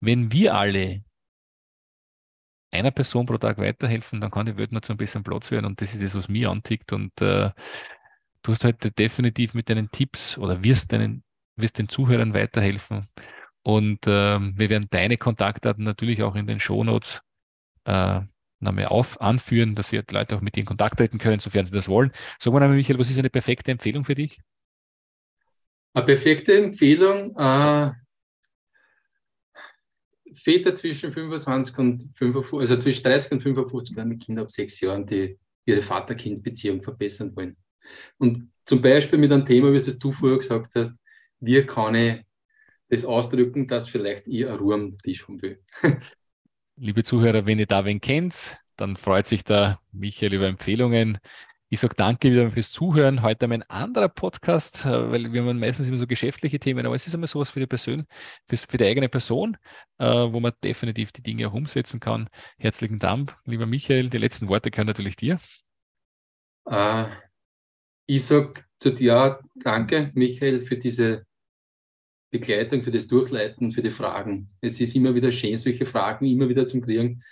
Wenn 0.00 0.32
wir 0.32 0.54
alle 0.54 1.02
einer 2.70 2.90
Person 2.90 3.26
pro 3.26 3.38
Tag 3.38 3.58
weiterhelfen, 3.58 4.20
dann 4.20 4.30
kann 4.30 4.46
die 4.46 4.56
Welt 4.56 4.72
mal 4.72 4.82
zu 4.82 4.92
ein 4.92 4.98
bisschen 4.98 5.22
Platz 5.22 5.50
werden 5.50 5.66
und 5.66 5.80
das 5.80 5.94
ist 5.94 6.02
das, 6.02 6.14
was 6.14 6.28
mir 6.28 6.50
antickt 6.50 6.92
und 6.92 7.12
äh, 7.20 7.50
du 8.42 8.52
hast 8.52 8.64
heute 8.64 8.90
definitiv 8.90 9.54
mit 9.54 9.70
deinen 9.70 9.90
Tipps 9.90 10.36
oder 10.38 10.62
wirst 10.64 10.92
deinen, 10.92 11.22
wirst 11.56 11.78
den 11.78 11.88
Zuhörern 11.88 12.34
weiterhelfen 12.34 13.08
und 13.62 14.00
ähm, 14.06 14.54
wir 14.56 14.68
werden 14.70 14.88
deine 14.90 15.16
Kontaktdaten 15.16 15.84
natürlich 15.84 16.22
auch 16.22 16.34
in 16.34 16.46
den 16.46 16.60
Shownotes 16.60 17.22
äh, 17.84 18.20
nochmal 18.60 18.86
auf 18.86 19.20
anführen, 19.20 19.74
dass 19.74 19.90
die 19.90 20.02
Leute 20.10 20.36
auch 20.36 20.40
mit 20.40 20.56
dir 20.56 20.60
in 20.60 20.66
Kontakt 20.66 20.98
treten 20.98 21.18
können, 21.18 21.40
sofern 21.40 21.66
sie 21.66 21.72
das 21.72 21.88
wollen. 21.88 22.12
Sag 22.40 22.52
mal 22.52 22.68
Michael, 22.68 22.98
was 22.98 23.10
ist 23.10 23.18
eine 23.18 23.30
perfekte 23.30 23.70
Empfehlung 23.70 24.04
für 24.04 24.14
dich? 24.14 24.40
Eine 25.94 26.06
perfekte 26.06 26.56
Empfehlung, 26.56 27.36
äh, 27.38 27.92
Väter 30.34 30.74
zwischen 30.74 31.12
25 31.12 31.78
und 31.78 32.10
55, 32.16 32.58
also 32.58 32.76
zwischen 32.76 33.04
30 33.04 33.32
und 33.32 33.40
55 33.42 33.96
werden 33.96 34.08
mit 34.08 34.22
Kindern 34.22 34.44
ab 34.44 34.50
sechs 34.50 34.80
Jahren, 34.80 35.06
die 35.06 35.38
ihre 35.64 35.82
Vater-Kind-Beziehung 35.82 36.82
verbessern 36.82 37.34
wollen. 37.36 37.56
Und 38.18 38.50
zum 38.66 38.82
Beispiel 38.82 39.18
mit 39.18 39.32
einem 39.32 39.46
Thema, 39.46 39.72
wie 39.72 39.76
es 39.76 39.98
du 39.98 40.10
vorher 40.10 40.38
gesagt 40.38 40.74
hast, 40.74 40.92
wie 41.40 41.64
kann 41.64 41.94
ich 41.94 42.20
das 42.88 43.04
ausdrücken, 43.04 43.68
dass 43.68 43.88
vielleicht 43.88 44.26
ich 44.26 44.46
eine 44.46 44.58
Ruhe 44.58 44.74
am 44.74 44.98
Tisch 44.98 45.26
haben 45.26 45.40
will. 45.40 45.62
Liebe 46.76 47.04
Zuhörer, 47.04 47.46
wenn 47.46 47.60
ihr 47.60 47.66
da 47.66 47.84
wen 47.84 48.00
kennt, 48.00 48.58
dann 48.76 48.96
freut 48.96 49.26
sich 49.26 49.44
der 49.44 49.80
Michael 49.92 50.34
über 50.34 50.48
Empfehlungen. 50.48 51.18
Ich 51.74 51.80
sage 51.80 51.96
danke 51.96 52.30
wieder 52.30 52.48
fürs 52.52 52.70
Zuhören. 52.70 53.22
Heute 53.22 53.46
ein 53.46 53.64
anderer 53.64 54.08
Podcast, 54.08 54.84
äh, 54.84 55.10
weil 55.10 55.32
wir 55.32 55.42
haben 55.42 55.58
meistens 55.58 55.88
immer 55.88 55.98
so 55.98 56.06
geschäftliche 56.06 56.60
Themen, 56.60 56.86
aber 56.86 56.94
es 56.94 57.08
ist 57.08 57.14
immer 57.14 57.26
sowas 57.26 57.50
für 57.50 57.58
die 57.58 57.66
Person, 57.66 58.06
für, 58.46 58.78
die 58.78 58.84
eigene 58.84 59.08
Person, 59.08 59.56
äh, 59.98 60.06
wo 60.06 60.38
man 60.38 60.52
definitiv 60.62 61.10
die 61.10 61.24
Dinge 61.24 61.48
auch 61.48 61.52
umsetzen 61.52 61.98
kann. 61.98 62.28
Herzlichen 62.58 63.00
Dank, 63.00 63.36
lieber 63.44 63.66
Michael. 63.66 64.08
Die 64.08 64.18
letzten 64.18 64.48
Worte 64.48 64.70
gehören 64.70 64.86
natürlich 64.86 65.16
dir. 65.16 65.40
Äh, 66.66 67.06
ich 68.06 68.24
sage 68.24 68.54
zu 68.78 68.90
dir 68.90 69.40
danke, 69.56 70.12
Michael, 70.14 70.60
für 70.60 70.76
diese 70.76 71.26
Begleitung, 72.30 72.84
für 72.84 72.92
das 72.92 73.08
Durchleiten, 73.08 73.72
für 73.72 73.82
die 73.82 73.90
Fragen. 73.90 74.48
Es 74.60 74.80
ist 74.80 74.94
immer 74.94 75.12
wieder 75.12 75.32
schön, 75.32 75.56
solche 75.56 75.86
Fragen 75.86 76.24
immer 76.24 76.48
wieder 76.48 76.68
zum 76.68 76.82
Kriegen, 76.82 77.24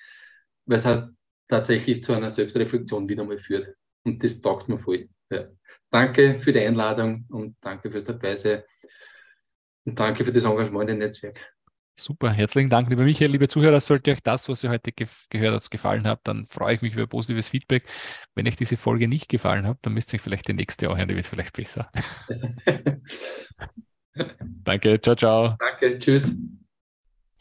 weil 0.66 0.78
es 0.78 0.84
halt 0.84 1.10
tatsächlich 1.46 2.02
zu 2.02 2.12
einer 2.12 2.28
Selbstreflexion 2.28 3.08
wieder 3.08 3.24
mal 3.24 3.38
führt. 3.38 3.76
Und 4.04 4.22
das 4.22 4.40
taugt 4.40 4.68
mir 4.68 4.78
voll. 4.78 5.08
Ja. 5.30 5.46
Danke 5.90 6.38
für 6.38 6.52
die 6.52 6.60
Einladung 6.60 7.26
und 7.28 7.56
danke 7.60 7.90
fürs 7.90 8.04
Dabeisein. 8.04 8.62
Und 9.84 9.98
danke 9.98 10.24
für 10.24 10.32
das 10.32 10.44
Engagement 10.44 10.90
im 10.90 10.98
Netzwerk. 10.98 11.52
Super, 11.94 12.30
herzlichen 12.30 12.70
Dank, 12.70 12.88
lieber 12.88 13.04
Michael, 13.04 13.32
liebe 13.32 13.48
Zuhörer. 13.48 13.78
Sollte 13.78 14.12
euch 14.12 14.22
das, 14.22 14.48
was 14.48 14.64
ihr 14.64 14.70
heute 14.70 14.92
ge 14.92 15.06
gehört 15.28 15.54
habt, 15.54 15.70
gefallen 15.70 16.06
hat, 16.06 16.20
dann 16.24 16.46
freue 16.46 16.74
ich 16.74 16.82
mich 16.82 16.94
über 16.94 17.06
positives 17.06 17.48
Feedback. 17.48 17.84
Wenn 18.34 18.48
euch 18.48 18.56
diese 18.56 18.78
Folge 18.78 19.08
nicht 19.08 19.28
gefallen 19.28 19.66
hat, 19.66 19.78
dann 19.82 19.92
müsst 19.92 20.12
ihr 20.12 20.16
euch 20.16 20.22
vielleicht 20.22 20.48
die 20.48 20.54
nächste 20.54 20.88
auch 20.88 20.96
hören, 20.96 21.08
die 21.08 21.16
wird 21.16 21.26
vielleicht 21.26 21.54
besser. 21.54 21.92
Danke, 24.64 25.00
ciao, 25.00 25.16
ciao. 25.16 25.56
danke, 25.58 25.98
tschüss. 25.98 26.36